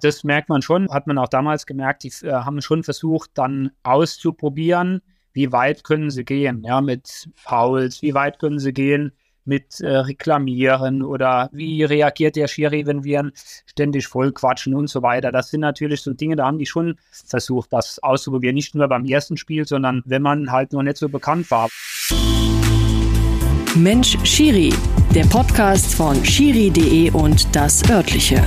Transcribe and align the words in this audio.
Das 0.00 0.22
merkt 0.22 0.48
man 0.48 0.62
schon, 0.62 0.88
hat 0.90 1.06
man 1.08 1.18
auch 1.18 1.28
damals 1.28 1.66
gemerkt, 1.66 2.04
die 2.04 2.12
äh, 2.24 2.30
haben 2.30 2.62
schon 2.62 2.84
versucht, 2.84 3.30
dann 3.34 3.70
auszuprobieren, 3.82 5.02
wie 5.32 5.50
weit 5.50 5.82
können 5.82 6.10
sie 6.10 6.24
gehen, 6.24 6.62
ja, 6.64 6.80
mit 6.80 7.28
Fouls, 7.34 8.00
wie 8.02 8.14
weit 8.14 8.38
können 8.38 8.58
sie 8.60 8.72
gehen 8.72 9.12
mit 9.44 9.80
äh, 9.80 9.88
Reklamieren 9.88 11.02
oder 11.02 11.48
wie 11.52 11.82
reagiert 11.82 12.36
der 12.36 12.48
Schiri, 12.48 12.86
wenn 12.86 13.02
wir 13.02 13.30
ständig 13.66 14.06
voll 14.06 14.30
quatschen 14.30 14.74
und 14.74 14.88
so 14.88 15.02
weiter. 15.02 15.32
Das 15.32 15.50
sind 15.50 15.60
natürlich 15.60 16.02
so 16.02 16.12
Dinge, 16.12 16.36
da 16.36 16.46
haben 16.46 16.58
die 16.58 16.66
schon 16.66 16.96
versucht, 17.10 17.72
das 17.72 17.98
auszuprobieren. 18.00 18.54
Nicht 18.54 18.74
nur 18.74 18.86
beim 18.88 19.06
ersten 19.06 19.38
Spiel, 19.38 19.66
sondern 19.66 20.02
wenn 20.04 20.22
man 20.22 20.52
halt 20.52 20.72
noch 20.72 20.82
nicht 20.82 20.98
so 20.98 21.08
bekannt 21.08 21.50
war. 21.50 21.68
Mensch 23.74 24.18
Schiri, 24.22 24.74
der 25.14 25.24
Podcast 25.24 25.94
von 25.94 26.22
schiri.de 26.24 27.10
und 27.12 27.54
das 27.56 27.88
örtliche. 27.88 28.42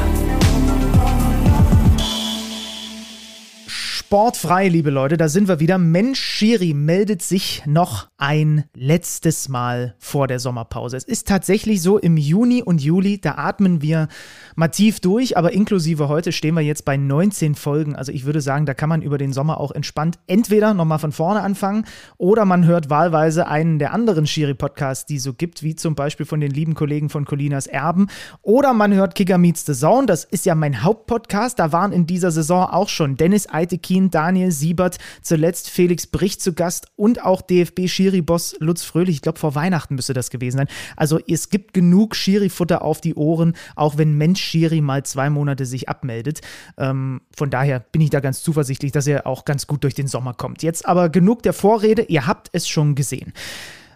Sportfrei, 4.11 4.67
liebe 4.67 4.89
Leute, 4.89 5.15
da 5.15 5.29
sind 5.29 5.47
wir 5.47 5.61
wieder. 5.61 5.77
Mensch, 5.77 6.19
Schiri 6.19 6.73
meldet 6.73 7.21
sich 7.21 7.63
noch 7.65 8.09
ein 8.17 8.65
letztes 8.75 9.47
Mal 9.47 9.95
vor 9.99 10.27
der 10.27 10.37
Sommerpause. 10.37 10.97
Es 10.97 11.05
ist 11.05 11.29
tatsächlich 11.29 11.81
so, 11.81 11.97
im 11.97 12.17
Juni 12.17 12.61
und 12.61 12.81
Juli, 12.81 13.21
da 13.21 13.35
atmen 13.35 13.81
wir 13.81 14.09
mal 14.57 14.67
tief 14.67 14.99
durch, 14.99 15.37
aber 15.37 15.53
inklusive 15.53 16.09
heute 16.09 16.33
stehen 16.33 16.55
wir 16.55 16.61
jetzt 16.61 16.83
bei 16.83 16.97
19 16.97 17.55
Folgen. 17.55 17.95
Also 17.95 18.11
ich 18.11 18.25
würde 18.25 18.41
sagen, 18.41 18.65
da 18.65 18.73
kann 18.73 18.89
man 18.89 19.01
über 19.01 19.17
den 19.17 19.31
Sommer 19.31 19.61
auch 19.61 19.71
entspannt 19.71 20.19
entweder 20.27 20.73
nochmal 20.73 20.99
von 20.99 21.13
vorne 21.13 21.39
anfangen 21.39 21.85
oder 22.17 22.43
man 22.43 22.65
hört 22.65 22.89
wahlweise 22.89 23.47
einen 23.47 23.79
der 23.79 23.93
anderen 23.93 24.27
Schiri-Podcasts, 24.27 25.05
die 25.05 25.15
es 25.15 25.23
so 25.23 25.33
gibt, 25.33 25.63
wie 25.63 25.75
zum 25.75 25.95
Beispiel 25.95 26.25
von 26.25 26.41
den 26.41 26.51
lieben 26.51 26.73
Kollegen 26.73 27.07
von 27.07 27.23
Colinas 27.23 27.65
Erben 27.65 28.07
oder 28.41 28.73
man 28.73 28.93
hört 28.93 29.15
Kicker 29.15 29.37
Meets 29.37 29.65
the 29.65 29.73
Zone. 29.73 30.05
Das 30.05 30.25
ist 30.25 30.45
ja 30.45 30.53
mein 30.53 30.83
Hauptpodcast. 30.83 31.57
Da 31.57 31.71
waren 31.71 31.93
in 31.93 32.07
dieser 32.07 32.31
Saison 32.31 32.65
auch 32.65 32.89
schon 32.89 33.15
Dennis 33.15 33.47
Eitekin 33.49 34.00
Martin, 34.01 34.09
Daniel 34.09 34.51
Siebert, 34.51 34.97
zuletzt 35.21 35.69
Felix 35.69 36.07
Bricht 36.07 36.41
zu 36.41 36.53
Gast 36.53 36.87
und 36.95 37.23
auch 37.23 37.41
DFB-Schiri-Boss 37.41 38.55
Lutz 38.59 38.83
Fröhlich. 38.83 39.17
Ich 39.17 39.21
glaube, 39.21 39.39
vor 39.39 39.55
Weihnachten 39.55 39.95
müsste 39.95 40.13
das 40.13 40.29
gewesen 40.29 40.57
sein. 40.57 40.67
Also 40.95 41.19
es 41.27 41.49
gibt 41.49 41.73
genug 41.73 42.15
Schiri-Futter 42.15 42.81
auf 42.81 43.01
die 43.01 43.15
Ohren, 43.15 43.53
auch 43.75 43.97
wenn 43.97 44.17
Mensch 44.17 44.41
Schiri 44.41 44.81
mal 44.81 45.03
zwei 45.03 45.29
Monate 45.29 45.65
sich 45.65 45.89
abmeldet. 45.89 46.41
Ähm, 46.77 47.21
von 47.35 47.49
daher 47.49 47.79
bin 47.79 48.01
ich 48.01 48.09
da 48.09 48.19
ganz 48.19 48.41
zuversichtlich, 48.41 48.91
dass 48.91 49.07
er 49.07 49.27
auch 49.27 49.45
ganz 49.45 49.67
gut 49.67 49.83
durch 49.83 49.93
den 49.93 50.07
Sommer 50.07 50.33
kommt. 50.33 50.63
Jetzt 50.63 50.87
aber 50.87 51.09
genug 51.09 51.43
der 51.43 51.53
Vorrede, 51.53 52.03
ihr 52.03 52.25
habt 52.25 52.49
es 52.53 52.67
schon 52.67 52.95
gesehen. 52.95 53.33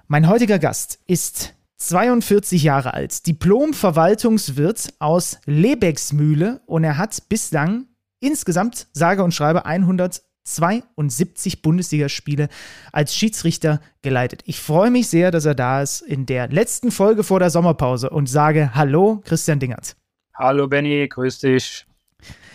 Mein 0.08 0.28
heutiger 0.28 0.60
Gast 0.60 1.00
ist 1.08 1.54
42 1.78 2.64
Jahre 2.64 2.94
alt, 2.94 3.26
Diplom-Verwaltungswirt 3.28 4.94
aus 5.00 5.40
Lebecksmühle 5.46 6.62
und 6.68 6.84
er 6.84 6.98
hat 6.98 7.24
bislang 7.28 7.88
insgesamt 8.26 8.88
sage 8.94 9.24
und 9.24 9.34
schreibe 9.34 9.66
172 9.66 11.62
Bundesligaspiele 11.62 12.50
als 12.92 13.16
Schiedsrichter 13.16 13.80
geleitet. 14.02 14.42
Ich 14.46 14.60
freue 14.60 14.92
mich 14.92 15.08
sehr, 15.08 15.32
dass 15.32 15.46
er 15.46 15.56
da 15.56 15.82
ist 15.82 16.02
in 16.02 16.26
der 16.26 16.48
letzten 16.50 16.92
Folge 16.92 17.24
vor 17.24 17.40
der 17.40 17.50
Sommerpause 17.50 18.10
und 18.10 18.28
sage 18.28 18.72
Hallo, 18.74 19.22
Christian 19.26 19.60
Dingert. 19.60 19.96
Hallo 20.34 20.68
Benny, 20.68 21.08
grüß 21.08 21.40
dich. 21.40 21.86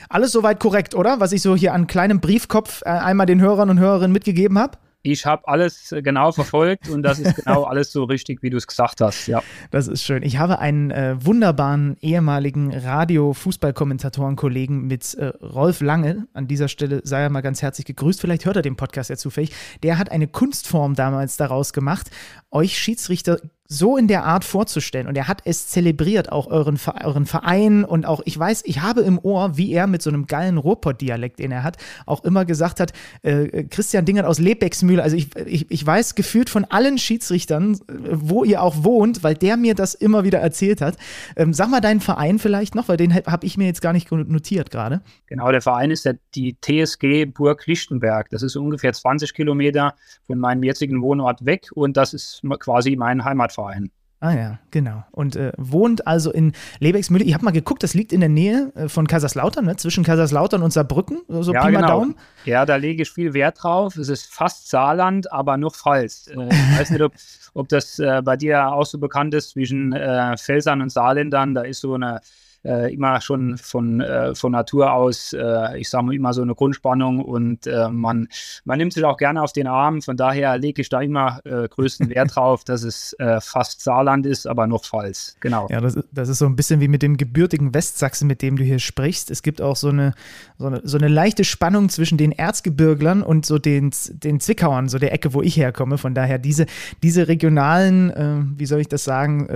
Alles 0.08 0.32
soweit 0.32 0.58
korrekt, 0.58 0.94
oder? 0.94 1.20
Was 1.20 1.32
ich 1.32 1.40
so 1.40 1.54
hier 1.54 1.72
an 1.72 1.86
kleinem 1.86 2.20
Briefkopf 2.20 2.82
äh, 2.82 2.88
einmal 2.88 3.26
den 3.26 3.40
Hörern 3.40 3.70
und 3.70 3.78
Hörerinnen 3.78 4.12
mitgegeben 4.12 4.58
habe? 4.58 4.76
Ich 5.02 5.24
habe 5.24 5.48
alles 5.48 5.92
äh, 5.92 6.02
genau 6.02 6.32
verfolgt 6.32 6.88
und 6.88 7.02
das 7.02 7.18
ist 7.18 7.36
genau 7.36 7.64
alles 7.70 7.92
so 7.92 8.04
richtig, 8.04 8.42
wie 8.42 8.50
du 8.50 8.58
es 8.58 8.66
gesagt 8.66 9.00
hast. 9.00 9.26
Ja. 9.26 9.42
Das 9.70 9.88
ist 9.88 10.02
schön. 10.02 10.22
Ich 10.22 10.38
habe 10.38 10.58
einen 10.58 10.90
äh, 10.90 11.16
wunderbaren 11.24 11.96
ehemaligen 12.00 12.76
Radio-Fußballkommentatoren-Kollegen 12.76 14.86
mit 14.86 15.14
äh, 15.14 15.26
Rolf 15.42 15.80
Lange. 15.80 16.26
An 16.34 16.48
dieser 16.48 16.68
Stelle 16.68 17.00
sei 17.04 17.22
er 17.22 17.30
mal 17.30 17.40
ganz 17.40 17.62
herzlich 17.62 17.86
gegrüßt. 17.86 18.20
Vielleicht 18.20 18.44
hört 18.44 18.56
er 18.56 18.62
den 18.62 18.76
Podcast 18.76 19.10
ja 19.10 19.16
zufällig. 19.16 19.52
Der 19.82 19.98
hat 19.98 20.10
eine 20.10 20.26
Kunstform 20.26 20.94
damals 20.94 21.36
daraus 21.36 21.72
gemacht, 21.72 22.10
euch 22.50 22.78
Schiedsrichter 22.78 23.38
so 23.72 23.96
in 23.96 24.08
der 24.08 24.24
Art 24.24 24.44
vorzustellen. 24.44 25.06
Und 25.06 25.16
er 25.16 25.28
hat 25.28 25.42
es 25.44 25.68
zelebriert, 25.68 26.32
auch 26.32 26.48
euren, 26.48 26.78
euren 27.04 27.24
Verein 27.24 27.84
und 27.84 28.04
auch, 28.04 28.20
ich 28.24 28.36
weiß, 28.36 28.62
ich 28.66 28.82
habe 28.82 29.02
im 29.02 29.16
Ohr, 29.20 29.56
wie 29.56 29.72
er 29.72 29.86
mit 29.86 30.02
so 30.02 30.10
einem 30.10 30.26
geilen 30.26 30.58
Ruhrpott-Dialekt, 30.58 31.38
den 31.38 31.52
er 31.52 31.62
hat, 31.62 31.76
auch 32.04 32.24
immer 32.24 32.44
gesagt 32.44 32.80
hat, 32.80 32.92
äh, 33.22 33.64
Christian 33.64 34.04
Dingert 34.04 34.26
aus 34.26 34.40
Lebecksmühle. 34.40 35.00
Also 35.00 35.16
ich, 35.16 35.28
ich, 35.46 35.70
ich 35.70 35.86
weiß 35.86 36.16
gefühlt 36.16 36.50
von 36.50 36.64
allen 36.64 36.98
Schiedsrichtern, 36.98 37.78
wo 37.86 38.42
ihr 38.42 38.60
auch 38.60 38.82
wohnt, 38.82 39.22
weil 39.22 39.34
der 39.34 39.56
mir 39.56 39.76
das 39.76 39.94
immer 39.94 40.24
wieder 40.24 40.40
erzählt 40.40 40.80
hat. 40.80 40.96
Ähm, 41.36 41.52
sag 41.52 41.70
mal 41.70 41.80
deinen 41.80 42.00
Verein 42.00 42.40
vielleicht 42.40 42.74
noch, 42.74 42.88
weil 42.88 42.96
den 42.96 43.14
habe 43.14 43.46
ich 43.46 43.56
mir 43.56 43.66
jetzt 43.66 43.82
gar 43.82 43.92
nicht 43.92 44.10
notiert 44.10 44.72
gerade. 44.72 45.00
Genau, 45.26 45.52
der 45.52 45.62
Verein 45.62 45.92
ist 45.92 46.04
der, 46.04 46.18
die 46.34 46.56
TSG 46.60 47.26
Burg 47.26 47.68
Lichtenberg. 47.68 48.30
Das 48.30 48.42
ist 48.42 48.56
ungefähr 48.56 48.92
20 48.92 49.32
Kilometer 49.32 49.94
von 50.26 50.40
meinem 50.40 50.64
jetzigen 50.64 51.02
Wohnort 51.02 51.46
weg 51.46 51.68
und 51.72 51.96
das 51.96 52.14
ist 52.14 52.39
quasi 52.58 52.96
mein 52.96 53.24
Heimatverein. 53.24 53.90
Verein. 53.90 53.90
Ah 54.22 54.34
ja, 54.34 54.58
genau. 54.70 55.02
Und 55.12 55.34
äh, 55.34 55.52
wohnt 55.56 56.06
also 56.06 56.30
in 56.30 56.52
Lebecksmühle. 56.78 57.24
Ich 57.24 57.32
habe 57.32 57.42
mal 57.42 57.52
geguckt, 57.52 57.82
das 57.82 57.94
liegt 57.94 58.12
in 58.12 58.20
der 58.20 58.28
Nähe 58.28 58.70
äh, 58.74 58.88
von 58.90 59.06
Kaiserslautern, 59.06 59.64
ne? 59.64 59.76
zwischen 59.76 60.04
Kaiserslautern 60.04 60.62
und 60.62 60.74
Saarbrücken, 60.74 61.22
so 61.28 61.54
ja, 61.54 61.64
Pi 61.64 61.72
genau. 61.72 61.86
Daumen. 61.86 62.16
Ja, 62.44 62.66
da 62.66 62.76
lege 62.76 63.02
ich 63.02 63.10
viel 63.10 63.32
Wert 63.32 63.62
drauf. 63.62 63.96
Es 63.96 64.10
ist 64.10 64.26
fast 64.26 64.68
Saarland, 64.68 65.32
aber 65.32 65.56
noch 65.56 65.74
Pfalz. 65.74 66.26
Äh, 66.28 66.48
ich 66.48 66.78
weiß 66.78 66.90
nicht, 66.90 67.00
ob, 67.00 67.14
ob 67.54 67.68
das 67.70 67.98
äh, 67.98 68.20
bei 68.22 68.36
dir 68.36 68.70
auch 68.70 68.84
so 68.84 68.98
bekannt 68.98 69.32
ist 69.32 69.50
zwischen 69.50 69.94
äh, 69.94 70.36
Felsern 70.36 70.82
und 70.82 70.92
Saarländern. 70.92 71.54
Da 71.54 71.62
ist 71.62 71.80
so 71.80 71.94
eine 71.94 72.20
äh, 72.64 72.92
immer 72.92 73.20
schon 73.20 73.56
von, 73.56 74.00
äh, 74.00 74.34
von 74.34 74.52
Natur 74.52 74.92
aus, 74.92 75.32
äh, 75.32 75.78
ich 75.78 75.88
sage 75.88 76.04
mal, 76.04 76.14
immer 76.14 76.32
so 76.32 76.42
eine 76.42 76.54
Grundspannung 76.54 77.20
und 77.20 77.66
äh, 77.66 77.88
man, 77.88 78.28
man 78.64 78.78
nimmt 78.78 78.92
sich 78.92 79.04
auch 79.04 79.16
gerne 79.16 79.42
auf 79.42 79.52
den 79.52 79.66
Arm. 79.66 80.02
Von 80.02 80.16
daher 80.16 80.58
lege 80.58 80.82
ich 80.82 80.88
da 80.88 81.00
immer 81.00 81.40
äh, 81.44 81.68
größten 81.68 82.10
Wert 82.10 82.30
drauf, 82.34 82.64
dass 82.64 82.82
es 82.82 83.14
äh, 83.18 83.40
fast 83.40 83.80
Saarland 83.80 84.26
ist, 84.26 84.46
aber 84.46 84.66
noch 84.66 84.84
Pfalz. 84.84 85.36
Genau. 85.40 85.68
Ja, 85.70 85.80
das, 85.80 85.98
das 86.12 86.28
ist 86.28 86.38
so 86.38 86.46
ein 86.46 86.56
bisschen 86.56 86.80
wie 86.80 86.88
mit 86.88 87.02
dem 87.02 87.16
gebürtigen 87.16 87.72
Westsachsen, 87.72 88.26
mit 88.26 88.42
dem 88.42 88.56
du 88.56 88.64
hier 88.64 88.78
sprichst. 88.78 89.30
Es 89.30 89.42
gibt 89.42 89.62
auch 89.62 89.76
so 89.76 89.88
eine, 89.88 90.12
so 90.58 90.66
eine, 90.66 90.80
so 90.84 90.98
eine 90.98 91.08
leichte 91.08 91.44
Spannung 91.44 91.88
zwischen 91.88 92.18
den 92.18 92.32
Erzgebirglern 92.32 93.22
und 93.22 93.46
so 93.46 93.58
den, 93.58 93.90
den 94.10 94.40
Zwickauern, 94.40 94.88
so 94.88 94.98
der 94.98 95.12
Ecke, 95.12 95.32
wo 95.32 95.42
ich 95.42 95.56
herkomme. 95.56 95.98
Von 95.98 96.14
daher 96.14 96.38
diese, 96.38 96.66
diese 97.02 97.28
regionalen, 97.28 98.54
wie 98.56 98.66
soll 98.66 98.80
ich 98.80 98.88
das 98.88 99.04
sagen, 99.04 99.48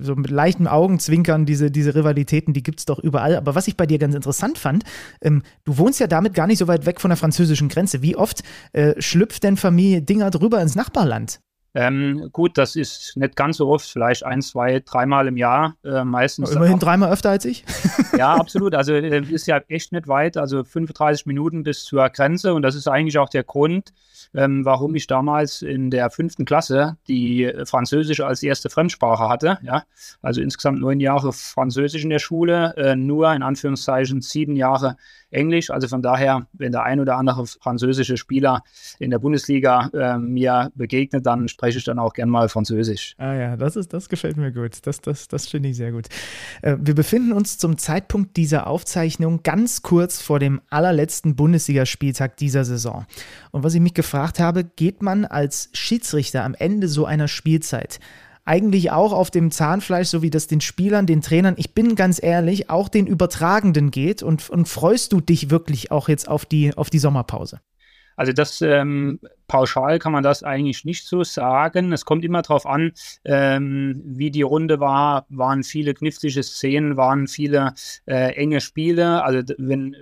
so 0.00 0.16
mit 0.16 0.30
leichtem 0.30 0.66
Augenzwinkern, 0.66 1.46
diese, 1.46 1.70
diese 1.70 1.94
Rivalitäten, 2.00 2.52
die 2.52 2.62
gibt 2.62 2.80
es 2.80 2.86
doch 2.86 2.98
überall. 2.98 3.36
Aber 3.36 3.54
was 3.54 3.68
ich 3.68 3.76
bei 3.76 3.86
dir 3.86 3.98
ganz 3.98 4.14
interessant 4.14 4.58
fand, 4.58 4.84
ähm, 5.20 5.42
du 5.64 5.78
wohnst 5.78 6.00
ja 6.00 6.06
damit 6.06 6.34
gar 6.34 6.46
nicht 6.46 6.58
so 6.58 6.68
weit 6.68 6.86
weg 6.86 7.00
von 7.00 7.10
der 7.10 7.16
französischen 7.16 7.68
Grenze. 7.68 8.02
Wie 8.02 8.16
oft 8.16 8.42
äh, 8.72 9.00
schlüpft 9.00 9.44
denn 9.44 9.56
Familie 9.56 10.02
Dinger 10.02 10.30
drüber 10.30 10.60
ins 10.60 10.74
Nachbarland? 10.74 11.40
Ähm, 11.74 12.30
gut, 12.32 12.58
das 12.58 12.74
ist 12.74 13.16
nicht 13.16 13.36
ganz 13.36 13.58
so 13.58 13.68
oft, 13.68 13.88
vielleicht 13.88 14.24
ein, 14.24 14.42
zwei, 14.42 14.80
dreimal 14.80 15.28
im 15.28 15.36
Jahr 15.36 15.76
äh, 15.84 16.04
meistens. 16.04 16.50
Immerhin 16.50 16.80
dreimal 16.80 17.12
öfter 17.12 17.30
als 17.30 17.44
ich. 17.44 17.64
ja, 18.18 18.34
absolut. 18.34 18.74
Also 18.74 18.92
äh, 18.92 19.22
ist 19.22 19.46
ja 19.46 19.58
echt 19.68 19.92
nicht 19.92 20.08
weit, 20.08 20.36
also 20.36 20.64
35 20.64 21.26
Minuten 21.26 21.62
bis 21.62 21.84
zur 21.84 22.08
Grenze 22.08 22.54
und 22.54 22.62
das 22.62 22.74
ist 22.74 22.88
eigentlich 22.88 23.18
auch 23.18 23.28
der 23.28 23.44
Grund, 23.44 23.92
ähm, 24.34 24.64
warum 24.64 24.96
ich 24.96 25.06
damals 25.06 25.62
in 25.62 25.90
der 25.90 26.10
fünften 26.10 26.44
Klasse 26.44 26.96
die 27.06 27.52
Französisch 27.64 28.20
als 28.20 28.42
erste 28.42 28.68
Fremdsprache 28.68 29.28
hatte. 29.28 29.58
Ja? 29.62 29.84
Also 30.22 30.40
insgesamt 30.40 30.80
neun 30.80 30.98
Jahre 30.98 31.32
Französisch 31.32 32.02
in 32.02 32.10
der 32.10 32.18
Schule, 32.18 32.74
äh, 32.76 32.96
nur 32.96 33.32
in 33.32 33.42
Anführungszeichen 33.42 34.22
sieben 34.22 34.56
Jahre 34.56 34.96
Englisch. 35.30 35.70
Also 35.70 35.88
von 35.88 36.02
daher, 36.02 36.46
wenn 36.52 36.72
der 36.72 36.84
ein 36.84 37.00
oder 37.00 37.16
andere 37.16 37.46
französische 37.46 38.16
Spieler 38.16 38.62
in 38.98 39.10
der 39.10 39.18
Bundesliga 39.18 39.90
äh, 39.92 40.18
mir 40.18 40.70
begegnet, 40.74 41.26
dann 41.26 41.48
spreche 41.48 41.78
ich 41.78 41.84
dann 41.84 41.98
auch 41.98 42.12
gern 42.12 42.28
mal 42.28 42.48
Französisch. 42.48 43.14
Ah 43.18 43.34
ja, 43.34 43.56
das 43.56 43.76
ist, 43.76 43.92
das 43.92 44.08
gefällt 44.08 44.36
mir 44.36 44.52
gut. 44.52 44.78
Das, 44.86 45.00
das, 45.00 45.28
das 45.28 45.46
finde 45.46 45.70
ich 45.70 45.76
sehr 45.76 45.92
gut. 45.92 46.06
Äh, 46.62 46.76
wir 46.80 46.94
befinden 46.94 47.32
uns 47.32 47.58
zum 47.58 47.78
Zeitpunkt 47.78 48.36
dieser 48.36 48.66
Aufzeichnung 48.66 49.42
ganz 49.42 49.82
kurz 49.82 50.20
vor 50.20 50.38
dem 50.38 50.60
allerletzten 50.70 51.36
Bundesligaspieltag 51.36 52.36
dieser 52.36 52.64
Saison. 52.64 53.06
Und 53.50 53.62
was 53.62 53.74
ich 53.74 53.80
mich 53.80 53.94
gefragt 53.94 54.40
habe, 54.40 54.64
geht 54.64 55.02
man 55.02 55.24
als 55.24 55.70
Schiedsrichter 55.72 56.44
am 56.44 56.54
Ende 56.54 56.88
so 56.88 57.04
einer 57.04 57.28
Spielzeit 57.28 58.00
eigentlich 58.44 58.90
auch 58.90 59.12
auf 59.12 59.30
dem 59.30 59.50
Zahnfleisch, 59.50 60.08
so 60.08 60.22
wie 60.22 60.30
das 60.30 60.46
den 60.46 60.60
Spielern, 60.60 61.06
den 61.06 61.20
Trainern, 61.20 61.54
ich 61.56 61.74
bin 61.74 61.94
ganz 61.94 62.22
ehrlich, 62.22 62.70
auch 62.70 62.88
den 62.88 63.06
Übertragenden 63.06 63.90
geht 63.90 64.22
und, 64.22 64.50
und 64.50 64.68
freust 64.68 65.12
du 65.12 65.20
dich 65.20 65.50
wirklich 65.50 65.90
auch 65.90 66.08
jetzt 66.08 66.28
auf 66.28 66.44
die, 66.44 66.76
auf 66.76 66.90
die 66.90 66.98
Sommerpause? 66.98 67.60
Also 68.20 68.34
das 68.34 68.60
ähm, 68.60 69.18
pauschal 69.48 69.98
kann 69.98 70.12
man 70.12 70.22
das 70.22 70.42
eigentlich 70.42 70.84
nicht 70.84 71.06
so 71.06 71.24
sagen. 71.24 71.90
Es 71.90 72.04
kommt 72.04 72.22
immer 72.22 72.42
darauf 72.42 72.66
an, 72.66 72.92
ähm, 73.24 74.02
wie 74.04 74.30
die 74.30 74.42
Runde 74.42 74.78
war. 74.78 75.24
Waren 75.30 75.62
viele 75.62 75.94
knifflige 75.94 76.42
Szenen, 76.42 76.98
waren 76.98 77.28
viele 77.28 77.72
äh, 78.04 78.34
enge 78.34 78.60
Spiele. 78.60 79.24
Also 79.24 79.54
wenn 79.56 79.94
äh, 79.94 79.98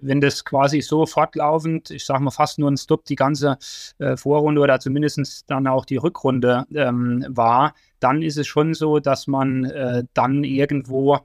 wenn 0.00 0.20
das 0.20 0.44
quasi 0.44 0.80
so 0.80 1.06
fortlaufend, 1.06 1.90
ich 1.90 2.04
sage 2.04 2.22
mal 2.22 2.30
fast 2.30 2.58
nur 2.58 2.70
ein 2.70 2.76
Stop, 2.76 3.04
die 3.04 3.16
ganze 3.16 3.58
äh, 3.98 4.16
Vorrunde 4.16 4.60
oder 4.60 4.80
zumindest 4.80 5.44
dann 5.48 5.66
auch 5.66 5.84
die 5.84 5.96
Rückrunde 5.96 6.66
ähm, 6.74 7.24
war, 7.28 7.74
dann 8.00 8.22
ist 8.22 8.38
es 8.38 8.46
schon 8.46 8.74
so, 8.74 9.00
dass 9.00 9.26
man 9.26 9.64
äh, 9.64 10.04
dann 10.14 10.44
irgendwo 10.44 11.18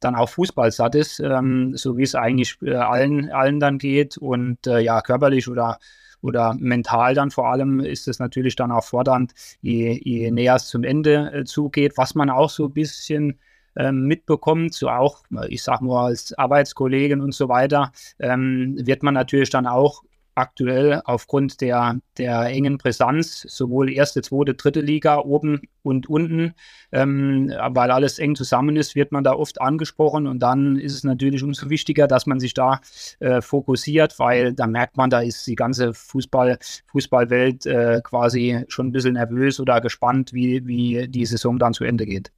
dann 0.00 0.14
auch 0.14 0.28
Fußball 0.28 0.70
satt 0.70 0.94
ist, 0.94 1.20
ähm, 1.20 1.76
so 1.76 1.96
wie 1.96 2.04
es 2.04 2.14
eigentlich 2.14 2.56
äh, 2.62 2.74
allen, 2.74 3.30
allen 3.30 3.60
dann 3.60 3.78
geht. 3.78 4.16
Und 4.16 4.66
äh, 4.66 4.80
ja, 4.80 5.00
körperlich 5.02 5.48
oder 5.48 5.78
oder 6.22 6.54
mental 6.54 7.14
dann 7.14 7.30
vor 7.30 7.48
allem 7.48 7.80
ist 7.80 8.06
es 8.06 8.18
natürlich 8.18 8.56
dann 8.56 8.72
auch 8.72 8.84
fordernd, 8.84 9.32
je, 9.62 9.98
je 10.02 10.30
näher 10.30 10.56
es 10.56 10.66
zum 10.66 10.84
Ende 10.84 11.32
äh, 11.32 11.44
zugeht, 11.44 11.96
was 11.96 12.14
man 12.14 12.30
auch 12.30 12.50
so 12.50 12.66
ein 12.66 12.72
bisschen 12.74 13.38
ähm, 13.76 14.06
mitbekommt, 14.06 14.74
so 14.74 14.88
auch, 14.88 15.22
ich 15.48 15.62
sag 15.62 15.80
mal, 15.80 16.06
als 16.06 16.32
Arbeitskollegen 16.36 17.20
und 17.20 17.34
so 17.34 17.48
weiter, 17.48 17.92
ähm, 18.18 18.76
wird 18.78 19.02
man 19.02 19.14
natürlich 19.14 19.50
dann 19.50 19.66
auch 19.66 20.02
aktuell 20.34 21.02
aufgrund 21.04 21.60
der, 21.60 22.00
der 22.16 22.42
engen 22.46 22.78
Brisanz, 22.78 23.42
sowohl 23.42 23.90
erste, 23.90 24.22
zweite, 24.22 24.54
dritte 24.54 24.80
Liga 24.80 25.18
oben 25.18 25.62
und 25.82 26.08
unten, 26.08 26.54
ähm, 26.92 27.52
weil 27.70 27.90
alles 27.90 28.18
eng 28.18 28.34
zusammen 28.36 28.76
ist, 28.76 28.94
wird 28.94 29.12
man 29.12 29.24
da 29.24 29.32
oft 29.32 29.60
angesprochen 29.60 30.26
und 30.26 30.40
dann 30.40 30.76
ist 30.76 30.94
es 30.94 31.04
natürlich 31.04 31.42
umso 31.42 31.68
wichtiger, 31.68 32.06
dass 32.06 32.26
man 32.26 32.40
sich 32.40 32.54
da 32.54 32.80
äh, 33.18 33.40
fokussiert, 33.40 34.18
weil 34.18 34.54
da 34.54 34.66
merkt 34.66 34.96
man, 34.96 35.10
da 35.10 35.20
ist 35.20 35.46
die 35.46 35.56
ganze 35.56 35.94
Fußball, 35.94 36.58
Fußballwelt 36.86 37.66
äh, 37.66 38.00
quasi 38.02 38.64
schon 38.68 38.88
ein 38.88 38.92
bisschen 38.92 39.14
nervös 39.14 39.60
oder 39.60 39.80
gespannt, 39.80 40.32
wie, 40.32 40.66
wie 40.66 41.08
die 41.08 41.26
Saison 41.26 41.58
dann 41.58 41.74
zu 41.74 41.84
Ende 41.84 42.06
geht. 42.06 42.32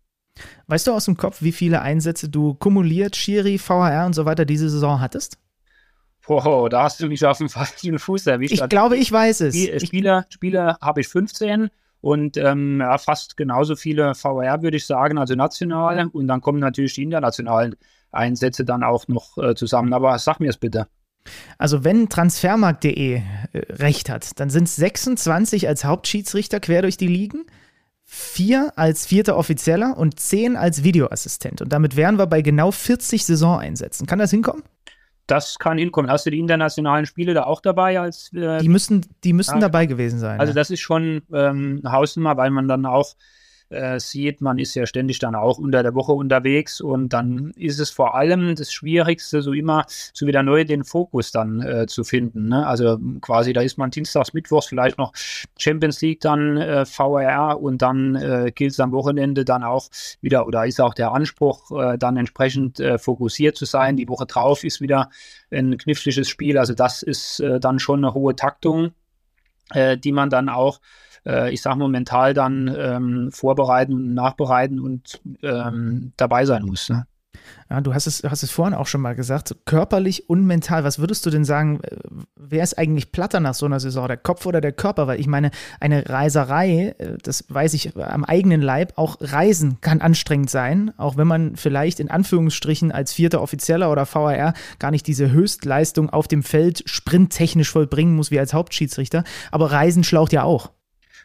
Weißt 0.66 0.86
du 0.86 0.92
aus 0.92 1.04
dem 1.04 1.16
Kopf, 1.16 1.42
wie 1.42 1.52
viele 1.52 1.82
Einsätze 1.82 2.28
du 2.28 2.54
kumuliert, 2.54 3.16
Schiri, 3.16 3.58
VHR 3.58 4.06
und 4.06 4.14
so 4.14 4.24
weiter 4.24 4.44
diese 4.44 4.70
Saison 4.70 5.00
hattest? 5.00 5.38
Wow, 6.26 6.68
da 6.68 6.84
hast 6.84 7.00
du 7.00 7.08
mich 7.08 7.24
auf 7.26 7.38
dem 7.38 7.48
falschen 7.50 7.98
Fuß 7.98 8.26
erwischt. 8.26 8.54
Ich 8.54 8.68
glaube, 8.68 8.96
ich 8.96 9.10
weiß 9.10 9.40
es. 9.42 9.84
Spieler, 9.84 10.24
Spieler 10.28 10.78
habe 10.80 11.00
ich 11.00 11.08
15 11.08 11.68
und 12.00 12.36
ähm, 12.36 12.80
ja, 12.80 12.98
fast 12.98 13.36
genauso 13.36 13.76
viele 13.76 14.14
VR, 14.14 14.62
würde 14.62 14.76
ich 14.76 14.86
sagen, 14.86 15.18
also 15.18 15.34
national. 15.34 16.08
Und 16.12 16.26
dann 16.28 16.40
kommen 16.40 16.58
natürlich 16.58 16.94
die 16.94 17.04
internationalen 17.04 17.76
Einsätze 18.10 18.64
dann 18.64 18.82
auch 18.82 19.08
noch 19.08 19.38
äh, 19.38 19.54
zusammen. 19.54 19.92
Aber 19.92 20.18
sag 20.18 20.40
mir 20.40 20.50
es 20.50 20.56
bitte. 20.56 20.88
Also 21.58 21.84
wenn 21.84 22.08
transfermarkt.de 22.08 23.16
äh, 23.16 23.22
recht 23.52 24.10
hat, 24.10 24.40
dann 24.40 24.50
sind 24.50 24.64
es 24.64 24.76
26 24.76 25.68
als 25.68 25.84
Hauptschiedsrichter 25.84 26.58
quer 26.58 26.82
durch 26.82 26.96
die 26.96 27.06
Ligen, 27.06 27.44
vier 28.14 28.74
als 28.76 29.06
vierter 29.06 29.38
Offizieller 29.38 29.96
und 29.96 30.20
zehn 30.20 30.54
als 30.54 30.84
Videoassistent. 30.84 31.62
Und 31.62 31.72
damit 31.72 31.96
wären 31.96 32.18
wir 32.18 32.26
bei 32.26 32.42
genau 32.42 32.70
40 32.70 33.24
Saisoneinsätzen. 33.24 34.06
Kann 34.06 34.18
das 34.18 34.30
hinkommen? 34.30 34.62
das 35.26 35.58
kann 35.58 35.78
hinkommen. 35.78 36.10
Hast 36.10 36.26
du 36.26 36.30
die 36.30 36.38
internationalen 36.38 37.06
Spiele 37.06 37.32
da 37.32 37.44
auch 37.44 37.62
dabei? 37.62 37.98
Als, 37.98 38.30
äh, 38.34 38.58
die 38.58 38.68
müssen, 38.68 39.06
die 39.24 39.32
müssen 39.32 39.54
ja, 39.54 39.60
dabei 39.60 39.86
gewesen 39.86 40.18
sein. 40.18 40.38
Also, 40.40 40.50
ja. 40.50 40.54
das 40.54 40.68
ist 40.70 40.80
schon 40.80 41.22
ähm, 41.32 41.80
eine 41.82 41.92
Hausnummer, 41.92 42.36
weil 42.36 42.50
man 42.50 42.68
dann 42.68 42.84
auch 42.84 43.14
äh, 43.72 43.98
sieht, 43.98 44.40
man 44.40 44.58
ist 44.58 44.74
ja 44.74 44.86
ständig 44.86 45.18
dann 45.18 45.34
auch 45.34 45.58
unter 45.58 45.82
der 45.82 45.94
Woche 45.94 46.12
unterwegs 46.12 46.80
und 46.80 47.12
dann 47.12 47.52
ist 47.56 47.80
es 47.80 47.90
vor 47.90 48.14
allem 48.14 48.54
das 48.54 48.72
Schwierigste, 48.72 49.42
so 49.42 49.52
immer 49.52 49.84
so 49.88 50.26
wieder 50.26 50.42
neu 50.42 50.64
den 50.64 50.84
Fokus 50.84 51.32
dann 51.32 51.60
äh, 51.62 51.86
zu 51.86 52.04
finden. 52.04 52.48
Ne? 52.48 52.66
Also 52.66 52.98
quasi, 53.20 53.52
da 53.52 53.62
ist 53.62 53.78
man 53.78 53.90
dienstags, 53.90 54.32
mittwochs 54.32 54.66
vielleicht 54.66 54.98
noch 54.98 55.12
Champions 55.58 56.00
League, 56.00 56.20
dann 56.20 56.56
äh, 56.56 56.84
VRR 56.84 57.60
und 57.60 57.82
dann 57.82 58.14
äh, 58.14 58.52
gilt 58.54 58.72
es 58.72 58.80
am 58.80 58.92
Wochenende 58.92 59.44
dann 59.44 59.64
auch 59.64 59.88
wieder 60.20 60.46
oder 60.46 60.66
ist 60.66 60.80
auch 60.80 60.94
der 60.94 61.12
Anspruch, 61.12 61.70
äh, 61.72 61.98
dann 61.98 62.16
entsprechend 62.16 62.80
äh, 62.80 62.98
fokussiert 62.98 63.56
zu 63.56 63.64
sein. 63.64 63.96
Die 63.96 64.08
Woche 64.08 64.26
drauf 64.26 64.64
ist 64.64 64.80
wieder 64.80 65.10
ein 65.50 65.76
kniffliges 65.76 66.28
Spiel. 66.28 66.58
Also 66.58 66.74
das 66.74 67.02
ist 67.02 67.40
äh, 67.40 67.58
dann 67.58 67.78
schon 67.78 68.04
eine 68.04 68.14
hohe 68.14 68.36
Taktung, 68.36 68.92
die 69.74 70.12
man 70.12 70.28
dann 70.28 70.50
auch 70.50 70.80
äh, 71.26 71.52
ich 71.52 71.62
sag 71.62 71.76
mal, 71.76 71.88
mental 71.88 72.34
dann 72.34 72.74
ähm, 72.76 73.30
vorbereiten 73.32 73.94
und 73.94 74.14
nachbereiten 74.14 74.80
und 74.80 75.20
ähm, 75.42 76.12
dabei 76.16 76.44
sein 76.44 76.64
muss. 76.64 76.88
Ne? 76.88 77.06
Ja, 77.70 77.80
du 77.80 77.94
hast 77.94 78.06
es, 78.06 78.22
hast 78.22 78.42
es 78.42 78.50
vorhin 78.50 78.74
auch 78.74 78.86
schon 78.86 79.00
mal 79.00 79.14
gesagt, 79.14 79.56
körperlich 79.64 80.28
und 80.28 80.44
mental. 80.44 80.84
Was 80.84 80.98
würdest 80.98 81.24
du 81.24 81.30
denn 81.30 81.44
sagen, 81.44 81.80
äh, 81.82 81.96
wer 82.36 82.62
ist 82.62 82.76
eigentlich 82.78 83.12
platter 83.12 83.40
nach 83.40 83.54
so 83.54 83.66
einer 83.66 83.80
Saison, 83.80 84.08
der 84.08 84.16
Kopf 84.16 84.46
oder 84.46 84.60
der 84.60 84.72
Körper? 84.72 85.06
Weil 85.06 85.20
ich 85.20 85.26
meine, 85.26 85.50
eine 85.80 86.08
Reiserei, 86.08 86.94
äh, 86.98 87.16
das 87.22 87.44
weiß 87.48 87.74
ich 87.74 87.96
am 87.96 88.24
eigenen 88.24 88.60
Leib, 88.60 88.92
auch 88.96 89.16
Reisen 89.20 89.80
kann 89.80 90.00
anstrengend 90.00 90.50
sein, 90.50 90.92
auch 90.98 91.16
wenn 91.16 91.26
man 91.26 91.56
vielleicht 91.56 92.00
in 92.00 92.10
Anführungsstrichen 92.10 92.92
als 92.92 93.12
vierter 93.12 93.40
Offizieller 93.40 93.90
oder 93.90 94.06
VAR 94.06 94.54
gar 94.78 94.90
nicht 94.90 95.06
diese 95.06 95.30
Höchstleistung 95.30 96.10
auf 96.10 96.28
dem 96.28 96.42
Feld 96.42 96.82
sprinttechnisch 96.86 97.70
vollbringen 97.70 98.14
muss 98.14 98.30
wie 98.30 98.38
als 98.38 98.52
Hauptschiedsrichter. 98.52 99.24
Aber 99.50 99.72
Reisen 99.72 100.04
schlaucht 100.04 100.32
ja 100.32 100.42
auch. 100.42 100.70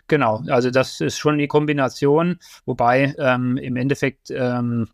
Genau, 0.08 0.42
also 0.48 0.72
das 0.72 1.02
ist 1.02 1.18
schon 1.18 1.38
die 1.38 1.48
Kombination, 1.48 2.40
wobei 2.66 3.14
ähm, 3.18 3.58
im 3.58 3.76
Endeffekt 3.76 4.32
ähm, 4.32 4.88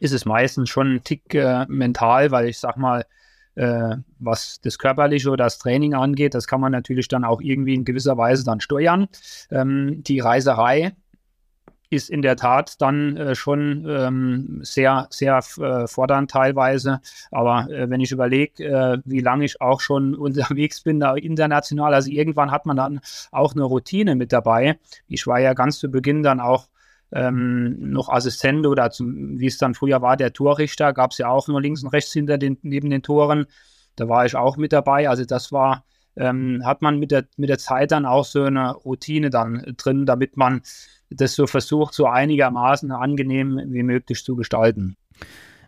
ist 0.00 0.12
es 0.12 0.24
meistens 0.24 0.70
schon 0.70 0.94
ein 0.94 1.04
Tick 1.04 1.34
äh, 1.34 1.66
mental, 1.68 2.30
weil 2.30 2.48
ich 2.48 2.58
sag 2.58 2.76
mal, 2.76 3.04
äh, 3.54 3.96
was 4.18 4.60
das 4.62 4.78
Körperliche 4.78 5.30
oder 5.30 5.44
das 5.44 5.58
Training 5.58 5.94
angeht, 5.94 6.34
das 6.34 6.46
kann 6.46 6.60
man 6.60 6.72
natürlich 6.72 7.08
dann 7.08 7.24
auch 7.24 7.42
irgendwie 7.42 7.74
in 7.74 7.84
gewisser 7.84 8.16
Weise 8.16 8.44
dann 8.44 8.60
steuern. 8.60 9.08
Ähm, 9.50 10.02
die 10.02 10.20
Reiserei 10.20 10.92
ist 11.92 12.10
in 12.10 12.22
der 12.22 12.36
Tat 12.36 12.80
dann 12.80 13.16
äh, 13.16 13.34
schon 13.34 13.86
ähm, 13.88 14.60
sehr, 14.62 15.06
sehr 15.10 15.38
äh, 15.60 15.86
fordernd 15.86 16.30
teilweise. 16.30 17.00
Aber 17.30 17.68
äh, 17.70 17.90
wenn 17.90 18.00
ich 18.00 18.12
überlege, 18.12 18.64
äh, 18.64 18.98
wie 19.04 19.20
lange 19.20 19.44
ich 19.44 19.60
auch 19.60 19.80
schon 19.80 20.14
unterwegs 20.16 20.82
bin, 20.82 21.00
da 21.00 21.14
international, 21.14 21.94
also 21.94 22.10
irgendwann 22.10 22.50
hat 22.50 22.66
man 22.66 22.76
dann 22.76 23.00
auch 23.30 23.54
eine 23.54 23.64
Routine 23.64 24.14
mit 24.14 24.32
dabei. 24.32 24.78
Ich 25.08 25.26
war 25.26 25.40
ja 25.40 25.54
ganz 25.54 25.78
zu 25.78 25.90
Beginn 25.90 26.22
dann 26.22 26.40
auch 26.40 26.68
ähm, 27.12 27.90
noch 27.90 28.08
Assistent 28.08 28.66
oder 28.66 28.90
zum, 28.90 29.38
wie 29.38 29.46
es 29.46 29.58
dann 29.58 29.74
früher 29.74 30.00
war, 30.00 30.16
der 30.16 30.32
Torrichter, 30.32 30.92
gab 30.92 31.10
es 31.10 31.18
ja 31.18 31.28
auch 31.28 31.46
nur 31.46 31.60
links 31.60 31.82
und 31.82 31.90
rechts 31.90 32.12
hinter 32.12 32.38
den, 32.38 32.58
neben 32.62 32.90
den 32.90 33.02
Toren. 33.02 33.46
Da 33.96 34.08
war 34.08 34.24
ich 34.24 34.34
auch 34.34 34.56
mit 34.56 34.72
dabei. 34.72 35.08
Also 35.08 35.24
das 35.24 35.52
war, 35.52 35.84
ähm, 36.16 36.62
hat 36.64 36.80
man 36.82 36.98
mit 36.98 37.10
der, 37.10 37.26
mit 37.36 37.50
der 37.50 37.58
Zeit 37.58 37.92
dann 37.92 38.06
auch 38.06 38.24
so 38.24 38.42
eine 38.42 38.72
Routine 38.72 39.30
dann 39.30 39.74
drin, 39.76 40.06
damit 40.06 40.36
man 40.36 40.62
das 41.16 41.34
so 41.34 41.46
versucht, 41.46 41.94
so 41.94 42.06
einigermaßen 42.06 42.90
angenehm 42.90 43.60
wie 43.66 43.82
möglich 43.82 44.24
zu 44.24 44.36
gestalten. 44.36 44.96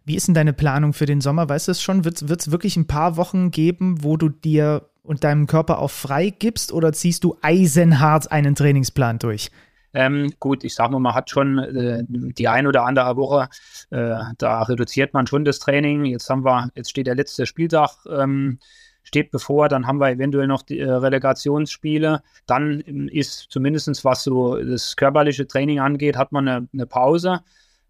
Wie 0.04 0.16
ist 0.16 0.28
denn 0.28 0.34
deine 0.34 0.52
Planung 0.52 0.92
für 0.92 1.06
den 1.06 1.20
Sommer? 1.20 1.48
Weißt 1.48 1.68
du 1.68 1.72
es 1.72 1.82
schon? 1.82 2.04
Wird 2.04 2.20
es 2.20 2.50
wirklich 2.50 2.76
ein 2.76 2.86
paar 2.86 3.16
Wochen 3.16 3.50
geben, 3.50 4.02
wo 4.04 4.16
du 4.16 4.28
dir 4.28 4.88
und 5.02 5.24
deinem 5.24 5.46
Körper 5.46 5.78
auch 5.78 5.90
frei 5.90 6.30
gibst 6.30 6.72
oder 6.72 6.92
ziehst 6.92 7.24
du 7.24 7.36
eisenhart 7.42 8.30
einen 8.32 8.54
Trainingsplan 8.54 9.18
durch? 9.18 9.50
Ähm, 9.94 10.32
gut, 10.40 10.64
ich 10.64 10.74
sag 10.74 10.90
mal, 10.90 10.98
man 10.98 11.14
hat 11.14 11.30
schon 11.30 11.58
äh, 11.58 12.02
die 12.08 12.48
ein 12.48 12.66
oder 12.66 12.84
andere 12.84 13.16
Woche, 13.16 13.48
äh, 13.90 14.16
da 14.38 14.62
reduziert 14.62 15.14
man 15.14 15.28
schon 15.28 15.44
das 15.44 15.60
Training. 15.60 16.04
Jetzt 16.04 16.28
haben 16.28 16.44
wir, 16.44 16.68
jetzt 16.74 16.90
steht 16.90 17.06
der 17.06 17.14
letzte 17.14 17.46
Spieltag 17.46 17.90
ähm, 18.10 18.58
steht 19.04 19.30
bevor. 19.30 19.68
Dann 19.68 19.86
haben 19.86 19.98
wir 19.98 20.10
eventuell 20.10 20.48
noch 20.48 20.62
die 20.62 20.80
äh, 20.80 20.90
Relegationsspiele. 20.90 22.22
Dann 22.46 22.82
ähm, 22.86 23.08
ist 23.08 23.46
zumindest 23.50 24.04
was 24.04 24.24
so 24.24 24.56
das 24.56 24.96
körperliche 24.96 25.46
Training 25.46 25.78
angeht, 25.78 26.16
hat 26.16 26.32
man 26.32 26.48
eine, 26.48 26.68
eine 26.72 26.86
Pause. 26.86 27.40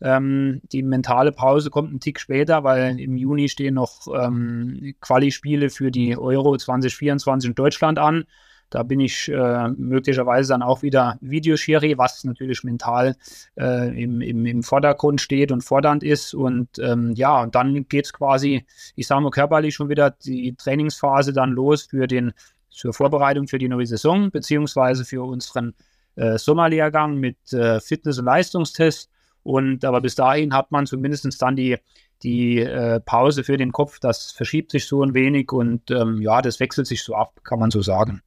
Ähm, 0.03 0.61
die 0.73 0.83
mentale 0.83 1.33
Pause 1.33 1.71
kommt 1.71 1.91
einen 1.91 2.01
Tick 2.01 2.21
später, 2.21 2.65
weil 2.65 3.01
im 3.01 3.17
Juni 3.17 3.49
stehen 3.49 3.75
noch 3.75 4.07
ähm, 4.15 4.95
Quali-Spiele 5.01 5.71
für 5.71 5.91
die 5.91 6.19
Euro 6.19 6.57
2024 6.57 7.49
in 7.49 7.55
Deutschland 7.55 7.99
an. 7.99 8.25
Da 8.71 8.83
bin 8.83 9.01
ich 9.01 9.29
äh, 9.29 9.69
möglicherweise 9.69 10.53
dann 10.53 10.63
auch 10.63 10.83
wieder 10.83 11.17
Videoschiri, 11.21 11.97
was 11.99 12.25
natürlich 12.25 12.65
mental 12.65 13.17
äh, 13.57 14.03
im, 14.03 14.21
im, 14.21 14.47
im, 14.47 14.63
Vordergrund 14.63 15.21
steht 15.21 15.53
und 15.53 15.63
fordernd 15.63 16.03
ist. 16.03 16.35
Und 16.35 16.79
ähm, 16.79 17.13
ja, 17.15 17.43
und 17.43 17.55
dann 17.55 17.89
geht 17.89 18.07
es 18.07 18.13
quasi, 18.13 18.65
ich 18.97 19.07
sage 19.07 19.23
mal 19.23 19.31
körperlich 19.31 19.75
schon 19.75 19.89
wieder 19.89 20.11
die 20.11 20.55
Trainingsphase 20.57 21.33
dann 21.33 21.51
los 21.51 21.83
für 21.85 22.07
den, 22.07 22.33
zur 22.69 22.93
Vorbereitung 22.93 23.47
für 23.47 23.59
die 23.59 23.69
neue 23.69 23.87
Saison, 23.87 24.31
beziehungsweise 24.31 25.05
für 25.05 25.23
unseren 25.23 25.75
äh, 26.17 26.39
Sommerlehrgang 26.39 27.17
mit 27.17 27.53
äh, 27.53 27.81
Fitness- 27.81 28.19
und 28.19 28.25
Leistungstest. 28.25 29.11
Und 29.45 29.85
aber 29.85 30.01
bis 30.01 30.15
dahin 30.15 30.55
hat 30.55 30.73
man 30.73 30.87
zumindest 30.87 31.41
dann 31.41 31.55
die, 31.55 31.77
die 32.25 32.59
äh, 32.59 33.01
Pause 33.01 33.45
für 33.45 33.57
den 33.57 33.71
Kopf, 33.71 34.01
das 34.01 34.33
verschiebt 34.33 34.73
sich 34.73 34.87
so 34.87 35.03
ein 35.03 35.15
wenig 35.15 35.53
und 35.53 35.91
ähm, 35.91 36.21
ja, 36.21 36.43
das 36.43 36.59
wechselt 36.59 36.87
sich 36.87 37.03
so 37.03 37.15
ab, 37.15 37.41
kann 37.45 37.61
man 37.61 37.71
so 37.71 37.83
sagen. 37.83 38.23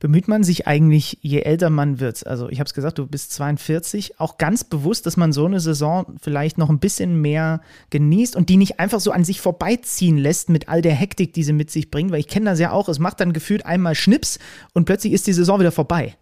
Bemüht 0.00 0.28
man 0.28 0.44
sich 0.44 0.68
eigentlich, 0.68 1.18
je 1.22 1.40
älter 1.40 1.70
man 1.70 1.98
wird, 1.98 2.24
also 2.24 2.48
ich 2.48 2.60
habe 2.60 2.68
es 2.68 2.74
gesagt, 2.74 2.98
du 2.98 3.06
bist 3.06 3.32
42, 3.32 4.20
auch 4.20 4.38
ganz 4.38 4.62
bewusst, 4.62 5.06
dass 5.06 5.16
man 5.16 5.32
so 5.32 5.44
eine 5.44 5.58
Saison 5.58 6.16
vielleicht 6.20 6.56
noch 6.56 6.70
ein 6.70 6.78
bisschen 6.78 7.20
mehr 7.20 7.62
genießt 7.90 8.36
und 8.36 8.48
die 8.48 8.58
nicht 8.58 8.78
einfach 8.78 9.00
so 9.00 9.10
an 9.10 9.24
sich 9.24 9.40
vorbeiziehen 9.40 10.16
lässt 10.16 10.50
mit 10.50 10.68
all 10.68 10.82
der 10.82 10.94
Hektik, 10.94 11.32
die 11.32 11.42
sie 11.42 11.52
mit 11.52 11.72
sich 11.72 11.90
bringt, 11.90 12.12
weil 12.12 12.20
ich 12.20 12.28
kenne 12.28 12.50
das 12.50 12.60
ja 12.60 12.70
auch, 12.70 12.88
es 12.88 13.00
macht 13.00 13.18
dann 13.18 13.32
gefühlt 13.32 13.66
einmal 13.66 13.96
Schnips 13.96 14.38
und 14.72 14.84
plötzlich 14.84 15.12
ist 15.12 15.26
die 15.26 15.32
Saison 15.32 15.58
wieder 15.58 15.72
vorbei. 15.72 16.14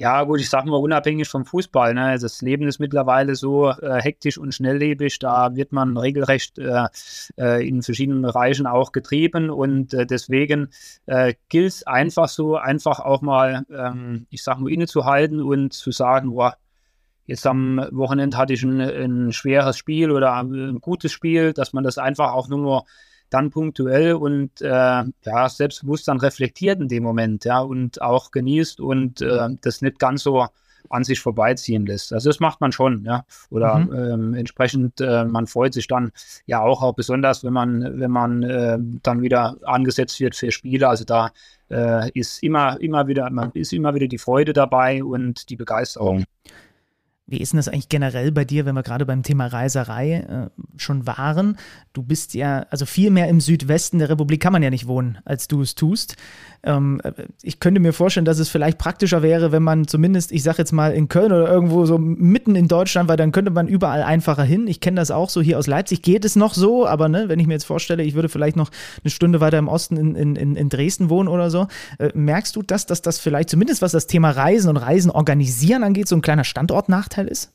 Ja, 0.00 0.22
gut, 0.24 0.40
ich 0.40 0.48
sag 0.48 0.64
mal, 0.64 0.76
unabhängig 0.78 1.28
vom 1.28 1.44
Fußball. 1.44 1.92
Ne? 1.92 2.16
Das 2.18 2.40
Leben 2.40 2.66
ist 2.66 2.78
mittlerweile 2.78 3.34
so 3.34 3.68
äh, 3.68 4.00
hektisch 4.00 4.38
und 4.38 4.54
schnelllebig. 4.54 5.18
Da 5.18 5.54
wird 5.54 5.72
man 5.72 5.94
regelrecht 5.94 6.58
äh, 6.58 6.86
äh, 7.36 7.68
in 7.68 7.82
verschiedenen 7.82 8.22
Bereichen 8.22 8.66
auch 8.66 8.92
getrieben. 8.92 9.50
Und 9.50 9.92
äh, 9.92 10.06
deswegen 10.06 10.70
äh, 11.04 11.34
gilt 11.50 11.68
es 11.68 11.86
einfach 11.86 12.28
so, 12.28 12.56
einfach 12.56 13.00
auch 13.00 13.20
mal, 13.20 13.66
ähm, 13.70 14.26
ich 14.30 14.42
sag 14.42 14.58
mal, 14.58 14.72
innezuhalten 14.72 15.42
und 15.42 15.74
zu 15.74 15.90
sagen, 15.90 16.30
boah, 16.30 16.56
jetzt 17.26 17.46
am 17.46 17.86
Wochenende 17.92 18.38
hatte 18.38 18.54
ich 18.54 18.62
ein, 18.62 18.80
ein 18.80 19.32
schweres 19.34 19.76
Spiel 19.76 20.12
oder 20.12 20.32
ein 20.32 20.80
gutes 20.80 21.12
Spiel, 21.12 21.52
dass 21.52 21.74
man 21.74 21.84
das 21.84 21.98
einfach 21.98 22.32
auch 22.32 22.48
nur 22.48 22.86
dann 23.30 23.50
punktuell 23.50 24.14
und 24.14 24.60
äh, 24.60 24.66
ja, 24.66 25.48
selbstbewusst 25.48 26.08
dann 26.08 26.20
reflektiert 26.20 26.80
in 26.80 26.88
dem 26.88 27.02
Moment, 27.02 27.44
ja, 27.44 27.60
und 27.60 28.02
auch 28.02 28.30
genießt 28.30 28.80
und 28.80 29.22
äh, 29.22 29.48
das 29.60 29.82
nicht 29.82 29.98
ganz 29.98 30.22
so 30.22 30.46
an 30.88 31.04
sich 31.04 31.20
vorbeiziehen 31.20 31.86
lässt. 31.86 32.12
Also 32.12 32.28
das 32.30 32.40
macht 32.40 32.60
man 32.60 32.72
schon, 32.72 33.04
ja. 33.04 33.24
Oder 33.50 33.78
mhm. 33.78 33.94
ähm, 33.94 34.34
entsprechend, 34.34 35.00
äh, 35.00 35.24
man 35.24 35.46
freut 35.46 35.72
sich 35.72 35.86
dann 35.86 36.12
ja 36.46 36.60
auch, 36.60 36.82
auch 36.82 36.94
besonders, 36.94 37.44
wenn 37.44 37.52
man, 37.52 38.00
wenn 38.00 38.10
man 38.10 38.42
äh, 38.42 38.78
dann 39.02 39.22
wieder 39.22 39.56
angesetzt 39.62 40.18
wird 40.20 40.34
für 40.34 40.50
Spiele. 40.50 40.88
Also 40.88 41.04
da 41.04 41.30
äh, 41.70 42.10
ist 42.12 42.42
immer, 42.42 42.80
immer 42.80 43.06
wieder, 43.06 43.30
man 43.30 43.52
ist 43.52 43.72
immer 43.72 43.94
wieder 43.94 44.08
die 44.08 44.18
Freude 44.18 44.52
dabei 44.52 45.04
und 45.04 45.48
die 45.48 45.56
Begeisterung. 45.56 46.24
Wie 47.30 47.38
ist 47.38 47.52
denn 47.52 47.58
das 47.58 47.68
eigentlich 47.68 47.88
generell 47.88 48.32
bei 48.32 48.44
dir, 48.44 48.66
wenn 48.66 48.74
wir 48.74 48.82
gerade 48.82 49.06
beim 49.06 49.22
Thema 49.22 49.46
Reiserei 49.46 50.14
äh, 50.14 50.62
schon 50.76 51.06
waren? 51.06 51.56
Du 51.92 52.02
bist 52.02 52.34
ja, 52.34 52.66
also 52.70 52.86
viel 52.86 53.10
mehr 53.10 53.28
im 53.28 53.40
Südwesten 53.40 54.00
der 54.00 54.08
Republik 54.08 54.40
kann 54.42 54.52
man 54.52 54.64
ja 54.64 54.70
nicht 54.70 54.88
wohnen, 54.88 55.18
als 55.24 55.46
du 55.46 55.62
es 55.62 55.76
tust. 55.76 56.16
Ähm, 56.62 57.00
ich 57.42 57.60
könnte 57.60 57.80
mir 57.80 57.92
vorstellen, 57.92 58.24
dass 58.24 58.40
es 58.40 58.48
vielleicht 58.48 58.78
praktischer 58.78 59.22
wäre, 59.22 59.52
wenn 59.52 59.62
man 59.62 59.86
zumindest, 59.86 60.32
ich 60.32 60.42
sag 60.42 60.58
jetzt 60.58 60.72
mal 60.72 60.92
in 60.92 61.06
Köln 61.08 61.32
oder 61.32 61.48
irgendwo 61.48 61.86
so 61.86 61.98
mitten 61.98 62.56
in 62.56 62.66
Deutschland, 62.66 63.08
weil 63.08 63.16
dann 63.16 63.32
könnte 63.32 63.50
man 63.52 63.68
überall 63.68 64.02
einfacher 64.02 64.42
hin. 64.42 64.66
Ich 64.66 64.80
kenne 64.80 64.96
das 64.96 65.10
auch 65.10 65.30
so 65.30 65.40
hier 65.40 65.58
aus 65.58 65.68
Leipzig, 65.68 66.02
geht 66.02 66.24
es 66.24 66.34
noch 66.34 66.54
so, 66.54 66.86
aber 66.86 67.08
ne, 67.08 67.28
wenn 67.28 67.38
ich 67.38 67.46
mir 67.46 67.54
jetzt 67.54 67.64
vorstelle, 67.64 68.02
ich 68.02 68.14
würde 68.14 68.28
vielleicht 68.28 68.56
noch 68.56 68.70
eine 69.04 69.10
Stunde 69.10 69.40
weiter 69.40 69.58
im 69.58 69.68
Osten 69.68 69.96
in, 69.96 70.36
in, 70.36 70.56
in 70.56 70.68
Dresden 70.68 71.10
wohnen 71.10 71.28
oder 71.28 71.48
so, 71.48 71.68
äh, 71.98 72.10
merkst 72.12 72.56
du 72.56 72.62
das, 72.62 72.86
dass 72.86 73.02
das 73.02 73.20
vielleicht 73.20 73.50
zumindest 73.50 73.82
was 73.82 73.92
das 73.92 74.08
Thema 74.08 74.30
Reisen 74.30 74.68
und 74.68 74.76
Reisen 74.76 75.10
organisieren 75.10 75.84
angeht, 75.84 76.08
so 76.08 76.16
ein 76.16 76.22
kleiner 76.22 76.44
Standortnachteil 76.44 77.19
ist? 77.28 77.54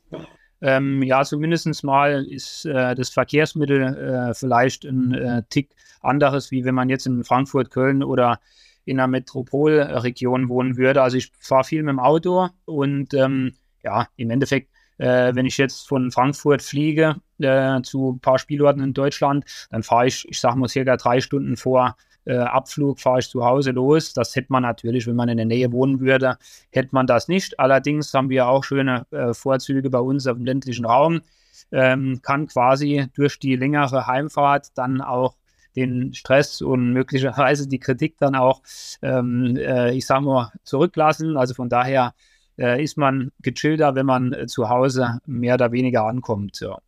Ähm, 0.61 1.03
ja, 1.03 1.23
zumindest 1.23 1.83
mal 1.83 2.25
ist 2.25 2.65
äh, 2.65 2.95
das 2.95 3.09
Verkehrsmittel 3.09 3.81
äh, 3.81 4.33
vielleicht 4.33 4.85
ein 4.85 5.13
äh, 5.13 5.43
Tick 5.49 5.75
anderes, 6.01 6.51
wie 6.51 6.65
wenn 6.65 6.75
man 6.75 6.89
jetzt 6.89 7.05
in 7.05 7.23
Frankfurt, 7.23 7.71
Köln 7.71 8.03
oder 8.03 8.39
in 8.85 8.99
einer 8.99 9.07
Metropolregion 9.07 10.47
wohnen 10.47 10.77
würde. 10.77 11.01
Also 11.01 11.17
ich 11.17 11.31
fahre 11.39 11.63
viel 11.63 11.83
mit 11.83 11.91
dem 11.91 11.99
Auto 11.99 12.49
und 12.65 13.13
ähm, 13.13 13.53
ja, 13.83 14.07
im 14.15 14.29
Endeffekt, 14.29 14.71
äh, 14.97 15.35
wenn 15.35 15.45
ich 15.45 15.57
jetzt 15.57 15.87
von 15.87 16.11
Frankfurt 16.11 16.61
fliege 16.61 17.17
äh, 17.39 17.81
zu 17.81 18.13
ein 18.13 18.19
paar 18.19 18.39
Spielorten 18.39 18.83
in 18.83 18.93
Deutschland, 18.93 19.45
dann 19.71 19.83
fahre 19.83 20.07
ich, 20.07 20.27
ich 20.29 20.39
sage 20.39 20.57
mal, 20.57 20.69
circa 20.69 20.95
drei 20.97 21.19
Stunden 21.19 21.57
vor 21.57 21.95
äh, 22.25 22.37
Abflug 22.37 22.99
fahre 22.99 23.19
ich 23.19 23.29
zu 23.29 23.45
Hause 23.45 23.71
los. 23.71 24.13
Das 24.13 24.35
hätte 24.35 24.47
man 24.51 24.63
natürlich, 24.63 25.07
wenn 25.07 25.15
man 25.15 25.29
in 25.29 25.37
der 25.37 25.45
Nähe 25.45 25.71
wohnen 25.71 25.99
würde, 25.99 26.37
hätte 26.71 26.89
man 26.91 27.07
das 27.07 27.27
nicht. 27.27 27.59
Allerdings 27.59 28.13
haben 28.13 28.29
wir 28.29 28.47
auch 28.47 28.63
schöne 28.63 29.05
äh, 29.11 29.33
Vorzüge 29.33 29.89
bei 29.89 29.99
uns 29.99 30.23
dem 30.23 30.45
ländlichen 30.45 30.85
Raum. 30.85 31.21
Ähm, 31.71 32.19
kann 32.21 32.47
quasi 32.47 33.07
durch 33.15 33.39
die 33.39 33.55
längere 33.55 34.07
Heimfahrt 34.07 34.77
dann 34.77 35.01
auch 35.01 35.35
den 35.75 36.13
Stress 36.13 36.61
und 36.61 36.93
möglicherweise 36.93 37.67
die 37.67 37.79
Kritik 37.79 38.17
dann 38.17 38.35
auch, 38.35 38.61
ähm, 39.01 39.57
äh, 39.57 39.93
ich 39.93 40.05
sage 40.05 40.25
mal, 40.25 40.51
zurücklassen. 40.63 41.37
Also 41.37 41.53
von 41.53 41.69
daher 41.69 42.13
äh, 42.57 42.81
ist 42.83 42.97
man 42.97 43.31
gechillter, 43.41 43.95
wenn 43.95 44.05
man 44.05 44.33
äh, 44.33 44.47
zu 44.47 44.69
Hause 44.69 45.19
mehr 45.25 45.55
oder 45.55 45.71
weniger 45.71 46.05
ankommt. 46.05 46.59
Ja. 46.61 46.79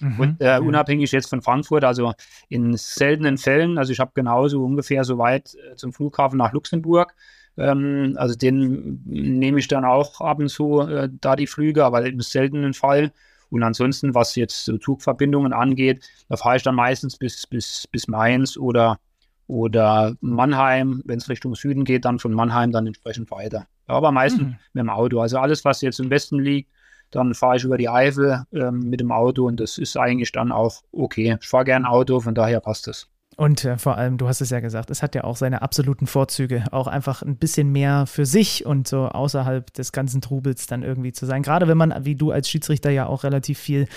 Mhm. 0.00 0.20
Und 0.20 0.36
äh, 0.40 0.58
unabhängig 0.58 1.12
jetzt 1.12 1.30
von 1.30 1.42
Frankfurt, 1.42 1.84
also 1.84 2.12
in 2.48 2.76
seltenen 2.76 3.38
Fällen, 3.38 3.78
also 3.78 3.92
ich 3.92 4.00
habe 4.00 4.12
genauso 4.14 4.64
ungefähr 4.64 5.04
so 5.04 5.18
weit 5.18 5.54
äh, 5.54 5.76
zum 5.76 5.92
Flughafen 5.92 6.38
nach 6.38 6.52
Luxemburg. 6.52 7.14
Ähm, 7.56 8.14
also 8.16 8.34
den 8.34 9.02
nehme 9.04 9.58
ich 9.58 9.68
dann 9.68 9.84
auch 9.84 10.20
ab 10.20 10.38
und 10.38 10.48
zu 10.48 10.80
äh, 10.82 11.08
da 11.20 11.36
die 11.36 11.46
Flüge, 11.46 11.84
aber 11.84 12.04
im 12.04 12.20
seltenen 12.20 12.74
Fall 12.74 13.12
und 13.50 13.62
ansonsten, 13.62 14.14
was 14.14 14.34
jetzt 14.34 14.64
so 14.64 14.76
Zugverbindungen 14.78 15.52
angeht, 15.52 16.04
da 16.28 16.36
fahre 16.36 16.56
ich 16.56 16.62
dann 16.62 16.74
meistens 16.74 17.16
bis, 17.16 17.46
bis, 17.46 17.86
bis 17.90 18.08
Mainz 18.08 18.56
oder, 18.56 18.98
oder 19.46 20.14
Mannheim. 20.20 21.02
Wenn 21.04 21.18
es 21.18 21.28
Richtung 21.28 21.54
Süden 21.54 21.84
geht, 21.84 22.04
dann 22.04 22.18
von 22.18 22.32
Mannheim 22.32 22.72
dann 22.72 22.86
entsprechend 22.86 23.30
weiter. 23.30 23.66
Aber 23.86 24.10
meistens 24.10 24.42
mhm. 24.42 24.56
mit 24.72 24.82
dem 24.82 24.90
Auto. 24.90 25.20
Also 25.20 25.38
alles, 25.38 25.64
was 25.64 25.80
jetzt 25.80 26.00
im 26.00 26.10
Westen 26.10 26.40
liegt, 26.40 26.70
dann 27.10 27.34
fahre 27.34 27.56
ich 27.56 27.64
über 27.64 27.78
die 27.78 27.88
Eifel 27.88 28.44
ähm, 28.52 28.80
mit 28.80 29.00
dem 29.00 29.12
Auto 29.12 29.46
und 29.46 29.60
das 29.60 29.78
ist 29.78 29.96
eigentlich 29.96 30.32
dann 30.32 30.52
auch 30.52 30.82
okay. 30.92 31.36
Ich 31.40 31.48
fahre 31.48 31.64
gern 31.64 31.84
Auto, 31.84 32.20
von 32.20 32.34
daher 32.34 32.60
passt 32.60 32.86
das. 32.86 33.08
Und 33.36 33.66
äh, 33.66 33.76
vor 33.76 33.98
allem, 33.98 34.16
du 34.16 34.28
hast 34.28 34.40
es 34.40 34.48
ja 34.48 34.60
gesagt, 34.60 34.90
es 34.90 35.02
hat 35.02 35.14
ja 35.14 35.24
auch 35.24 35.36
seine 35.36 35.60
absoluten 35.60 36.06
Vorzüge, 36.06 36.64
auch 36.70 36.86
einfach 36.86 37.22
ein 37.22 37.36
bisschen 37.36 37.70
mehr 37.70 38.06
für 38.06 38.24
sich 38.24 38.64
und 38.64 38.88
so 38.88 39.08
außerhalb 39.08 39.72
des 39.74 39.92
ganzen 39.92 40.22
Trubels 40.22 40.66
dann 40.66 40.82
irgendwie 40.82 41.12
zu 41.12 41.26
sein. 41.26 41.42
Gerade 41.42 41.68
wenn 41.68 41.76
man, 41.76 41.94
wie 42.04 42.14
du 42.14 42.30
als 42.30 42.48
Schiedsrichter 42.48 42.90
ja 42.90 43.06
auch 43.06 43.24
relativ 43.24 43.58
viel 43.58 43.88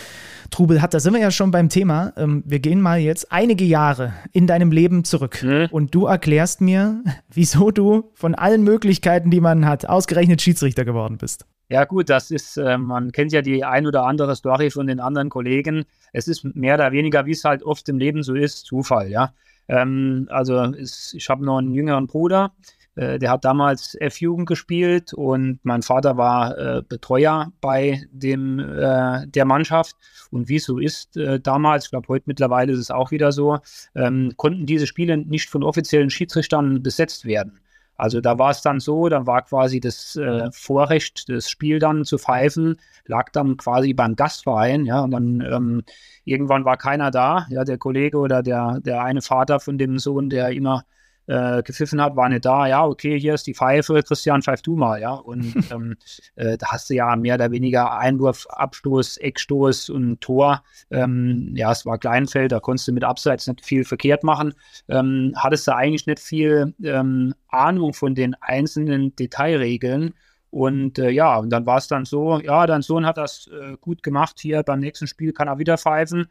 Trubel 0.51 0.81
hat, 0.81 0.93
da 0.93 0.99
sind 0.99 1.13
wir 1.13 1.21
ja 1.21 1.31
schon 1.31 1.51
beim 1.51 1.69
Thema. 1.69 2.11
Ähm, 2.17 2.43
wir 2.45 2.59
gehen 2.59 2.81
mal 2.81 2.99
jetzt 2.99 3.31
einige 3.31 3.63
Jahre 3.63 4.13
in 4.33 4.45
deinem 4.45 4.71
Leben 4.73 5.05
zurück 5.05 5.41
mhm. 5.41 5.67
und 5.71 5.95
du 5.95 6.05
erklärst 6.05 6.59
mir, 6.59 7.01
wieso 7.29 7.71
du 7.71 8.11
von 8.15 8.35
allen 8.35 8.63
Möglichkeiten, 8.63 9.31
die 9.31 9.39
man 9.39 9.65
hat, 9.65 9.87
ausgerechnet 9.87 10.41
Schiedsrichter 10.41 10.83
geworden 10.83 11.17
bist. 11.17 11.45
Ja 11.71 11.85
gut, 11.85 12.09
das 12.09 12.31
ist, 12.31 12.57
äh, 12.57 12.79
man 12.79 13.11
kennt 13.11 13.31
ja 13.31 13.43
die 13.43 13.63
ein 13.63 13.85
oder 13.85 14.05
andere 14.05 14.35
Story 14.35 14.71
von 14.71 14.87
den 14.87 14.99
anderen 14.99 15.29
Kollegen. 15.29 15.85
Es 16.13 16.27
ist 16.27 16.43
mehr 16.43 16.75
oder 16.75 16.91
weniger, 16.91 17.27
wie 17.27 17.31
es 17.31 17.43
halt 17.43 17.61
oft 17.61 17.87
im 17.89 17.99
Leben 17.99 18.23
so 18.23 18.33
ist, 18.33 18.65
Zufall, 18.65 19.09
ja. 19.09 19.33
Ähm, 19.67 20.27
also 20.31 20.63
ist, 20.63 21.13
ich 21.13 21.29
habe 21.29 21.45
noch 21.45 21.59
einen 21.59 21.75
jüngeren 21.75 22.07
Bruder, 22.07 22.53
äh, 22.95 23.19
der 23.19 23.29
hat 23.29 23.45
damals 23.45 23.93
F-Jugend 23.93 24.47
gespielt 24.47 25.13
und 25.13 25.59
mein 25.61 25.83
Vater 25.83 26.17
war 26.17 26.57
äh, 26.57 26.81
Betreuer 26.81 27.53
bei 27.61 28.03
dem, 28.11 28.57
äh, 28.57 29.27
der 29.27 29.45
Mannschaft. 29.45 29.95
Und 30.31 30.49
wie 30.49 30.55
es 30.55 30.65
so 30.65 30.79
ist 30.79 31.17
äh, 31.17 31.39
damals, 31.39 31.85
ich 31.85 31.91
glaube 31.91 32.07
heute 32.07 32.23
mittlerweile 32.25 32.73
ist 32.73 32.79
es 32.79 32.89
auch 32.89 33.11
wieder 33.11 33.31
so, 33.31 33.59
ähm, 33.95 34.33
konnten 34.37 34.65
diese 34.65 34.87
Spiele 34.87 35.17
nicht 35.17 35.49
von 35.49 35.63
offiziellen 35.63 36.09
Schiedsrichtern 36.09 36.81
besetzt 36.81 37.25
werden. 37.25 37.59
Also 37.99 38.21
da 38.21 38.39
war 38.39 38.51
es 38.51 38.61
dann 38.61 38.79
so, 38.79 39.09
dann 39.09 39.27
war 39.27 39.41
quasi 39.43 39.81
das 39.81 40.15
äh, 40.15 40.49
Vorrecht, 40.53 41.27
das 41.27 41.49
Spiel 41.49 41.79
dann 41.79 42.05
zu 42.05 42.17
pfeifen, 42.17 42.77
lag 43.05 43.29
dann 43.31 43.57
quasi 43.57 43.93
beim 43.93 44.15
Gastverein, 44.15 44.85
ja, 44.85 45.01
und 45.01 45.11
dann 45.11 45.41
ähm, 45.41 45.83
irgendwann 46.23 46.63
war 46.63 46.77
keiner 46.77 47.11
da, 47.11 47.45
ja, 47.49 47.65
der 47.65 47.77
Kollege 47.77 48.17
oder 48.17 48.41
der, 48.41 48.79
der 48.79 49.03
eine 49.03 49.21
Vater 49.21 49.59
von 49.59 49.77
dem 49.77 49.99
Sohn, 49.99 50.29
der 50.29 50.51
immer 50.51 50.85
äh, 51.29 51.61
gepfiffen 51.61 52.01
hat, 52.01 52.15
war 52.15 52.27
nicht 52.27 52.43
da. 52.43 52.65
Ja, 52.65 52.85
okay, 52.85 53.19
hier 53.19 53.35
ist 53.35 53.45
die 53.45 53.53
Pfeife, 53.53 54.01
Christian, 54.01 54.41
pfeif 54.41 54.63
du 54.63 54.75
mal, 54.75 54.99
ja. 54.99 55.13
Und 55.13 55.53
ähm, 55.71 55.95
äh, 56.35 56.57
da 56.57 56.71
hast 56.71 56.89
du 56.89 56.95
ja 56.95 57.15
mehr 57.15 57.35
oder 57.35 57.51
weniger 57.51 57.95
Einwurf, 57.97 58.47
Abstoß, 58.49 59.17
Eckstoß 59.17 59.91
und 59.91 60.21
Tor. 60.21 60.63
Ähm, 60.89 61.53
ja, 61.55 61.71
es 61.71 61.85
war 61.85 61.99
Kleinfeld, 61.99 62.51
da 62.51 62.59
konntest 62.59 62.87
du 62.87 62.93
mit 62.93 63.03
Abseits 63.03 63.45
nicht 63.45 63.63
viel 63.63 63.85
verkehrt 63.85 64.23
machen. 64.23 64.55
Ähm, 64.87 65.33
hattest 65.35 65.67
du 65.67 65.75
eigentlich 65.75 66.07
nicht 66.07 66.19
viel 66.19 66.73
ähm, 66.83 67.35
Ahnung 67.47 67.93
von 67.93 68.15
den 68.15 68.35
einzelnen 68.41 69.15
Detailregeln. 69.15 70.15
Und 70.49 70.97
äh, 70.97 71.11
ja, 71.11 71.37
und 71.37 71.51
dann 71.51 71.67
war 71.67 71.77
es 71.77 71.87
dann 71.87 72.05
so, 72.05 72.39
ja, 72.39 72.65
dein 72.65 72.81
Sohn 72.81 73.05
hat 73.05 73.17
das 73.17 73.47
äh, 73.53 73.77
gut 73.79 74.01
gemacht, 74.01 74.39
hier 74.39 74.63
beim 74.63 74.79
nächsten 74.79 75.05
Spiel 75.05 75.31
kann 75.31 75.47
er 75.47 75.59
wieder 75.59 75.77
pfeifen. 75.77 76.27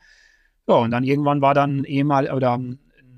Ja, 0.67 0.75
und 0.75 0.91
dann 0.91 1.05
irgendwann 1.05 1.41
war 1.41 1.55
dann 1.55 1.85
ehemal 1.85 2.29
oder 2.33 2.59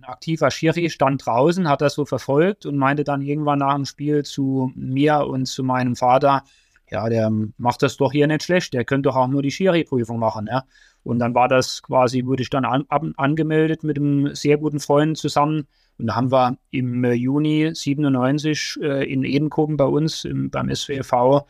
aktiver 0.05 0.51
Schiri 0.51 0.91
stand 0.91 1.25
draußen, 1.25 1.69
hat 1.69 1.81
das 1.81 1.95
so 1.95 2.05
verfolgt 2.05 2.67
und 2.67 2.77
meinte 2.77 3.05
dann 3.05 3.23
irgendwann 3.23 3.61
nach 3.61 3.75
dem 3.75 3.85
Spiel 3.85 4.25
zu 4.25 4.73
mir 4.75 5.27
und 5.27 5.47
zu 5.47 5.63
meinem 5.63 5.97
Vater, 5.97 6.45
ja, 6.91 7.09
der 7.09 7.31
macht 7.57 7.83
das 7.83 7.97
doch 7.97 8.13
hier 8.13 8.27
nicht 8.27 8.43
schlecht, 8.43 8.75
der 8.75 8.85
könnte 8.85 9.09
doch 9.09 9.17
auch 9.17 9.29
nur 9.29 9.43
die 9.43 9.51
Schiri-Prüfung 9.51 10.19
machen, 10.19 10.49
ja. 10.51 10.65
Und 11.03 11.19
dann 11.19 11.35
war 11.35 11.49
das 11.49 11.83
quasi, 11.83 12.27
wurde 12.27 12.43
ich 12.43 12.51
dann 12.51 12.65
an, 12.65 12.85
an, 12.89 13.15
angemeldet 13.17 13.85
mit 13.85 13.97
einem 13.97 14.35
sehr 14.35 14.59
guten 14.59 14.81
Freund 14.81 15.17
zusammen. 15.17 15.67
Und 15.99 16.09
da 16.09 16.17
haben 16.17 16.31
wir 16.31 16.59
im 16.71 17.05
Juni 17.05 17.71
97 17.73 18.79
äh, 18.83 19.11
in 19.11 19.25
Edenkoben 19.25 19.77
bei 19.79 19.87
uns 19.87 20.25
im, 20.25 20.51
beim 20.51 20.75
SWV 20.75 21.47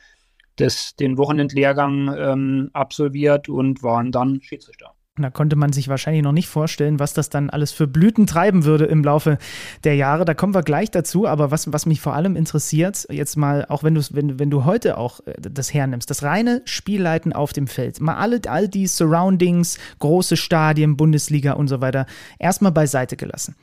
das, 0.57 0.95
den 0.97 1.17
Wochenendlehrgang 1.17 2.15
ähm, 2.17 2.71
absolviert 2.75 3.49
und 3.49 3.83
waren 3.83 4.13
dann 4.13 4.41
Schiedsrichter. 4.43 4.95
Da 5.23 5.31
konnte 5.31 5.57
man 5.57 5.73
sich 5.73 5.89
wahrscheinlich 5.89 6.23
noch 6.23 6.33
nicht 6.33 6.49
vorstellen, 6.49 6.99
was 6.99 7.13
das 7.13 7.31
dann 7.31 7.51
alles 7.51 7.73
für 7.73 7.87
Blüten 7.87 8.27
treiben 8.27 8.65
würde 8.65 8.85
im 8.87 9.03
Laufe 9.05 9.39
der 9.85 9.97
Jahre. 9.97 10.25
Da 10.25 10.35
kommen 10.35 10.55
wir 10.55 10.63
gleich 10.63 10.91
dazu. 10.91 11.27
Aber 11.27 11.51
was, 11.51 11.73
was 11.73 11.87
mich 11.87 12.01
vor 12.01 12.15
allem 12.15 12.37
interessiert, 12.37 13.07
jetzt 13.11 13.37
mal, 13.37 13.67
auch 13.69 13.83
wenn, 13.83 13.97
wenn, 13.97 14.39
wenn 14.39 14.51
du 14.51 14.65
heute 14.65 14.99
auch 14.99 15.21
äh, 15.27 15.35
das 15.41 15.73
hernimmst, 15.73 16.11
das 16.11 16.23
reine 16.23 16.63
Spielleiten 16.65 17.33
auf 17.33 17.53
dem 17.53 17.67
Feld, 17.67 18.01
mal 18.01 18.17
alle, 18.17 18.41
all 18.49 18.69
die 18.69 18.87
Surroundings, 18.87 19.79
große 19.99 20.37
Stadien, 20.37 20.97
Bundesliga 20.97 21.53
und 21.53 21.69
so 21.69 21.81
weiter, 21.81 22.07
erstmal 22.39 22.73
beiseite 22.73 23.17
gelassen. 23.17 23.57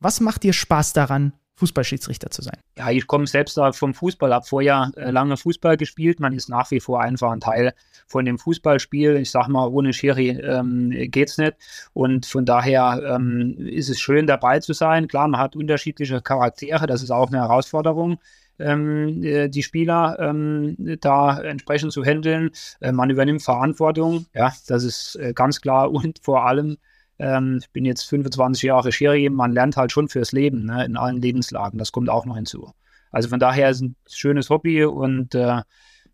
Was 0.00 0.20
macht 0.20 0.42
dir 0.42 0.52
Spaß 0.52 0.92
daran, 0.94 1.32
Fußballschiedsrichter 1.56 2.30
zu 2.30 2.42
sein? 2.42 2.58
Ja, 2.76 2.90
ich 2.90 3.06
komme 3.06 3.26
selbst 3.26 3.60
vom 3.72 3.94
Fußball, 3.94 4.32
habe 4.32 4.44
vorher 4.46 4.90
äh, 4.96 5.10
lange 5.10 5.36
Fußball 5.36 5.76
gespielt. 5.76 6.20
Man 6.20 6.32
ist 6.32 6.48
nach 6.48 6.70
wie 6.70 6.80
vor 6.80 7.00
einfach 7.00 7.30
ein 7.30 7.40
Teil 7.40 7.74
von 8.06 8.24
dem 8.24 8.38
Fußballspiel. 8.38 9.16
Ich 9.16 9.30
sage 9.30 9.50
mal, 9.50 9.68
ohne 9.68 9.92
Schiri 9.92 10.30
ähm, 10.30 11.10
es 11.14 11.38
nicht. 11.38 11.54
Und 11.92 12.26
von 12.26 12.44
daher 12.44 13.02
ähm, 13.16 13.56
ist 13.58 13.90
es 13.90 14.00
schön, 14.00 14.26
dabei 14.26 14.60
zu 14.60 14.72
sein. 14.72 15.08
Klar, 15.08 15.28
man 15.28 15.40
hat 15.40 15.56
unterschiedliche 15.56 16.20
Charaktere, 16.20 16.86
das 16.86 17.02
ist 17.02 17.10
auch 17.10 17.28
eine 17.28 17.38
Herausforderung 17.38 18.18
ähm, 18.58 19.22
äh, 19.22 19.48
die 19.48 19.62
Spieler 19.62 20.16
ähm, 20.20 20.76
da 21.00 21.40
entsprechend 21.40 21.92
zu 21.92 22.04
handeln. 22.04 22.50
Äh, 22.80 22.92
man 22.92 23.10
übernimmt 23.10 23.42
Verantwortung, 23.42 24.26
ja, 24.34 24.52
das 24.66 24.84
ist 24.84 25.16
äh, 25.16 25.32
ganz 25.34 25.60
klar 25.60 25.90
und 25.90 26.20
vor 26.22 26.46
allem 26.46 26.78
ähm, 27.18 27.58
ich 27.60 27.70
bin 27.70 27.84
jetzt 27.84 28.04
25 28.04 28.62
Jahre 28.62 28.92
Schiri, 28.92 29.28
man 29.30 29.52
lernt 29.52 29.76
halt 29.76 29.92
schon 29.92 30.08
fürs 30.08 30.32
Leben, 30.32 30.64
ne, 30.66 30.84
in 30.84 30.96
allen 30.96 31.20
Lebenslagen. 31.20 31.78
Das 31.78 31.92
kommt 31.92 32.08
auch 32.08 32.26
noch 32.26 32.36
hinzu. 32.36 32.72
Also 33.10 33.28
von 33.28 33.40
daher 33.40 33.70
ist 33.70 33.76
es 33.76 33.82
ein 33.82 33.96
schönes 34.08 34.50
Hobby 34.50 34.84
und 34.84 35.34
äh, 35.34 35.60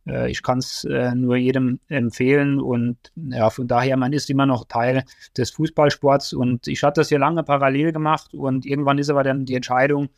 äh 0.06 0.30
ich 0.30 0.42
kann 0.42 0.58
es 0.58 0.84
äh, 0.84 1.14
nur 1.14 1.36
jedem 1.36 1.80
empfehlen 1.88 2.60
und 2.60 2.98
ja, 3.14 3.50
von 3.50 3.68
daher, 3.68 3.96
man 3.96 4.12
ist 4.12 4.30
immer 4.30 4.46
noch 4.46 4.66
Teil 4.66 5.04
des 5.36 5.50
Fußballsports 5.50 6.32
und 6.32 6.66
ich 6.66 6.82
hatte 6.82 7.00
das 7.00 7.10
ja 7.10 7.18
lange 7.18 7.44
parallel 7.44 7.92
gemacht 7.92 8.34
und 8.34 8.66
irgendwann 8.66 8.98
ist 8.98 9.10
aber 9.10 9.22
dann 9.22 9.44
die 9.44 9.54
Entscheidung, 9.54 10.08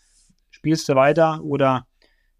spielst 0.50 0.88
du 0.88 0.94
weiter 0.94 1.42
oder 1.44 1.86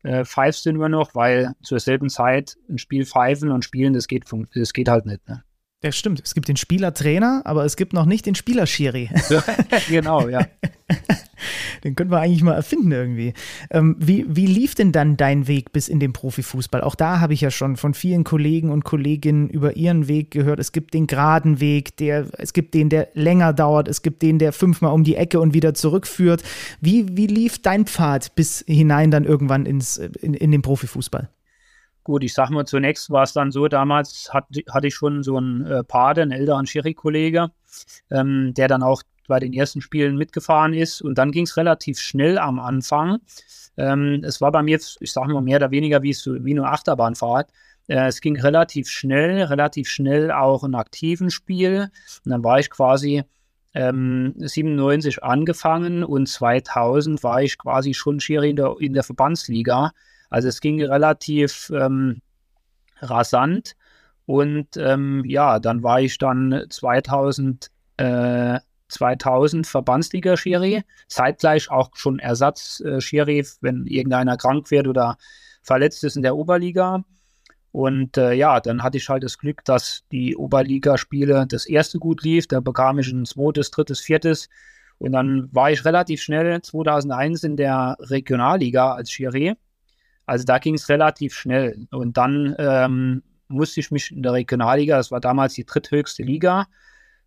äh, 0.03 0.25
pfeifst 0.25 0.65
du 0.65 0.73
nur 0.73 0.89
noch, 0.89 1.15
weil 1.15 1.53
zur 1.63 1.79
selben 1.79 2.09
Zeit 2.09 2.57
ein 2.69 2.79
Spiel 2.79 3.05
pfeifen 3.05 3.51
und 3.51 3.65
spielen, 3.65 3.93
das 3.93 4.09
geht, 4.09 4.25
das 4.55 4.73
geht 4.73 4.89
halt 4.89 5.07
nicht. 5.07 5.29
Ne? 5.29 5.43
Ja, 5.83 5.93
stimmt. 5.93 6.21
Es 6.23 6.35
gibt 6.35 6.49
den 6.49 6.57
Spielertrainer, 6.57 7.41
aber 7.45 7.65
es 7.65 7.77
gibt 7.77 7.95
noch 7.95 8.05
nicht 8.05 8.27
den 8.27 8.35
Spielerschiri. 8.35 9.09
genau, 9.89 10.29
ja. 10.29 10.47
Den 11.85 11.97
können 11.97 12.11
wir 12.11 12.19
eigentlich 12.19 12.43
mal 12.43 12.55
erfinden 12.55 12.93
irgendwie. 12.93 13.33
Ähm, 13.71 13.97
wie, 13.99 14.27
wie 14.29 14.45
lief 14.45 14.75
denn 14.75 14.93
dann 14.93 15.17
dein 15.17 15.49
Weg 15.49 15.73
bis 15.73 15.89
in 15.89 15.99
den 15.99 16.13
Profifußball? 16.13 16.83
Auch 16.83 16.95
da 16.95 17.21
habe 17.21 17.33
ich 17.33 17.41
ja 17.41 17.51
schon 17.51 17.79
von 17.79 17.95
vielen 17.95 18.25
Kollegen 18.25 18.69
und 18.69 18.85
Kolleginnen 18.85 19.49
über 19.49 19.77
ihren 19.77 20.07
Weg 20.07 20.31
gehört. 20.31 20.61
Es 20.61 20.73
gibt 20.73 20.93
den 20.93 21.07
geraden 21.07 21.61
Weg, 21.61 21.97
der, 21.97 22.27
es 22.37 22.53
gibt 22.53 22.75
den, 22.75 22.91
der 22.91 23.09
länger 23.15 23.55
dauert, 23.55 23.89
es 23.89 24.03
gibt 24.03 24.21
den, 24.21 24.39
der 24.39 24.53
fünfmal 24.53 24.93
um 24.93 25.05
die 25.05 25.17
Ecke 25.17 25.41
und 25.41 25.55
wieder 25.55 25.73
zurückführt. 25.73 26.43
Wie, 26.83 27.17
wie 27.17 27.27
lief 27.27 27.63
dein 27.63 27.87
Pfad 27.87 28.35
bis 28.35 28.63
hinein 28.67 29.11
dann 29.11 29.25
irgendwann 29.25 29.65
ins, 29.65 29.97
in, 29.97 30.35
in 30.35 30.51
den 30.51 30.61
Profifußball? 30.61 31.31
Gut, 32.05 32.25
ich 32.25 32.35
sag 32.35 32.51
mal, 32.51 32.67
zunächst 32.67 33.11
war 33.11 33.25
es 33.25 33.33
dann 33.33 33.51
so, 33.51 33.69
damals 33.69 34.33
hat, 34.33 34.47
hatte 34.71 34.87
ich 34.87 34.95
schon 34.95 35.23
so 35.23 35.37
einen 35.37 35.67
äh, 35.67 35.85
Pate, 35.85 36.23
einen 36.23 36.33
älteren 36.33 36.67
Schiri-Kollege, 36.67 37.51
ähm, 38.11 38.55
der 38.55 38.69
dann 38.69 38.83
auch 38.83 39.03
bei 39.29 39.39
den 39.39 39.53
ersten 39.53 39.81
Spielen 39.81 40.17
mitgefahren 40.17 40.75
ist. 40.75 41.03
Und 41.03 41.19
dann 41.19 41.31
ging 41.31 41.45
es 41.45 41.57
relativ 41.57 41.99
schnell 41.99 42.39
am 42.39 42.59
Anfang. 42.59 43.19
Ähm, 43.77 44.23
es 44.25 44.41
war 44.41 44.51
bei 44.51 44.63
mir 44.63 44.79
ich 45.01 45.13
sage 45.13 45.33
mal, 45.33 45.43
mehr 45.43 45.57
oder 45.57 45.71
weniger 45.71 46.03
wie, 46.03 46.13
so, 46.13 46.45
wie 46.45 46.53
eine 46.53 46.67
Achterbahnfahrt. 46.67 47.51
Äh, 47.87 48.07
es 48.07 48.21
ging 48.21 48.39
relativ 48.39 48.89
schnell, 48.89 49.43
relativ 49.45 49.89
schnell 49.89 50.31
auch 50.31 50.65
in 50.65 50.75
aktiven 50.75 51.31
Spiel. 51.31 51.91
Und 52.25 52.31
dann 52.31 52.45
war 52.45 52.59
ich 52.59 52.71
quasi 52.71 53.25
ähm, 53.75 54.35
97 54.37 55.23
angefangen 55.23 56.03
und 56.03 56.29
2000 56.29 57.23
war 57.23 57.43
ich 57.43 57.59
quasi 57.59 57.95
schon 57.95 58.21
Schiri 58.21 58.51
in 58.51 58.57
der, 58.57 58.77
in 58.81 58.93
der 58.93 59.05
Verbandsliga. 59.05 59.93
Also 60.31 60.49
es 60.49 60.61
ging 60.61 60.83
relativ 60.83 61.71
ähm, 61.75 62.23
rasant. 63.01 63.77
Und 64.27 64.77
ähm, 64.77 65.25
ja, 65.27 65.59
dann 65.59 65.83
war 65.83 66.01
ich 66.01 66.17
dann 66.19 66.67
2000, 66.71 67.71
äh, 67.97 68.61
2000 68.89 69.67
Verbandsliga-Schiri, 69.67 70.83
zeitgleich 71.09 71.71
auch 71.71 71.91
schon 71.95 72.21
Ersatz-Schiri, 72.21 73.45
wenn 73.61 73.87
irgendeiner 73.87 74.37
krank 74.37 74.71
wird 74.71 74.87
oder 74.87 75.17
verletzt 75.63 76.05
ist 76.05 76.17
in 76.17 76.23
der 76.23 76.37
Oberliga. 76.37 77.05
Und 77.73 78.17
äh, 78.17 78.33
ja, 78.33 78.61
dann 78.61 78.83
hatte 78.83 78.99
ich 78.99 79.09
halt 79.09 79.23
das 79.23 79.39
Glück, 79.39 79.65
dass 79.65 80.03
die 80.11 80.37
Oberligaspiele 80.37 81.47
das 81.49 81.67
erste 81.67 81.99
gut 81.99 82.23
lief. 82.23 82.49
Da 82.49 82.61
bekam 82.61 82.99
ich 82.99 83.13
ein 83.13 83.25
zweites, 83.25 83.71
drittes, 83.71 84.01
viertes. 84.01 84.49
Und 84.99 85.13
dann 85.13 85.49
war 85.53 85.71
ich 85.71 85.85
relativ 85.85 86.21
schnell 86.21 86.61
2001 86.61 87.45
in 87.45 87.57
der 87.57 87.97
Regionalliga 88.01 88.93
als 88.95 89.11
Schiri. 89.11 89.55
Also 90.31 90.45
da 90.45 90.59
ging 90.59 90.75
es 90.75 90.89
relativ 90.89 91.35
schnell. 91.35 91.89
Und 91.91 92.17
dann 92.17 92.55
ähm, 92.57 93.25
musste 93.49 93.81
ich 93.81 93.91
mich 93.91 94.13
in 94.13 94.23
der 94.23 94.35
Regionalliga, 94.35 94.97
das 94.97 95.11
war 95.11 95.19
damals 95.19 95.55
die 95.55 95.65
dritthöchste 95.65 96.23
Liga, 96.23 96.69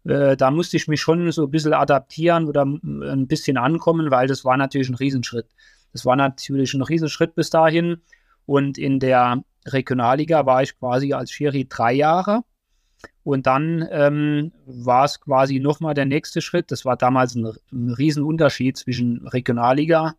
äh, 0.06 0.38
da 0.38 0.52
musste 0.52 0.78
ich 0.78 0.88
mich 0.88 1.02
schon 1.02 1.30
so 1.34 1.44
ein 1.44 1.52
bisschen 1.52 1.74
adaptieren 1.74 2.48
oder 2.48 2.64
ein 2.64 3.28
bisschen 3.28 3.58
ankommen, 3.58 4.10
weil 4.10 4.28
das 4.28 4.46
war 4.46 4.56
natürlich 4.56 4.88
ein 4.88 4.96
Riesenschritt. 4.96 5.48
Das 5.92 6.06
war 6.06 6.16
natürlich 6.16 6.74
ein 6.74 6.82
Riesenschritt 6.82 7.36
bis 7.36 7.50
dahin. 7.50 7.98
Und 8.46 8.78
in 8.78 9.02
der 9.02 9.44
Regionalliga 9.68 10.46
war 10.46 10.64
ich 10.64 10.80
quasi 10.80 11.12
als 11.12 11.30
Schiri 11.30 11.68
drei 11.68 11.92
Jahre. 11.92 12.44
Und 13.26 13.48
dann 13.48 13.86
ähm, 13.92 14.54
war 14.66 15.04
es 15.04 15.20
quasi 15.20 15.60
nochmal 15.60 15.94
der 15.94 16.06
nächste 16.06 16.40
Schritt. 16.40 16.72
Das 16.72 16.86
war 16.86 16.96
damals 16.96 17.36
ein, 17.36 17.52
ein 17.74 17.90
Riesenunterschied 17.90 18.78
zwischen 18.78 19.28
Regionalliga 19.28 20.16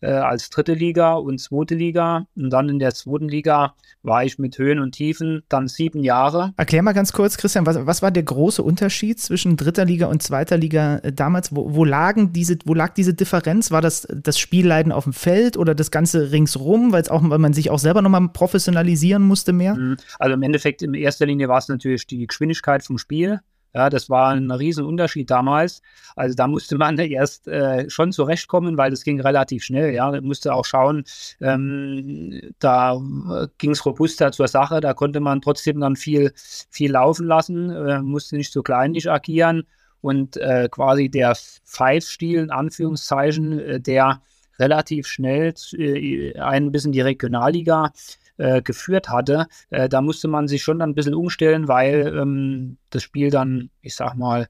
äh, 0.00 0.10
als 0.10 0.50
dritte 0.50 0.74
Liga 0.74 1.14
und 1.14 1.38
zweite 1.40 1.74
Liga. 1.74 2.26
Und 2.36 2.50
dann 2.50 2.68
in 2.68 2.78
der 2.78 2.94
zweiten 2.94 3.28
Liga 3.28 3.74
war 4.02 4.24
ich 4.24 4.38
mit 4.38 4.58
Höhen 4.58 4.78
und 4.78 4.92
Tiefen 4.92 5.42
dann 5.48 5.68
sieben 5.68 6.02
Jahre. 6.02 6.52
Erklär 6.56 6.82
mal 6.82 6.92
ganz 6.92 7.12
kurz, 7.12 7.36
Christian, 7.36 7.66
was, 7.66 7.86
was 7.86 8.02
war 8.02 8.10
der 8.10 8.22
große 8.22 8.62
Unterschied 8.62 9.20
zwischen 9.20 9.56
dritter 9.56 9.84
Liga 9.84 10.06
und 10.06 10.22
zweiter 10.22 10.56
Liga 10.56 10.98
äh, 10.98 11.12
damals? 11.12 11.54
Wo, 11.54 11.74
wo, 11.74 11.84
lagen 11.84 12.32
diese, 12.32 12.56
wo 12.64 12.74
lag 12.74 12.94
diese 12.94 13.14
Differenz? 13.14 13.70
War 13.70 13.82
das 13.82 14.06
das 14.10 14.38
Spielleiden 14.38 14.92
auf 14.92 15.04
dem 15.04 15.12
Feld 15.12 15.56
oder 15.56 15.74
das 15.74 15.90
Ganze 15.90 16.32
ringsrum, 16.32 16.92
weil 16.92 17.02
es 17.02 17.08
auch, 17.08 17.22
weil 17.22 17.38
man 17.38 17.52
sich 17.52 17.70
auch 17.70 17.78
selber 17.78 18.02
nochmal 18.02 18.28
professionalisieren 18.28 19.22
musste 19.22 19.52
mehr? 19.52 19.74
Mhm. 19.74 19.96
Also 20.18 20.34
im 20.34 20.42
Endeffekt 20.42 20.82
in 20.82 20.94
erster 20.94 21.26
Linie 21.26 21.48
war 21.48 21.58
es 21.58 21.68
natürlich 21.68 22.06
die 22.06 22.26
Geschwindigkeit 22.26 22.82
vom 22.82 22.98
Spiel. 22.98 23.40
Ja, 23.72 23.88
das 23.88 24.10
war 24.10 24.30
ein 24.30 24.50
Riesenunterschied 24.50 25.30
damals. 25.30 25.82
Also 26.16 26.34
da 26.34 26.48
musste 26.48 26.76
man 26.76 26.98
erst 26.98 27.46
äh, 27.46 27.88
schon 27.88 28.12
zurechtkommen, 28.12 28.76
weil 28.76 28.90
das 28.90 29.04
ging 29.04 29.20
relativ 29.20 29.64
schnell. 29.64 29.94
Ja, 29.94 30.10
man 30.10 30.24
musste 30.24 30.54
auch 30.54 30.64
schauen, 30.64 31.04
ähm, 31.40 32.52
da 32.58 32.94
äh, 32.94 33.46
ging 33.58 33.70
es 33.70 33.84
robuster 33.86 34.32
zur 34.32 34.48
Sache. 34.48 34.80
Da 34.80 34.94
konnte 34.94 35.20
man 35.20 35.40
trotzdem 35.40 35.80
dann 35.80 35.96
viel, 35.96 36.32
viel 36.34 36.92
laufen 36.92 37.26
lassen, 37.26 37.70
äh, 37.70 38.00
musste 38.02 38.36
nicht 38.36 38.52
so 38.52 38.62
kleinlich 38.62 39.10
agieren. 39.10 39.64
Und 40.02 40.38
äh, 40.38 40.68
quasi 40.70 41.10
der 41.10 41.34
Pfeifstil, 41.64 42.40
in 42.40 42.50
Anführungszeichen, 42.50 43.60
äh, 43.60 43.80
der 43.80 44.22
relativ 44.58 45.06
schnell 45.06 45.54
äh, 45.72 46.38
einen 46.38 46.72
bis 46.72 46.84
in 46.84 46.92
die 46.92 47.00
Regionalliga 47.00 47.92
äh, 48.40 48.62
geführt 48.62 49.10
hatte, 49.10 49.46
äh, 49.68 49.88
da 49.88 50.00
musste 50.00 50.26
man 50.26 50.48
sich 50.48 50.62
schon 50.62 50.78
dann 50.78 50.90
ein 50.90 50.94
bisschen 50.94 51.14
umstellen, 51.14 51.68
weil 51.68 52.14
ähm, 52.16 52.78
das 52.88 53.02
Spiel 53.02 53.30
dann, 53.30 53.70
ich 53.82 53.94
sag 53.94 54.16
mal, 54.16 54.48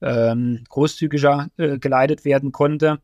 ähm, 0.00 0.64
großzügiger 0.68 1.48
äh, 1.56 1.78
geleitet 1.78 2.24
werden 2.24 2.52
konnte. 2.52 2.98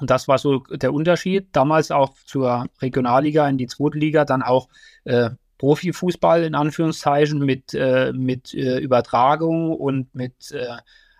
Und 0.00 0.10
das 0.10 0.26
war 0.26 0.38
so 0.38 0.58
der 0.70 0.92
Unterschied. 0.92 1.48
Damals 1.52 1.90
auch 1.90 2.14
zur 2.24 2.66
Regionalliga 2.82 3.48
in 3.48 3.58
die 3.58 3.68
zweite 3.68 3.98
Liga, 3.98 4.24
dann 4.24 4.42
auch 4.42 4.68
äh, 5.04 5.30
Profifußball 5.58 6.42
in 6.42 6.56
Anführungszeichen 6.56 7.38
mit, 7.38 7.74
äh, 7.74 8.12
mit 8.12 8.52
äh, 8.54 8.78
Übertragung 8.78 9.72
und 9.72 10.12
mit 10.14 10.50
äh, 10.50 10.66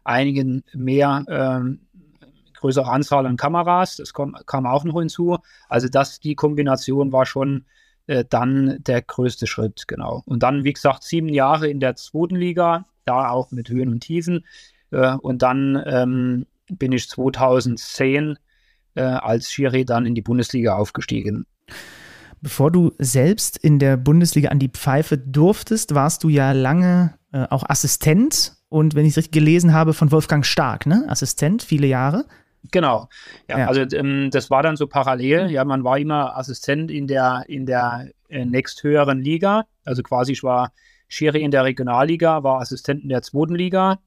einigen 0.03 0.64
mehr 0.75 1.25
ähm, 1.29 1.87
größere 2.55 2.90
Anzahl 2.90 3.27
an 3.27 3.37
Kameras. 3.37 3.97
Das 3.97 4.12
kam, 4.12 4.37
kam 4.47 4.66
auch 4.66 4.85
noch 4.85 4.99
hinzu. 4.99 5.38
Also 5.68 5.88
das, 5.88 6.18
die 6.18 6.35
Kombination 6.35 7.12
war 7.12 7.27
schon 7.27 7.64
äh, 8.07 8.25
dann 8.29 8.79
der 8.81 9.03
größte 9.03 9.47
Schritt, 9.47 9.85
genau. 9.87 10.23
Und 10.27 10.43
dann, 10.43 10.64
wie 10.64 10.73
gesagt, 10.73 11.05
sieben 11.05 11.29
Jahre 11.29 11.69
in 11.69 11.81
der 11.81 11.97
zweiten 11.97 12.37
Liga, 12.37 12.85
da 13.05 13.31
auch 13.31 13.51
mit 13.51 13.69
Höhen 13.69 13.88
und 13.88 14.01
Tiefen. 14.01 14.45
Äh, 14.90 15.14
und 15.17 15.43
dann 15.43 15.83
ähm, 15.87 16.47
bin 16.71 16.93
ich 16.93 17.09
2010 17.09 18.38
äh, 18.95 19.03
als 19.03 19.53
Schiri 19.53 19.85
dann 19.85 20.07
in 20.07 20.14
die 20.14 20.23
Bundesliga 20.23 20.77
aufgestiegen. 20.77 21.47
Bevor 22.40 22.71
du 22.71 22.93
selbst 22.99 23.57
in 23.57 23.79
der 23.79 23.97
Bundesliga 23.97 24.51
an 24.51 24.59
die 24.59 24.69
Pfeife 24.69 25.17
durftest, 25.17 25.95
warst 25.95 26.25
du 26.25 26.29
ja 26.29 26.53
lange 26.53 27.14
äh, 27.33 27.47
auch 27.49 27.64
Assistent 27.69 28.55
und 28.69 28.95
wenn 28.95 29.07
ich 29.07 29.12
es 29.12 29.17
richtig 29.19 29.33
gelesen 29.33 29.73
habe, 29.73 29.95
von 29.95 30.11
Wolfgang 30.11 30.45
Stark, 30.45 30.85
ne? 30.85 31.05
Assistent, 31.09 31.62
viele 31.62 31.87
Jahre. 31.87 32.27
Genau. 32.70 33.09
Ja, 33.48 33.59
ja. 33.59 33.68
also 33.68 33.83
ähm, 33.96 34.31
das 34.31 34.50
war 34.50 34.62
dann 34.62 34.77
so 34.77 34.87
parallel. 34.87 35.50
Ja, 35.50 35.64
man 35.64 35.85
war 35.85 35.98
immer 35.98 36.37
Assistent 36.37 36.90
in 36.90 37.07
der, 37.07 37.44
in 37.48 37.66
der 37.66 38.11
äh, 38.29 38.44
nächsthöheren 38.44 39.20
Liga. 39.20 39.64
Also 39.85 40.03
quasi, 40.03 40.33
ich 40.33 40.42
war 40.42 40.72
Schiri 41.09 41.42
in 41.42 41.50
der 41.50 41.64
Regionalliga, 41.64 42.42
war 42.42 42.61
Assistent 42.61 43.03
in 43.03 43.09
der 43.11 43.22
zweiten 43.22 43.55
Liga, 43.55 44.00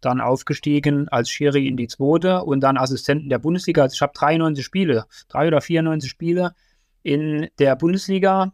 dann 0.00 0.20
aufgestiegen 0.20 1.08
als 1.08 1.30
Schiri 1.30 1.66
in 1.66 1.76
die 1.76 1.88
zweite 1.88 2.42
und 2.44 2.60
dann 2.60 2.76
Assistent 2.76 3.22
in 3.22 3.28
der 3.28 3.38
Bundesliga. 3.38 3.82
Also 3.82 3.94
ich 3.94 4.02
habe 4.02 4.12
93 4.14 4.64
Spiele, 4.64 5.06
drei 5.28 5.48
oder 5.48 5.60
94 5.60 6.08
Spiele 6.08 6.54
in 7.02 7.48
der 7.58 7.76
Bundesliga. 7.76 8.52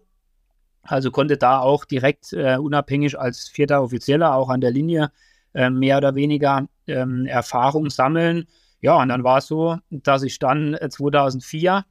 Also 0.82 1.10
konnte 1.10 1.36
da 1.36 1.60
auch 1.60 1.84
direkt 1.84 2.32
äh, 2.32 2.56
unabhängig 2.56 3.18
als 3.18 3.48
vierter 3.48 3.82
Offizieller 3.82 4.34
auch 4.34 4.48
an 4.48 4.62
der 4.62 4.70
Linie 4.70 5.12
äh, 5.52 5.68
mehr 5.68 5.98
oder 5.98 6.14
weniger 6.14 6.66
ähm, 6.86 7.26
Erfahrung 7.26 7.90
sammeln 7.90 8.46
Ja, 8.80 8.96
und 9.00 9.08
dann 9.08 9.24
war 9.24 9.38
es 9.38 9.46
so, 9.46 9.78
dass 9.90 10.22
ich 10.22 10.38
dann 10.38 10.76
2004 10.88 11.78
äh, 11.78 11.82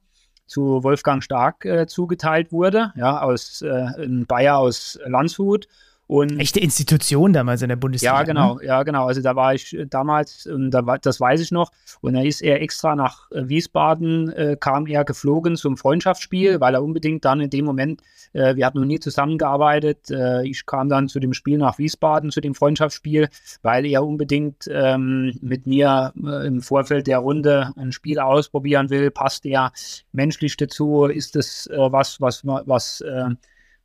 zu 0.46 0.82
Wolfgang 0.82 1.22
Stark 1.22 1.64
äh, 1.64 1.86
zugeteilt 1.86 2.50
wurde, 2.50 2.92
ja, 2.96 3.22
aus 3.22 3.62
äh, 3.62 3.86
Bayer 4.26 4.58
aus 4.58 4.98
Landshut 5.06 5.68
und 6.10 6.40
Echte 6.40 6.58
Institution 6.58 7.32
damals 7.32 7.62
in 7.62 7.68
der 7.68 7.76
Bundesliga. 7.76 8.14
Ja, 8.14 8.22
genau, 8.24 8.56
ne? 8.56 8.64
ja, 8.64 8.82
genau. 8.82 9.06
Also 9.06 9.22
da 9.22 9.36
war 9.36 9.54
ich 9.54 9.78
äh, 9.78 9.86
damals, 9.86 10.44
und 10.44 10.72
da 10.72 10.84
war, 10.84 10.98
das 10.98 11.20
weiß 11.20 11.40
ich 11.40 11.52
noch. 11.52 11.70
Und 12.00 12.14
da 12.14 12.22
ist 12.22 12.42
er 12.42 12.60
extra 12.60 12.96
nach 12.96 13.30
äh, 13.30 13.48
Wiesbaden, 13.48 14.28
äh, 14.32 14.56
kam 14.58 14.88
er 14.88 15.04
geflogen 15.04 15.54
zum 15.54 15.76
Freundschaftsspiel, 15.76 16.60
weil 16.60 16.74
er 16.74 16.82
unbedingt 16.82 17.24
dann 17.24 17.40
in 17.40 17.48
dem 17.48 17.64
Moment, 17.64 18.02
äh, 18.32 18.56
wir 18.56 18.66
hatten 18.66 18.80
noch 18.80 18.86
nie 18.86 18.98
zusammengearbeitet, 18.98 20.10
äh, 20.10 20.44
ich 20.44 20.66
kam 20.66 20.88
dann 20.88 21.08
zu 21.08 21.20
dem 21.20 21.32
Spiel 21.32 21.58
nach 21.58 21.78
Wiesbaden, 21.78 22.32
zu 22.32 22.40
dem 22.40 22.56
Freundschaftsspiel, 22.56 23.28
weil 23.62 23.86
er 23.86 24.04
unbedingt 24.04 24.68
ähm, 24.68 25.38
mit 25.40 25.68
mir 25.68 26.12
äh, 26.20 26.44
im 26.44 26.60
Vorfeld 26.60 27.06
der 27.06 27.18
Runde 27.18 27.70
ein 27.76 27.92
Spiel 27.92 28.18
ausprobieren 28.18 28.90
will. 28.90 29.12
Passt 29.12 29.46
er 29.46 29.70
menschlich 30.10 30.56
dazu? 30.56 31.04
Ist 31.04 31.36
es 31.36 31.70
was, 31.70 32.20
was, 32.20 32.44
was 32.44 33.00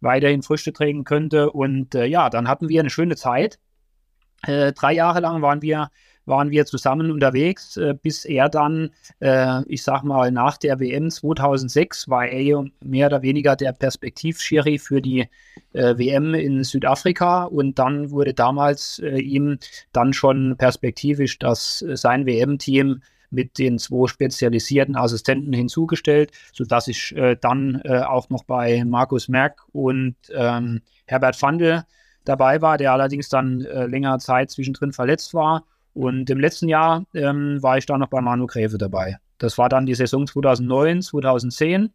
weiterhin 0.06 0.42
Früchte 0.42 0.72
tragen 0.72 1.04
könnte. 1.04 1.52
Und 1.52 1.94
äh, 1.96 2.06
ja, 2.06 2.30
dann 2.30 2.48
hatten 2.48 2.70
wir 2.70 2.80
eine 2.80 2.90
schöne 2.90 3.18
Zeit. 3.18 3.60
Äh, 4.44 4.72
drei 4.72 4.94
Jahre 4.94 5.20
lang 5.20 5.42
waren 5.42 5.62
wir, 5.62 5.90
waren 6.26 6.52
wir 6.52 6.66
zusammen 6.66 7.12
unterwegs, 7.12 7.78
äh, 7.78 7.94
bis 8.00 8.26
er 8.26 8.48
dann, 8.50 8.92
äh, 9.20 9.64
ich 9.68 9.84
sag 9.84 10.04
mal, 10.04 10.32
nach 10.32 10.58
der 10.58 10.80
WM 10.80 11.10
2006 11.10 12.10
war 12.10 12.28
er 12.28 12.66
mehr 12.84 13.08
oder 13.08 13.22
weniger 13.22 13.56
der 13.56 13.74
Perspektivschiri 13.74 14.80
für 14.80 15.02
die 15.02 15.28
äh, 15.74 15.98
WM 15.98 16.34
in 16.34 16.64
Südafrika 16.64 17.44
und 17.44 17.80
dann 17.80 18.12
wurde 18.12 18.34
damals 18.34 19.00
äh, 19.00 19.20
ihm 19.20 19.58
dann 19.92 20.14
schon 20.14 20.56
perspektivisch 20.58 21.40
dass 21.40 21.84
sein 21.94 22.26
WM-Team 22.26 23.02
mit 23.36 23.60
den 23.60 23.78
zwei 23.78 24.08
spezialisierten 24.08 24.96
Assistenten 24.96 25.54
hinzugestellt, 25.54 26.32
sodass 26.54 26.88
ich 26.88 27.16
äh, 27.16 27.36
dann 27.40 27.82
äh, 27.84 28.00
auch 28.00 28.30
noch 28.30 28.44
bei 28.44 28.84
Markus 28.86 29.28
Merck 29.28 29.62
und 29.72 30.16
ähm, 30.34 30.82
Herbert 31.06 31.36
Fandel 31.36 31.84
dabei 32.24 32.62
war, 32.62 32.78
der 32.78 32.92
allerdings 32.92 33.30
dann 33.30 33.62
äh, 33.62 33.86
längere 33.86 34.18
Zeit 34.20 34.50
zwischendrin 34.50 34.94
verletzt 34.94 35.34
war. 35.34 35.66
Und 35.94 36.30
im 36.30 36.40
letzten 36.40 36.68
Jahr 36.68 37.06
ähm, 37.14 37.62
war 37.62 37.78
ich 37.78 37.86
dann 37.86 38.00
noch 38.00 38.10
bei 38.10 38.20
Manu 38.20 38.48
Gräfe 38.48 38.78
dabei. 38.78 39.18
Das 39.38 39.58
war 39.58 39.70
dann 39.70 39.86
die 39.86 39.96
Saison 39.96 40.28
2009, 40.28 41.02
2010. 41.02 41.92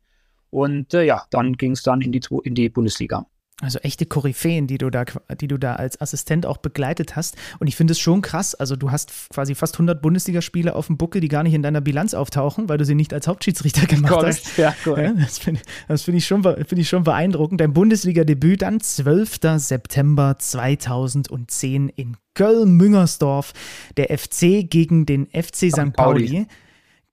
Und 0.50 0.94
äh, 0.94 1.04
ja, 1.04 1.24
dann 1.30 1.54
ging 1.54 1.72
es 1.72 1.82
dann 1.82 2.00
in 2.00 2.12
die, 2.12 2.20
in 2.44 2.54
die 2.54 2.68
Bundesliga. 2.68 3.26
Also 3.62 3.78
echte 3.80 4.06
Koryphäen, 4.06 4.66
die 4.66 4.78
du 4.78 4.90
da, 4.90 5.04
die 5.38 5.46
du 5.46 5.58
da 5.58 5.74
als 5.74 6.00
Assistent 6.00 6.46
auch 6.46 6.56
begleitet 6.56 7.16
hast. 7.16 7.36
Und 7.58 7.66
ich 7.66 7.76
finde 7.76 7.92
es 7.92 7.98
schon 7.98 8.22
krass. 8.22 8.54
Also 8.54 8.74
du 8.74 8.90
hast 8.90 9.12
quasi 9.30 9.54
fast 9.54 9.74
100 9.74 10.00
Bundesligaspiele 10.00 10.74
auf 10.74 10.86
dem 10.86 10.96
Buckel, 10.96 11.20
die 11.20 11.28
gar 11.28 11.42
nicht 11.42 11.52
in 11.52 11.62
deiner 11.62 11.82
Bilanz 11.82 12.14
auftauchen, 12.14 12.68
weil 12.68 12.78
du 12.78 12.86
sie 12.86 12.94
nicht 12.94 13.12
als 13.12 13.28
Hauptschiedsrichter 13.28 13.86
gemacht 13.86 14.12
korrekt, 14.12 14.40
hast. 14.46 14.56
Ja, 14.56 14.74
korrekt. 14.82 15.14
Ja, 15.14 15.24
das 15.24 15.38
finde 15.38 15.60
find 15.96 16.16
ich, 16.16 16.26
schon, 16.26 16.42
find 16.42 16.78
ich 16.78 16.88
schon 16.88 17.04
beeindruckend. 17.04 17.60
Dein 17.60 17.74
Bundesliga-Debüt 17.74 18.62
dann 18.62 18.80
12. 18.80 19.40
September 19.56 20.36
2010 20.38 21.90
in 21.90 22.16
Köln-Müngersdorf. 22.34 23.52
Der 23.98 24.16
FC 24.16 24.68
gegen 24.68 25.04
den 25.04 25.26
FC 25.26 25.70
St. 25.70 25.92
Pauli. 25.92 26.26
Pauli. 26.26 26.46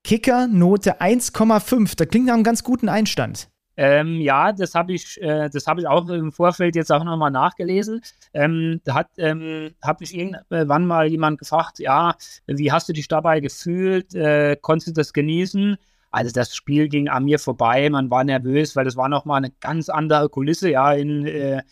Kicker-Note 0.04 1.02
1,5. 1.02 1.94
Da 1.96 2.06
klingt 2.06 2.26
nach 2.26 2.34
einem 2.34 2.44
ganz 2.44 2.64
guten 2.64 2.88
Einstand. 2.88 3.50
Ähm, 3.80 4.20
ja, 4.20 4.52
das 4.52 4.74
habe 4.74 4.92
ich, 4.92 5.22
äh, 5.22 5.48
das 5.48 5.66
ich 5.78 5.86
auch 5.86 6.08
im 6.08 6.32
Vorfeld 6.32 6.74
jetzt 6.74 6.90
auch 6.90 7.04
nochmal 7.04 7.30
nachgelesen. 7.30 8.00
Ähm, 8.34 8.80
da 8.82 8.94
hat, 8.94 9.10
ähm, 9.18 9.70
hat 9.80 10.00
mich 10.00 10.16
irgendwann 10.16 10.84
mal 10.84 11.06
jemand 11.06 11.38
gefragt, 11.38 11.78
ja, 11.78 12.16
wie 12.48 12.72
hast 12.72 12.88
du 12.88 12.92
dich 12.92 13.06
dabei 13.06 13.38
gefühlt? 13.38 14.16
Äh, 14.16 14.56
konntest 14.60 14.88
du 14.88 14.92
das 14.94 15.12
genießen? 15.12 15.76
Also 16.10 16.32
das 16.32 16.56
Spiel 16.56 16.88
ging 16.88 17.08
an 17.08 17.24
mir 17.24 17.38
vorbei, 17.38 17.88
man 17.88 18.10
war 18.10 18.24
nervös, 18.24 18.74
weil 18.74 18.84
das 18.84 18.96
war 18.96 19.08
nochmal 19.08 19.38
eine 19.38 19.52
ganz 19.60 19.88
andere 19.88 20.28
Kulisse, 20.28 20.70
ja, 20.70 20.92
in, 20.92 21.24
äh, 21.26 21.62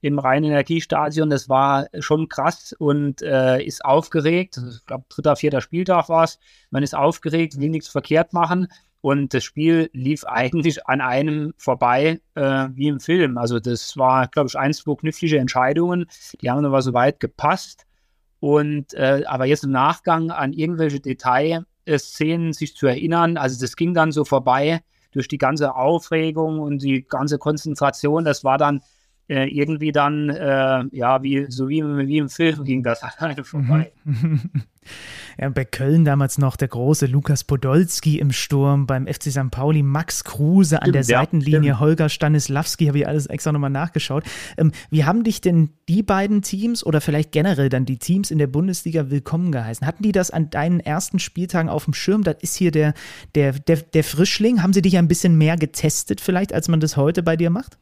im 0.00 0.18
Rhein-Energiestadion. 0.18 1.30
Das 1.30 1.48
war 1.48 1.86
schon 2.00 2.28
krass 2.28 2.74
und 2.76 3.22
äh, 3.22 3.62
ist 3.62 3.84
aufgeregt. 3.84 4.58
Ich 4.68 4.84
glaube, 4.86 5.04
dritter, 5.08 5.36
vierter 5.36 5.60
Spieltag 5.60 6.08
war 6.08 6.24
es. 6.24 6.40
Man 6.70 6.82
ist 6.82 6.96
aufgeregt, 6.96 7.60
will 7.60 7.70
nichts 7.70 7.88
verkehrt 7.88 8.32
machen. 8.32 8.66
Und 9.02 9.34
das 9.34 9.42
Spiel 9.42 9.90
lief 9.92 10.24
eigentlich 10.24 10.86
an 10.86 11.00
einem 11.00 11.54
vorbei, 11.56 12.20
äh, 12.36 12.68
wie 12.72 12.86
im 12.86 13.00
Film. 13.00 13.36
Also 13.36 13.58
das 13.58 13.96
war, 13.96 14.28
glaube 14.28 14.46
ich, 14.48 14.56
ein, 14.56 14.72
zwei 14.72 14.94
knifflige 14.94 15.38
Entscheidungen. 15.38 16.06
Die 16.40 16.48
haben 16.48 16.64
aber 16.64 16.80
so 16.82 16.94
weit 16.94 17.18
gepasst. 17.18 17.84
Und 18.38 18.94
äh, 18.94 19.24
aber 19.26 19.46
jetzt 19.46 19.64
im 19.64 19.72
Nachgang 19.72 20.30
an 20.30 20.52
irgendwelche 20.52 21.00
Detailszenen 21.00 22.52
sich 22.52 22.76
zu 22.76 22.86
erinnern, 22.86 23.36
also 23.36 23.60
das 23.60 23.74
ging 23.74 23.92
dann 23.92 24.12
so 24.12 24.24
vorbei 24.24 24.82
durch 25.10 25.26
die 25.26 25.38
ganze 25.38 25.74
Aufregung 25.74 26.60
und 26.60 26.80
die 26.82 27.02
ganze 27.02 27.38
Konzentration. 27.38 28.24
Das 28.24 28.44
war 28.44 28.56
dann 28.56 28.82
äh, 29.28 29.48
irgendwie 29.48 29.92
dann, 29.92 30.30
äh, 30.30 30.84
ja, 30.92 31.22
wie, 31.22 31.46
so 31.48 31.68
wie, 31.68 31.82
wie 31.82 32.18
im 32.18 32.28
Film 32.28 32.64
ging 32.64 32.82
das 32.82 33.02
alleine 33.18 33.44
vorbei. 33.44 33.92
Ja, 35.38 35.48
bei 35.48 35.64
Köln 35.64 36.04
damals 36.04 36.38
noch 36.38 36.56
der 36.56 36.68
große 36.68 37.06
Lukas 37.06 37.44
Podolski 37.44 38.18
im 38.18 38.32
Sturm, 38.32 38.86
beim 38.86 39.06
FC 39.06 39.30
St. 39.30 39.50
Pauli 39.50 39.82
Max 39.82 40.24
Kruse 40.24 40.76
an 40.76 40.82
stimmt, 40.82 40.94
der 40.96 41.04
Seitenlinie, 41.04 41.68
ja, 41.70 41.80
Holger 41.80 42.08
Stanislawski, 42.08 42.86
habe 42.86 42.98
ich 42.98 43.06
alles 43.06 43.26
extra 43.26 43.52
nochmal 43.52 43.70
nachgeschaut. 43.70 44.24
Ähm, 44.58 44.72
wie 44.90 45.04
haben 45.04 45.24
dich 45.24 45.40
denn 45.40 45.70
die 45.88 46.02
beiden 46.02 46.42
Teams 46.42 46.84
oder 46.84 47.00
vielleicht 47.00 47.32
generell 47.32 47.68
dann 47.68 47.86
die 47.86 47.98
Teams 47.98 48.30
in 48.30 48.38
der 48.38 48.46
Bundesliga 48.46 49.10
willkommen 49.10 49.52
geheißen? 49.52 49.86
Hatten 49.86 50.02
die 50.02 50.12
das 50.12 50.30
an 50.30 50.50
deinen 50.50 50.80
ersten 50.80 51.18
Spieltagen 51.18 51.70
auf 51.70 51.84
dem 51.84 51.94
Schirm? 51.94 52.24
Das 52.24 52.36
ist 52.40 52.56
hier 52.56 52.70
der, 52.70 52.94
der, 53.34 53.52
der, 53.52 53.76
der 53.76 54.04
Frischling. 54.04 54.62
Haben 54.62 54.72
sie 54.72 54.82
dich 54.82 54.98
ein 54.98 55.08
bisschen 55.08 55.38
mehr 55.38 55.56
getestet 55.56 56.20
vielleicht, 56.20 56.52
als 56.52 56.68
man 56.68 56.80
das 56.80 56.96
heute 56.96 57.22
bei 57.22 57.36
dir 57.36 57.50
macht? 57.50 57.78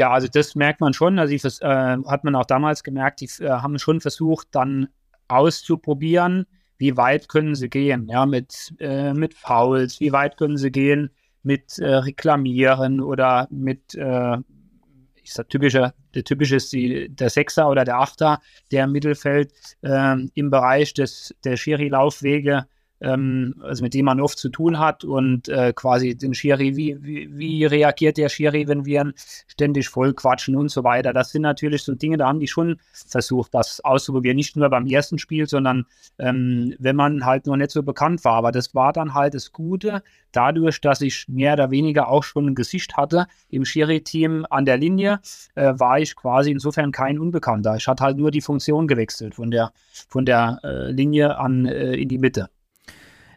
Ja, 0.00 0.12
also 0.12 0.28
das 0.28 0.54
merkt 0.54 0.80
man 0.80 0.94
schon. 0.94 1.18
Also 1.18 1.36
das, 1.36 1.60
äh, 1.60 1.66
hat 2.06 2.24
man 2.24 2.34
auch 2.34 2.46
damals 2.46 2.82
gemerkt, 2.82 3.20
die 3.20 3.28
äh, 3.44 3.50
haben 3.50 3.78
schon 3.78 4.00
versucht, 4.00 4.48
dann 4.52 4.88
auszuprobieren, 5.28 6.46
wie 6.78 6.96
weit 6.96 7.28
können 7.28 7.54
sie 7.54 7.68
gehen, 7.68 8.08
ja, 8.08 8.24
mit, 8.24 8.72
äh, 8.78 9.12
mit 9.12 9.34
Fouls, 9.34 10.00
wie 10.00 10.10
weit 10.10 10.38
können 10.38 10.56
sie 10.56 10.72
gehen 10.72 11.10
mit 11.42 11.78
äh, 11.78 11.96
Reklamieren 11.96 13.02
oder 13.02 13.46
mit, 13.50 13.94
äh, 13.94 14.38
ich 15.22 15.34
sag, 15.34 15.50
typischer, 15.50 15.92
der 16.14 16.24
typische 16.24 16.56
ist 16.56 16.72
die, 16.72 17.14
der 17.14 17.28
Sechser 17.28 17.68
oder 17.68 17.84
der 17.84 17.98
Achter, 17.98 18.40
der 18.72 18.84
im 18.84 18.92
Mittelfeld 18.92 19.52
äh, 19.82 20.16
im 20.32 20.50
Bereich 20.50 20.94
des, 20.94 21.34
der 21.44 21.58
Schiri-Laufwege 21.58 22.64
ähm, 23.00 23.54
also 23.62 23.82
mit 23.82 23.94
dem 23.94 24.04
man 24.04 24.20
oft 24.20 24.38
zu 24.38 24.48
tun 24.48 24.78
hat 24.78 25.04
und 25.04 25.48
äh, 25.48 25.72
quasi 25.74 26.14
den 26.14 26.34
Schiri, 26.34 26.76
wie, 26.76 27.02
wie, 27.02 27.28
wie, 27.36 27.64
reagiert 27.64 28.16
der 28.16 28.28
Schiri, 28.28 28.68
wenn 28.68 28.84
wir 28.84 29.12
ständig 29.46 29.88
voll 29.88 30.12
quatschen 30.12 30.56
und 30.56 30.70
so 30.70 30.84
weiter. 30.84 31.12
Das 31.12 31.30
sind 31.30 31.42
natürlich 31.42 31.82
so 31.82 31.94
Dinge, 31.94 32.16
da 32.18 32.28
haben 32.28 32.40
die 32.40 32.48
schon 32.48 32.78
versucht, 32.92 33.54
das 33.54 33.80
auszuprobieren. 33.80 34.36
Nicht 34.36 34.56
nur 34.56 34.68
beim 34.68 34.86
ersten 34.86 35.18
Spiel, 35.18 35.48
sondern 35.48 35.86
ähm, 36.18 36.74
wenn 36.78 36.96
man 36.96 37.24
halt 37.24 37.46
noch 37.46 37.56
nicht 37.56 37.70
so 37.70 37.82
bekannt 37.82 38.24
war. 38.24 38.34
Aber 38.34 38.52
das 38.52 38.74
war 38.74 38.92
dann 38.92 39.14
halt 39.14 39.34
das 39.34 39.52
Gute, 39.52 40.02
dadurch, 40.32 40.80
dass 40.80 41.00
ich 41.00 41.26
mehr 41.28 41.54
oder 41.54 41.70
weniger 41.70 42.08
auch 42.08 42.22
schon 42.22 42.46
ein 42.46 42.54
Gesicht 42.54 42.96
hatte 42.96 43.26
im 43.48 43.64
Schiri-Team 43.64 44.46
an 44.50 44.64
der 44.64 44.76
Linie, 44.76 45.20
äh, 45.54 45.72
war 45.76 45.98
ich 45.98 46.14
quasi 46.16 46.50
insofern 46.50 46.92
kein 46.92 47.18
Unbekannter. 47.18 47.76
Ich 47.76 47.88
hatte 47.88 48.04
halt 48.04 48.16
nur 48.16 48.30
die 48.30 48.40
Funktion 48.40 48.86
gewechselt 48.86 49.34
von 49.34 49.50
der, 49.50 49.72
von 50.08 50.24
der 50.24 50.60
äh, 50.62 50.90
Linie 50.90 51.38
an 51.38 51.66
äh, 51.66 51.94
in 51.94 52.08
die 52.08 52.18
Mitte 52.18 52.50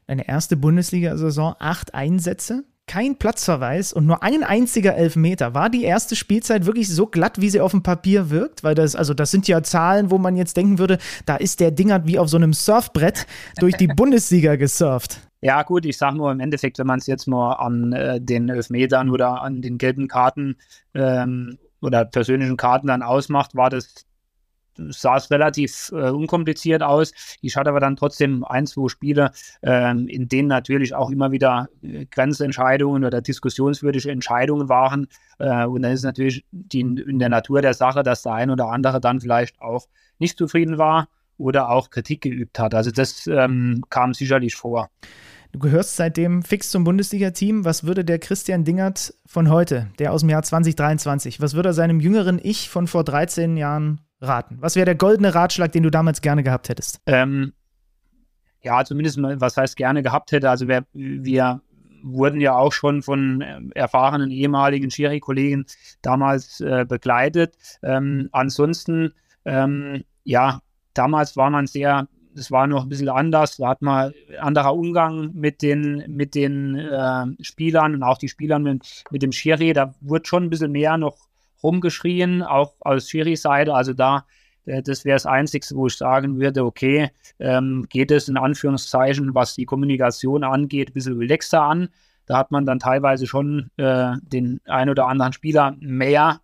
eine 0.07 0.27
erste 0.27 0.57
Bundesliga-Saison, 0.57 1.55
acht 1.59 1.93
Einsätze, 1.93 2.63
kein 2.85 3.17
Platzverweis 3.17 3.93
und 3.93 4.05
nur 4.05 4.23
ein 4.23 4.43
einziger 4.43 4.95
Elfmeter. 4.95 5.53
War 5.53 5.69
die 5.69 5.83
erste 5.83 6.15
Spielzeit 6.15 6.65
wirklich 6.65 6.89
so 6.89 7.07
glatt, 7.07 7.39
wie 7.39 7.49
sie 7.49 7.61
auf 7.61 7.71
dem 7.71 7.83
Papier 7.83 8.29
wirkt? 8.29 8.63
Weil 8.63 8.75
das, 8.75 8.95
also 8.95 9.13
das 9.13 9.31
sind 9.31 9.47
ja 9.47 9.63
Zahlen, 9.63 10.11
wo 10.11 10.17
man 10.17 10.35
jetzt 10.35 10.57
denken 10.57 10.79
würde, 10.79 10.97
da 11.25 11.37
ist 11.37 11.59
der 11.59 11.71
Dinger 11.71 12.05
wie 12.05 12.19
auf 12.19 12.29
so 12.29 12.37
einem 12.37 12.53
Surfbrett 12.53 13.25
durch 13.59 13.75
die 13.77 13.87
Bundesliga 13.95 14.57
gesurft. 14.57 15.21
Ja, 15.41 15.63
gut, 15.63 15.85
ich 15.85 15.97
sage 15.97 16.17
nur 16.17 16.31
im 16.31 16.39
Endeffekt, 16.39 16.79
wenn 16.79 16.87
man 16.87 16.99
es 16.99 17.07
jetzt 17.07 17.27
mal 17.27 17.53
an 17.53 17.93
äh, 17.93 18.21
den 18.21 18.49
Elfmetern 18.49 19.09
oder 19.09 19.41
an 19.41 19.61
den 19.61 19.77
gelben 19.77 20.07
Karten 20.07 20.57
ähm, 20.93 21.57
oder 21.81 22.05
persönlichen 22.05 22.57
Karten 22.57 22.87
dann 22.87 23.01
ausmacht, 23.01 23.55
war 23.55 23.69
das 23.69 24.05
sah 24.77 25.17
es 25.17 25.31
relativ 25.31 25.91
äh, 25.93 26.09
unkompliziert 26.09 26.83
aus. 26.83 27.11
Ich 27.41 27.55
hatte 27.57 27.69
aber 27.69 27.79
dann 27.79 27.95
trotzdem 27.95 28.43
ein, 28.43 28.65
zwei 28.65 28.87
Spiele, 28.87 29.31
äh, 29.61 29.91
in 29.91 30.27
denen 30.27 30.47
natürlich 30.47 30.95
auch 30.95 31.09
immer 31.09 31.31
wieder 31.31 31.69
äh, 31.81 32.05
Grenzentscheidungen 32.05 33.05
oder 33.05 33.21
diskussionswürdige 33.21 34.11
Entscheidungen 34.11 34.69
waren. 34.69 35.07
Äh, 35.39 35.65
und 35.65 35.81
dann 35.81 35.91
ist 35.91 36.03
natürlich 36.03 36.45
die, 36.51 36.81
in 36.81 37.19
der 37.19 37.29
Natur 37.29 37.61
der 37.61 37.73
Sache, 37.73 38.03
dass 38.03 38.23
der 38.23 38.33
ein 38.33 38.49
oder 38.49 38.67
andere 38.67 38.99
dann 38.99 39.21
vielleicht 39.21 39.61
auch 39.61 39.87
nicht 40.19 40.37
zufrieden 40.37 40.77
war 40.77 41.07
oder 41.37 41.69
auch 41.69 41.89
Kritik 41.89 42.21
geübt 42.21 42.59
hat. 42.59 42.73
Also 42.75 42.91
das 42.91 43.27
ähm, 43.27 43.83
kam 43.89 44.13
sicherlich 44.13 44.55
vor. 44.55 44.89
Du 45.53 45.59
gehörst 45.59 45.97
seitdem 45.97 46.41
fix 46.41 46.71
zum 46.71 46.83
Bundesliga-Team. 46.83 47.63
Was 47.63 47.83
würde 47.83 48.03
der 48.03 48.17
Christian 48.17 48.63
Dingert 48.63 49.13
von 49.27 49.51
heute, 49.51 49.91
der 49.99 50.11
aus 50.11 50.21
dem 50.21 50.29
Jahr 50.29 50.41
2023, 50.41 51.41
was 51.41 51.53
würde 51.53 51.69
er 51.69 51.73
seinem 51.73 51.99
jüngeren 51.99 52.39
Ich 52.41 52.69
von 52.69 52.87
vor 52.87 53.03
13 53.03 53.55
Jahren 53.55 54.01
raten? 54.23 54.57
Was 54.59 54.75
wäre 54.75 54.85
der 54.85 54.95
goldene 54.95 55.35
Ratschlag, 55.35 55.71
den 55.71 55.83
du 55.83 55.89
damals 55.89 56.21
gerne 56.21 56.43
gehabt 56.43 56.69
hättest? 56.69 57.01
Ähm, 57.05 57.53
ja, 58.61 58.83
zumindest 58.85 59.19
was 59.21 59.57
heißt 59.57 59.75
gerne 59.75 60.01
gehabt 60.01 60.31
hätte. 60.31 60.49
Also 60.49 60.67
wir, 60.67 60.85
wir 60.93 61.61
wurden 62.03 62.41
ja 62.41 62.55
auch 62.55 62.73
schon 62.73 63.01
von 63.01 63.41
äh, 63.41 63.61
erfahrenen 63.75 64.31
ehemaligen 64.31 64.91
Schiri-Kollegen 64.91 65.65
damals 66.01 66.59
äh, 66.61 66.85
begleitet. 66.87 67.55
Ähm, 67.81 68.29
ansonsten, 68.31 69.13
ähm, 69.45 70.03
ja, 70.23 70.61
damals 70.93 71.37
war 71.37 71.49
man 71.49 71.67
sehr, 71.67 72.07
das 72.35 72.51
war 72.51 72.67
noch 72.67 72.83
ein 72.83 72.89
bisschen 72.89 73.09
anders, 73.09 73.57
da 73.57 73.69
hat 73.69 73.81
man 73.81 74.13
anderer 74.39 74.75
Umgang 74.75 75.31
mit 75.33 75.61
den, 75.61 76.03
mit 76.07 76.35
den 76.35 76.75
äh, 76.75 77.25
Spielern 77.41 77.95
und 77.95 78.03
auch 78.03 78.17
die 78.17 78.29
Spielern 78.29 78.63
mit, 78.63 79.03
mit 79.11 79.21
dem 79.21 79.31
Schiri, 79.31 79.73
da 79.73 79.93
wurde 80.01 80.25
schon 80.25 80.43
ein 80.43 80.49
bisschen 80.49 80.71
mehr 80.71 80.97
noch 80.97 81.17
rumgeschrien, 81.63 82.43
auch 82.43 82.75
aus 82.81 83.09
Schiri-Seite, 83.09 83.73
also 83.73 83.93
da 83.93 84.25
äh, 84.65 84.81
das 84.81 85.05
wäre 85.05 85.15
das 85.15 85.25
Einzige, 85.25 85.65
wo 85.75 85.87
ich 85.87 85.97
sagen 85.97 86.39
würde, 86.39 86.65
okay, 86.65 87.09
ähm, 87.39 87.85
geht 87.89 88.11
es 88.11 88.27
in 88.27 88.37
Anführungszeichen, 88.37 89.35
was 89.35 89.55
die 89.55 89.65
Kommunikation 89.65 90.43
angeht, 90.43 90.89
ein 90.89 90.93
bisschen 90.93 91.17
relaxer 91.17 91.61
an. 91.61 91.89
Da 92.25 92.37
hat 92.37 92.51
man 92.51 92.65
dann 92.65 92.79
teilweise 92.79 93.27
schon 93.27 93.69
äh, 93.77 94.13
den 94.21 94.61
ein 94.65 94.89
oder 94.89 95.07
anderen 95.07 95.33
Spieler 95.33 95.75
mehr 95.79 96.39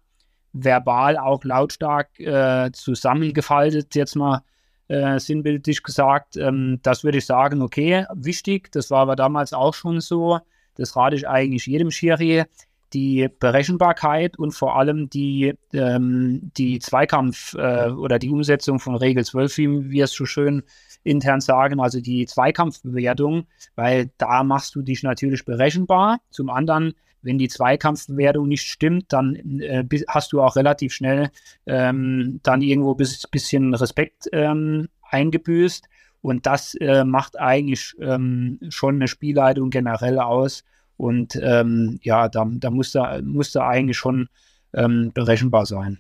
verbal, 0.51 1.17
auch 1.17 1.43
lautstark 1.43 2.19
äh, 2.19 2.71
zusammengefaltet, 2.73 3.95
jetzt 3.95 4.15
mal 4.15 4.41
äh, 4.87 5.19
sinnbildlich 5.19 5.83
gesagt. 5.83 6.35
Ähm, 6.35 6.79
das 6.81 7.03
würde 7.03 7.19
ich 7.19 7.25
sagen, 7.25 7.61
okay, 7.61 8.05
wichtig. 8.13 8.71
Das 8.71 8.91
war 8.91 9.01
aber 9.01 9.15
damals 9.15 9.53
auch 9.53 9.73
schon 9.73 10.01
so. 10.01 10.39
Das 10.75 10.95
rate 10.95 11.15
ich 11.15 11.27
eigentlich 11.27 11.65
jedem 11.65 11.91
Schiri 11.91 12.45
die 12.93 13.29
Berechenbarkeit 13.39 14.37
und 14.37 14.51
vor 14.51 14.77
allem 14.77 15.09
die, 15.09 15.53
ähm, 15.73 16.51
die 16.57 16.79
Zweikampf- 16.79 17.55
äh, 17.55 17.91
oder 17.91 18.19
die 18.19 18.29
Umsetzung 18.29 18.79
von 18.79 18.95
Regel 18.95 19.23
12, 19.23 19.57
wie 19.57 19.89
wir 19.89 20.03
es 20.05 20.11
so 20.11 20.25
schön 20.25 20.63
intern 21.03 21.41
sagen, 21.41 21.79
also 21.79 22.01
die 22.01 22.25
Zweikampfbewertung, 22.25 23.45
weil 23.75 24.11
da 24.17 24.43
machst 24.43 24.75
du 24.75 24.81
dich 24.81 25.03
natürlich 25.03 25.45
berechenbar. 25.45 26.19
Zum 26.29 26.49
anderen, 26.49 26.93
wenn 27.21 27.37
die 27.37 27.47
Zweikampfbewertung 27.47 28.47
nicht 28.47 28.67
stimmt, 28.67 29.11
dann 29.13 29.35
äh, 29.59 29.85
hast 30.07 30.33
du 30.33 30.41
auch 30.41 30.55
relativ 30.55 30.93
schnell 30.93 31.29
ähm, 31.65 32.39
dann 32.43 32.61
irgendwo 32.61 32.93
ein 32.93 32.97
bis, 32.97 33.27
bisschen 33.27 33.73
Respekt 33.73 34.29
ähm, 34.31 34.89
eingebüßt. 35.03 35.87
Und 36.21 36.45
das 36.45 36.75
äh, 36.75 37.05
macht 37.05 37.39
eigentlich 37.39 37.95
ähm, 37.99 38.59
schon 38.69 38.95
eine 38.95 39.07
Spielleitung 39.07 39.69
generell 39.69 40.19
aus. 40.19 40.63
Und 40.99 41.39
ähm, 41.41 41.97
ja, 42.03 42.27
da, 42.27 42.45
da 42.45 42.69
muss, 42.69 42.91
da, 42.91 43.21
muss 43.23 43.53
da 43.53 43.65
eigentlich 43.65 43.97
schon 43.97 44.27
ähm, 44.73 45.11
berechenbar 45.13 45.65
sein. 45.65 45.99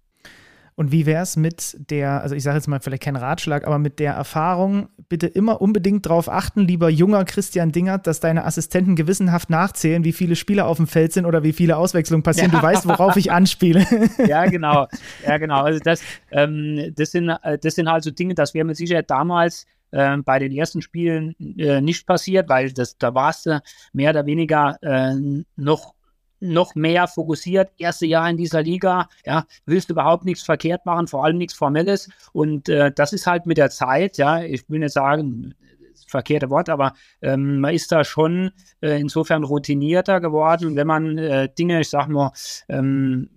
Und 0.75 0.91
wie 0.91 1.05
wäre 1.05 1.23
es 1.23 1.37
mit 1.37 1.77
der, 1.89 2.21
also 2.21 2.35
ich 2.35 2.43
sage 2.43 2.57
jetzt 2.57 2.67
mal 2.67 2.81
vielleicht 2.81 3.03
kein 3.03 3.15
Ratschlag, 3.15 3.65
aber 3.65 3.79
mit 3.79 3.99
der 3.99 4.13
Erfahrung, 4.13 4.89
bitte 5.07 5.27
immer 5.27 5.61
unbedingt 5.61 6.05
darauf 6.05 6.29
achten, 6.29 6.61
lieber 6.61 6.89
junger 6.89 7.23
Christian 7.23 7.71
Dingert, 7.71 8.07
dass 8.07 8.19
deine 8.19 8.43
Assistenten 8.43 8.97
gewissenhaft 8.97 9.49
nachzählen, 9.49 10.03
wie 10.03 10.11
viele 10.11 10.35
Spieler 10.35 10.67
auf 10.67 10.77
dem 10.77 10.87
Feld 10.87 11.13
sind 11.13 11.25
oder 11.25 11.43
wie 11.43 11.53
viele 11.53 11.77
Auswechslungen 11.77 12.23
passieren. 12.23 12.51
Ja. 12.51 12.59
Du 12.59 12.63
weißt, 12.63 12.87
worauf 12.87 13.15
ich 13.15 13.31
anspiele. 13.31 13.85
Ja, 14.27 14.45
genau. 14.45 14.87
Ja, 15.25 15.37
genau. 15.37 15.63
Also 15.63 15.79
das, 15.79 16.01
ähm, 16.31 16.93
das, 16.95 17.11
sind, 17.11 17.29
äh, 17.29 17.57
das 17.57 17.75
sind 17.75 17.89
halt 17.89 18.03
so 18.03 18.11
Dinge, 18.11 18.33
das 18.33 18.53
wäre 18.53 18.65
mit 18.65 18.75
Sicherheit 18.75 19.09
damals 19.09 19.65
äh, 19.91 20.17
bei 20.17 20.39
den 20.39 20.51
ersten 20.51 20.81
Spielen 20.81 21.35
äh, 21.57 21.81
nicht 21.81 22.05
passiert, 22.05 22.49
weil 22.49 22.71
das, 22.71 22.97
da 22.97 23.13
warst 23.13 23.45
du 23.45 23.61
mehr 23.93 24.11
oder 24.11 24.25
weniger 24.25 24.77
äh, 24.81 25.15
noch 25.55 25.93
noch 26.41 26.73
mehr 26.73 27.07
fokussiert, 27.07 27.69
erste 27.77 28.05
Jahr 28.05 28.29
in 28.29 28.37
dieser 28.37 28.61
Liga, 28.61 29.09
ja, 29.25 29.45
willst 29.65 29.89
du 29.89 29.93
überhaupt 29.93 30.23
nichts 30.23 30.43
verkehrt 30.43 30.85
machen, 30.85 31.07
vor 31.07 31.25
allem 31.25 31.37
nichts 31.37 31.53
Formelles. 31.53 32.09
Und 32.31 32.69
äh, 32.69 32.93
das 32.95 33.11
ist 33.11 33.27
halt 33.27 33.45
mit 33.45 33.57
der 33.57 33.69
Zeit, 33.69 34.17
ja, 34.17 34.41
ich 34.41 34.69
will 34.69 34.79
nicht 34.79 34.93
sagen, 34.93 35.53
verkehrte 36.07 36.49
Wort, 36.49 36.69
aber 36.69 36.93
ähm, 37.21 37.59
man 37.59 37.73
ist 37.73 37.91
da 37.91 38.03
schon 38.03 38.51
äh, 38.81 38.99
insofern 38.99 39.43
routinierter 39.43 40.19
geworden. 40.19 40.75
Wenn 40.75 40.87
man 40.87 41.17
äh, 41.17 41.49
Dinge, 41.57 41.81
ich 41.81 41.89
sag 41.89 42.07
mal, 42.07 42.31
ähm, 42.67 43.29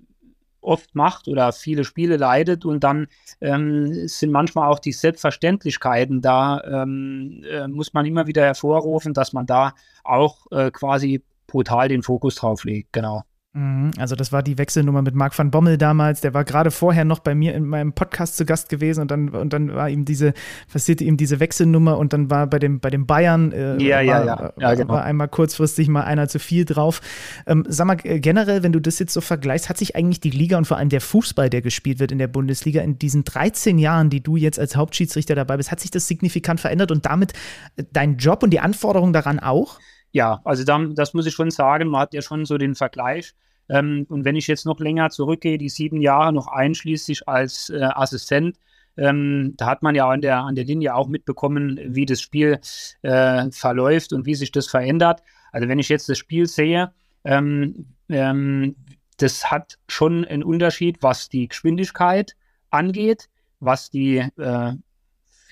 oft 0.63 0.95
macht 0.95 1.29
oder 1.29 1.53
viele 1.53 1.85
Spiele 1.85 2.17
leidet 2.17 2.65
und 2.65 2.83
dann 2.85 3.09
ähm, 3.41 4.09
sind 4.09 4.31
manchmal 4.31 4.71
auch 4.71 4.79
die 4.79 4.93
Selbstverständlichkeiten 4.93 6.23
da, 6.23 6.63
ähm, 6.65 7.45
äh, 7.49 7.69
muss 7.69 7.93
man 7.93 8.07
immer 8.07 8.27
wieder 8.27 8.45
hervorrufen, 8.45 9.13
dass 9.13 9.33
man 9.33 9.47
da 9.47 9.75
auch 10.05 10.47
äh, 10.51 10.71
quasi 10.71 11.23
brutal 11.47 11.89
den 11.89 12.03
Fokus 12.03 12.37
drauf 12.37 12.65
legt, 12.65 12.93
genau. 12.93 13.23
Mhm. 13.55 13.91
Also 13.99 14.17
das 14.17 14.33
war 14.33 14.43
die 14.43 14.57
Wechselnummer 14.57 15.03
mit 15.03 15.15
Marc 15.15 15.39
van 15.39 15.51
Bommel 15.51 15.77
damals. 15.77 16.23
Der 16.23 16.33
war 16.33 16.45
gerade 16.45 16.71
vorher 16.71 17.05
noch 17.05 17.19
bei 17.19 17.35
mir 17.35 17.55
in 17.55 17.67
meinem 17.67 17.93
Podcast 17.93 18.39
zu 18.39 18.47
Gast 18.47 18.71
gewesen 18.71 19.03
und 19.03 19.11
dann, 19.11 19.29
und 19.29 19.53
dann 19.53 19.75
war 19.75 19.91
ihm 19.91 20.07
diese, 20.07 20.33
passierte 20.73 21.05
ihm 21.05 21.19
diese 21.19 21.39
Wechselnummer 21.39 21.99
und 21.99 22.15
dann 22.15 22.31
war 22.31 22.47
bei 22.47 22.59
dem, 22.59 22.81
bei 22.81 22.89
den 22.89 23.05
Bayern 23.05 23.53
äh, 23.53 23.77
ja, 23.83 23.97
war, 23.97 24.03
ja, 24.03 24.25
ja. 24.25 24.53
ja 24.59 24.75
genau. 24.75 24.95
war 24.95 25.05
einmal 25.05 25.29
kurzfristig 25.29 25.89
mal 25.89 26.05
einer 26.05 26.29
zu 26.29 26.39
viel 26.39 26.65
drauf. 26.65 27.03
Ähm, 27.47 27.65
sag 27.69 27.87
mal, 27.87 27.99
äh, 28.05 28.21
generell, 28.21 28.63
wenn 28.63 28.73
du 28.73 28.81
das 28.81 28.99
jetzt 28.99 29.13
so 29.13 29.21
vergleichst, 29.21 29.69
hat 29.69 29.77
sich 29.77 29.97
eigentlich 29.97 30.21
die 30.21 30.31
Liga 30.31 30.57
und 30.57 30.67
vor 30.67 30.79
allem 30.79 30.89
der 30.89 31.03
Fußball, 31.03 31.51
der 31.51 31.61
gespielt 31.61 31.99
wird 31.99 32.11
in 32.11 32.19
der 32.19 32.29
Bundesliga, 32.29 32.81
in 32.81 32.99
diesen 32.99 33.25
13 33.25 33.79
Jahren, 33.79 34.09
die 34.09 34.23
du 34.23 34.37
jetzt 34.37 34.59
als 34.59 34.77
Hauptschiedsrichter 34.77 35.35
dabei 35.35 35.59
bist, 35.59 35.71
hat 35.71 35.81
sich 35.81 35.91
das 35.91 36.09
signifikant 36.09 36.59
verändert 36.59 36.91
und 36.91 37.05
damit 37.05 37.35
äh, 37.77 37.85
dein 37.93 38.17
Job 38.17 38.43
und 38.43 38.51
die 38.51 38.61
Anforderungen 38.61 39.13
daran 39.13 39.41
auch? 39.41 39.79
Ja, 40.13 40.41
also 40.45 40.65
dann, 40.65 40.95
das 40.95 41.15
muss 41.15 41.27
ich 41.27 41.35
schon 41.35 41.51
sagen, 41.51 41.89
man 41.89 42.03
hat 42.03 42.15
ja 42.15 42.23
schon 42.23 42.45
so 42.45 42.59
den 42.59 42.75
Vergleich. 42.75 43.35
Ähm, 43.69 44.07
und 44.09 44.25
wenn 44.25 44.37
ich 44.37 44.47
jetzt 44.47 44.67
noch 44.67 44.79
länger 44.79 45.11
zurückgehe, 45.11 45.59
die 45.59 45.71
sieben 45.71 46.01
Jahre 46.01 46.33
noch 46.33 46.49
einschließlich 46.49 47.29
als 47.29 47.71
äh, 47.71 47.83
Assistent, 47.83 48.59
ähm, 48.99 49.55
da 49.57 49.67
hat 49.67 49.83
man 49.83 49.95
ja 49.95 50.09
an 50.09 50.21
der, 50.21 50.39
an 50.41 50.55
der 50.55 50.65
Linie 50.65 50.95
auch 50.95 51.09
mitbekommen, 51.09 51.81
wie 51.83 52.05
das 52.05 52.21
Spiel 52.21 52.61
äh, 53.01 53.51
verläuft 53.51 54.13
und 54.13 54.27
wie 54.27 54.35
sich 54.35 54.53
das 54.53 54.67
verändert. 54.67 55.23
Also 55.51 55.69
wenn 55.69 55.79
ich 55.79 55.89
jetzt 55.89 56.09
das 56.11 56.19
Spiel 56.19 56.47
sehe, 56.47 56.93
ähm, 57.25 57.87
ähm 58.09 58.77
das 59.19 59.51
hat 59.51 59.79
schon 59.87 60.25
einen 60.25 60.43
Unterschied, 60.43 60.99
was 61.01 61.29
die 61.29 61.47
Geschwindigkeit 61.47 62.35
angeht, 62.71 63.29
was 63.61 63.89
die 63.89 64.17
äh, 64.17 64.73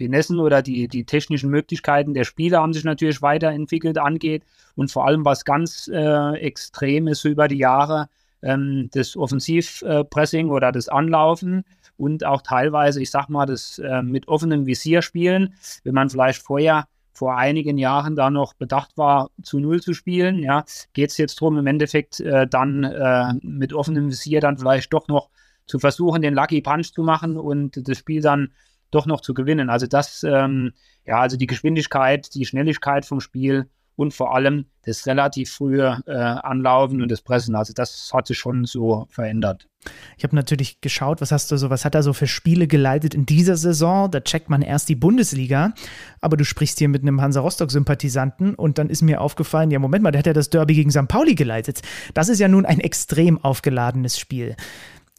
Finessen 0.00 0.40
oder 0.40 0.62
die, 0.62 0.88
die 0.88 1.04
technischen 1.04 1.50
Möglichkeiten 1.50 2.14
der 2.14 2.24
Spieler 2.24 2.62
haben 2.62 2.72
sich 2.72 2.84
natürlich 2.84 3.20
weiterentwickelt 3.20 3.98
angeht. 3.98 4.44
Und 4.76 4.90
vor 4.90 5.06
allem 5.06 5.26
was 5.26 5.44
ganz 5.44 5.90
äh, 5.92 6.34
extrem 6.38 7.06
ist 7.06 7.24
über 7.26 7.48
die 7.48 7.58
Jahre 7.58 8.08
ähm, 8.42 8.88
das 8.92 9.14
Offensivpressing 9.14 10.48
äh, 10.48 10.50
oder 10.50 10.72
das 10.72 10.88
Anlaufen 10.88 11.64
und 11.98 12.24
auch 12.24 12.40
teilweise, 12.40 13.02
ich 13.02 13.10
sag 13.10 13.28
mal, 13.28 13.44
das 13.44 13.78
äh, 13.78 14.00
mit 14.00 14.26
offenem 14.26 14.64
Visier 14.64 15.02
spielen, 15.02 15.54
wenn 15.84 15.92
man 15.92 16.08
vielleicht 16.08 16.42
vorher 16.42 16.86
vor 17.12 17.36
einigen 17.36 17.76
Jahren 17.76 18.16
da 18.16 18.30
noch 18.30 18.54
bedacht 18.54 18.96
war, 18.96 19.28
zu 19.42 19.58
Null 19.58 19.82
zu 19.82 19.92
spielen, 19.92 20.38
ja, 20.38 20.64
geht 20.94 21.10
es 21.10 21.18
jetzt 21.18 21.42
darum, 21.42 21.58
im 21.58 21.66
Endeffekt 21.66 22.20
äh, 22.20 22.46
dann 22.46 22.84
äh, 22.84 23.34
mit 23.42 23.74
offenem 23.74 24.08
Visier 24.08 24.40
dann 24.40 24.56
vielleicht 24.56 24.94
doch 24.94 25.08
noch 25.08 25.28
zu 25.66 25.78
versuchen, 25.78 26.22
den 26.22 26.32
Lucky 26.32 26.62
Punch 26.62 26.94
zu 26.94 27.02
machen 27.02 27.36
und 27.36 27.86
das 27.86 27.98
Spiel 27.98 28.22
dann 28.22 28.52
doch 28.90 29.06
noch 29.06 29.20
zu 29.20 29.34
gewinnen. 29.34 29.70
Also 29.70 29.86
das, 29.86 30.22
ähm, 30.22 30.72
ja, 31.04 31.20
also 31.20 31.36
die 31.36 31.46
Geschwindigkeit, 31.46 32.34
die 32.34 32.46
Schnelligkeit 32.46 33.06
vom 33.06 33.20
Spiel 33.20 33.68
und 34.00 34.14
vor 34.14 34.34
allem 34.34 34.64
das 34.86 35.06
relativ 35.06 35.52
frühe 35.52 36.00
äh, 36.06 36.12
Anlaufen 36.12 37.02
und 37.02 37.10
das 37.10 37.20
Pressen. 37.20 37.54
Also 37.54 37.74
das 37.74 38.10
hat 38.14 38.26
sich 38.26 38.38
schon 38.38 38.64
so 38.64 39.06
verändert. 39.10 39.68
Ich 40.16 40.24
habe 40.24 40.34
natürlich 40.34 40.80
geschaut, 40.80 41.20
was 41.20 41.32
hast 41.32 41.50
du 41.50 41.58
so, 41.58 41.68
was 41.68 41.84
hat 41.84 41.94
er 41.94 42.02
so 42.02 42.14
für 42.14 42.26
Spiele 42.26 42.66
geleitet 42.66 43.14
in 43.14 43.26
dieser 43.26 43.56
Saison? 43.56 44.10
Da 44.10 44.20
checkt 44.20 44.48
man 44.48 44.62
erst 44.62 44.88
die 44.88 44.94
Bundesliga, 44.94 45.74
aber 46.22 46.38
du 46.38 46.44
sprichst 46.44 46.78
hier 46.78 46.88
mit 46.88 47.02
einem 47.02 47.20
Hansa 47.20 47.40
Rostock-Sympathisanten 47.40 48.54
und 48.54 48.78
dann 48.78 48.88
ist 48.88 49.02
mir 49.02 49.20
aufgefallen, 49.20 49.70
ja, 49.70 49.78
Moment 49.78 50.02
mal, 50.02 50.12
der 50.12 50.20
hat 50.20 50.26
ja 50.26 50.32
das 50.32 50.48
Derby 50.48 50.74
gegen 50.74 50.90
St. 50.90 51.08
Pauli 51.08 51.34
geleitet. 51.34 51.82
Das 52.14 52.30
ist 52.30 52.38
ja 52.38 52.48
nun 52.48 52.64
ein 52.64 52.80
extrem 52.80 53.42
aufgeladenes 53.42 54.18
Spiel. 54.18 54.56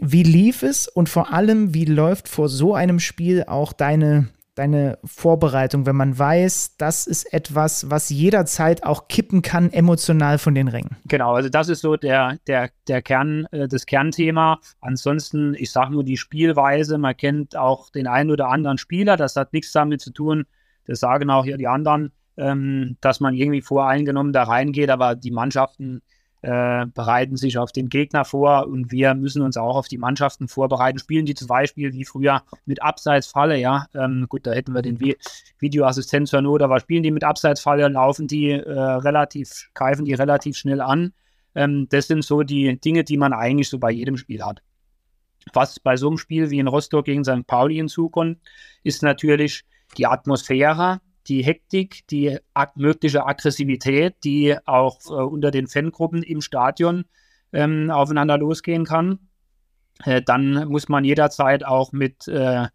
Wie 0.04 0.24
lief 0.24 0.64
es 0.64 0.88
und 0.88 1.10
vor 1.10 1.32
allem, 1.32 1.76
wie 1.76 1.86
läuft 1.86 2.28
vor 2.28 2.50
so 2.50 2.74
einem 2.74 3.00
Spiel 3.00 3.44
auch 3.44 3.72
deine, 3.72 4.30
deine 4.56 4.98
Vorbereitung, 5.06 5.86
wenn 5.86 5.96
man 5.96 6.18
weiß, 6.18 6.78
das 6.78 7.06
ist 7.06 7.32
etwas, 7.32 7.92
was 7.92 8.10
jederzeit 8.10 8.84
auch 8.84 9.08
kippen 9.08 9.44
kann, 9.44 9.72
emotional 9.72 10.40
von 10.40 10.56
den 10.56 10.70
Rängen? 10.70 10.98
Genau, 11.06 11.36
also 11.36 11.50
das 11.50 11.70
ist 11.70 11.82
so 11.82 11.98
der, 11.98 12.40
der, 12.48 12.72
der 12.88 13.04
Kern, 13.04 13.46
äh, 13.52 13.68
das 13.68 13.86
Kernthema. 13.86 14.60
Ansonsten, 14.80 15.54
ich 15.54 15.72
sage 15.72 15.92
nur 15.94 16.04
die 16.04 16.18
Spielweise, 16.18 16.98
man 16.98 17.16
kennt 17.16 17.56
auch 17.56 17.92
den 17.92 18.08
einen 18.08 18.32
oder 18.32 18.50
anderen 18.50 18.80
Spieler, 18.80 19.18
das 19.18 19.36
hat 19.36 19.54
nichts 19.54 19.72
damit 19.72 20.02
zu 20.02 20.12
tun, 20.12 20.46
das 20.88 21.00
sagen 21.00 21.30
auch 21.30 21.46
hier 21.46 21.58
die 21.58 21.68
anderen, 21.68 22.12
ähm, 22.38 22.98
dass 23.02 23.20
man 23.20 23.36
irgendwie 23.36 23.62
voreingenommen 23.62 24.34
da 24.34 24.44
reingeht, 24.44 24.90
aber 24.90 25.16
die 25.16 25.30
Mannschaften 25.30 26.02
äh, 26.42 26.86
bereiten 26.88 27.38
sich 27.38 27.58
auf 27.58 27.72
den 27.72 27.90
Gegner 27.90 28.26
vor 28.26 28.68
und 28.68 28.92
wir 28.92 29.14
müssen 29.14 29.42
uns 29.42 29.58
auch 29.58 29.76
auf 29.76 29.88
die 29.88 29.98
Mannschaften 29.98 30.48
vorbereiten. 30.48 31.00
Spielen 31.00 31.26
die 31.26 31.36
zum 31.36 31.48
Beispiel 31.48 31.94
wie 31.94 32.06
früher 32.06 32.44
mit 32.66 32.82
Abseitsfalle, 32.82 33.58
ja, 33.58 33.86
ähm, 33.94 34.26
gut, 34.28 34.48
da 34.48 34.52
hätten 34.52 34.74
wir 34.74 34.82
den 34.82 35.00
Vi 35.00 35.18
Videoassistent 35.60 36.28
zur 36.28 36.42
Not, 36.42 36.62
aber 36.62 36.80
spielen 36.80 37.04
die 37.04 37.12
mit 37.12 37.24
Abseitsfalle, 37.24 37.88
laufen 37.90 38.28
die 38.28 38.50
äh, 38.50 38.72
relativ, 38.72 39.70
greifen 39.74 40.06
die 40.06 40.14
relativ 40.14 40.58
schnell 40.58 40.82
an. 40.82 41.14
Ähm, 41.54 41.88
das 41.90 42.08
sind 42.08 42.24
so 42.24 42.44
die 42.44 42.80
Dinge, 42.80 43.04
die 43.04 43.18
man 43.18 43.34
eigentlich 43.34 43.70
so 43.70 43.78
bei 43.78 43.92
jedem 43.92 44.18
Spiel 44.18 44.44
hat. 44.44 44.62
Was 45.54 45.80
bei 45.80 45.98
so 45.98 46.08
einem 46.08 46.18
Spiel 46.18 46.50
wie 46.50 46.60
in 46.60 46.68
Rostock 46.68 47.06
gegen 47.06 47.24
St. 47.24 47.46
Pauli 47.48 47.76
hinzukommt, 47.76 48.40
ist 48.84 49.04
natürlich 49.04 49.64
die 49.98 50.08
Atmosphäre, 50.08 51.02
die 51.28 51.44
Hektik, 51.44 52.08
die 52.10 52.38
ag 52.54 52.76
mögliche 52.76 53.26
Aggressivität, 53.26 54.16
die 54.24 54.56
auch 54.66 55.00
äh, 55.10 55.14
unter 55.14 55.52
den 55.52 55.68
Fangruppen 55.68 56.24
im 56.24 56.42
Stadion 56.42 57.06
ähm, 57.54 57.92
aufeinander 57.92 58.38
losgehen 58.38 58.86
kann. 58.86 59.20
Äh, 60.04 60.22
dann 60.22 60.68
muss 60.68 60.90
man 60.90 61.04
jederzeit 61.04 61.66
auch 61.66 61.92
mit, 61.92 62.28
äh, 62.28 62.68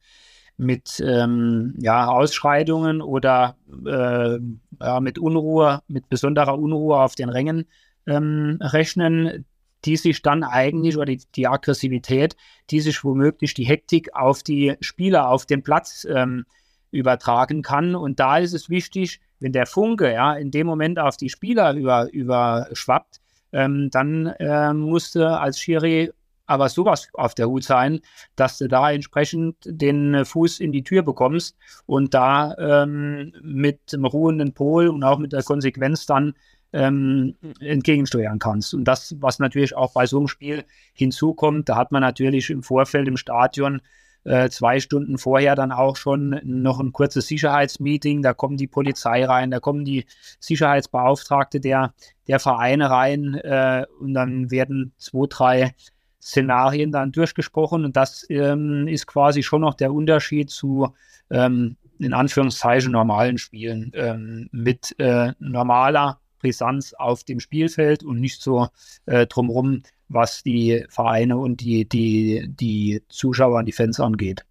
mit 0.57 1.03
ähm, 1.05 1.75
ja, 1.79 2.07
Ausschreitungen 2.09 3.03
oder 3.03 3.57
äh, 3.87 4.39
ja, 4.81 5.01
mit 5.01 5.19
Unruhe, 5.19 5.83
mit 5.89 6.09
besonderer 6.09 6.59
Unruhe 6.59 6.99
auf 6.99 7.15
den 7.15 7.29
Rängen 7.29 7.67
ähm, 8.07 8.59
rechnen, 8.61 9.45
die 9.85 9.97
sich 9.97 10.23
dann 10.23 10.43
eigentlich, 10.43 10.97
oder 10.97 11.07
die, 11.07 11.23
die, 11.35 11.47
Aggressivität, 11.47 12.37
die 12.71 12.81
sich 12.81 13.05
womöglich 13.05 13.55
die 13.55 13.67
Hektik 13.67 14.15
auf 14.15 14.43
die 14.43 14.75
Spieler 14.81 15.29
auf 15.29 15.47
dem 15.47 15.63
Platz 15.63 16.07
ähm, 16.11 16.47
übertragen 16.91 17.63
kann. 17.63 17.95
Und 17.95 18.21
da 18.21 18.39
ist 18.39 18.53
es 18.53 18.71
wichtig, 18.71 19.21
wenn 19.41 19.53
der 19.53 19.67
Funke 19.67 20.13
ja 20.13 20.35
in 20.35 20.51
dem 20.51 20.67
Moment 20.67 20.99
auf 20.99 21.17
die 21.17 21.29
Spieler 21.29 21.75
über, 21.75 22.11
überschwappt, 22.13 23.21
ähm, 23.53 23.91
dann 23.91 24.27
äh, 24.39 24.73
musste 24.73 25.39
als 25.39 25.61
Schiri 25.61 26.13
aber 26.47 26.69
sowas 26.69 27.09
auf 27.15 27.35
der 27.35 27.49
Hut 27.49 27.65
sein, 27.65 28.01
dass 28.37 28.59
du 28.59 28.69
da 28.69 28.91
entsprechend 28.91 29.57
den 29.65 30.25
Fuß 30.25 30.61
in 30.61 30.73
die 30.73 30.85
Tür 30.85 31.03
bekommst 31.03 31.57
und 31.87 32.15
da 32.15 32.55
ähm, 32.59 33.33
mit 33.43 33.93
dem 33.93 34.05
ruhenden 34.05 34.53
Pol 34.53 34.89
und 34.89 35.03
auch 35.03 35.19
mit 35.19 35.33
der 35.33 35.43
Konsequenz 35.43 36.07
dann 36.07 36.35
ähm, 36.73 37.35
entgegensteuern 37.61 38.39
kannst. 38.39 38.75
Und 38.75 38.85
das, 38.85 39.17
was 39.19 39.39
natürlich 39.39 39.77
auch 39.77 39.93
bei 39.93 40.07
so 40.07 40.19
einem 40.19 40.29
Spiel 40.29 40.65
hinzukommt, 40.93 41.69
da 41.69 41.77
hat 41.77 41.91
man 41.91 42.03
natürlich 42.03 42.51
im 42.51 42.63
Vorfeld 42.63 43.09
im 43.09 43.17
Stadion 43.17 43.81
äh, 44.27 44.51
zwei 44.51 44.81
Stunden 44.81 45.19
vorher 45.19 45.55
dann 45.55 45.71
auch 45.71 45.97
schon 45.97 46.41
noch 46.43 46.81
ein 46.81 46.93
kurzes 46.93 47.29
Sicherheitsmeeting. 47.29 48.23
Da 48.23 48.35
kommt 48.35 48.61
die 48.61 48.67
Polizei 48.67 49.25
rein, 49.25 49.51
da 49.51 49.61
kommen 49.61 49.85
die 49.85 50.05
Sicherheitsbeauftragte 50.41 51.61
der, 51.61 51.95
der 52.27 52.41
Vereine 52.41 52.91
rein 52.91 53.35
äh, 53.35 53.87
und 54.01 54.15
dann 54.15 54.51
werden 54.51 54.93
zwei, 54.99 55.27
drei 55.29 55.75
Szenarien 56.21 56.91
dann 56.91 57.13
durchgesprochen. 57.13 57.85
Und 57.85 57.97
das 57.97 58.27
ähm, 58.29 58.89
ist 58.89 59.07
quasi 59.07 59.45
schon 59.45 59.61
noch 59.61 59.75
der 59.75 59.93
Unterschied 59.93 60.51
zu 60.51 60.93
ähm, 61.31 61.77
in 61.99 62.13
Anführungszeichen 62.13 62.93
normalen 62.93 63.39
Spielen 63.39 63.93
ähm, 63.95 64.49
mit 64.51 64.99
äh, 64.99 65.33
normaler 65.39 66.21
Brisanz 66.41 66.93
auf 66.93 67.25
dem 67.25 67.41
Spielfeld 67.41 68.03
und 68.03 68.21
nicht 68.21 68.43
so 68.43 68.69
äh, 69.07 69.27
drumherum 69.27 69.83
was 70.09 70.43
die 70.43 70.85
Vereine 70.89 71.37
und 71.37 71.61
die, 71.61 71.89
die, 71.89 72.47
die 72.49 73.03
Zuschauer 73.09 73.59
und 73.59 73.67
die 73.67 73.73
Fans 73.73 74.01
angeht. 74.01 74.45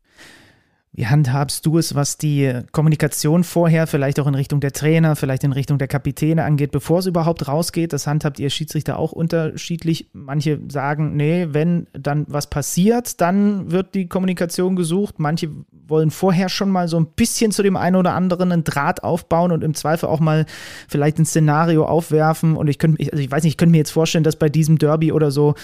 Wie 0.97 1.07
handhabst 1.07 1.65
du 1.65 1.77
es, 1.77 1.93
was 1.93 2.17
die 2.17 2.61
Kommunikation 2.71 3.43
vorher, 3.43 3.85
vielleicht 3.85 4.17
auch 4.17 4.27
in 4.27 4.35
Richtung 4.35 4.61
der 4.61 4.71
Trainer, 4.71 5.17
vielleicht 5.17 5.43
in 5.43 5.51
Richtung 5.51 5.77
der 5.77 5.89
Kapitäne 5.89 6.45
angeht, 6.45 6.71
bevor 6.71 6.99
es 6.99 7.05
überhaupt 7.05 7.49
rausgeht? 7.49 7.91
Das 7.91 8.07
handhabt 8.07 8.39
ihr 8.39 8.49
Schiedsrichter 8.49 8.97
auch 8.97 9.11
unterschiedlich. 9.11 10.09
Manche 10.13 10.57
sagen, 10.69 11.17
nee, 11.17 11.47
wenn 11.51 11.87
dann 11.91 12.25
was 12.29 12.49
passiert, 12.49 13.19
dann 13.19 13.71
wird 13.71 13.93
die 13.93 14.07
Kommunikation 14.07 14.77
gesucht. 14.77 15.15
Manche 15.17 15.49
wollen 15.85 16.11
vorher 16.11 16.47
schon 16.47 16.69
mal 16.69 16.87
so 16.87 16.97
ein 16.97 17.07
bisschen 17.07 17.51
zu 17.51 17.61
dem 17.61 17.75
einen 17.75 17.97
oder 17.97 18.13
anderen 18.13 18.53
einen 18.53 18.63
Draht 18.63 19.03
aufbauen 19.03 19.51
und 19.51 19.65
im 19.65 19.73
Zweifel 19.73 20.07
auch 20.07 20.21
mal 20.21 20.45
vielleicht 20.87 21.19
ein 21.19 21.25
Szenario 21.25 21.85
aufwerfen. 21.85 22.55
Und 22.55 22.69
ich 22.69 22.79
könnte, 22.79 23.03
also 23.11 23.21
ich 23.21 23.29
weiß 23.29 23.43
nicht, 23.43 23.55
ich 23.55 23.57
könnte 23.57 23.71
mir 23.71 23.79
jetzt 23.79 23.91
vorstellen, 23.91 24.23
dass 24.23 24.37
bei 24.37 24.47
diesem 24.47 24.77
Derby 24.77 25.11
oder 25.11 25.29
so 25.29 25.55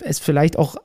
es 0.00 0.18
vielleicht 0.18 0.58
auch 0.58 0.76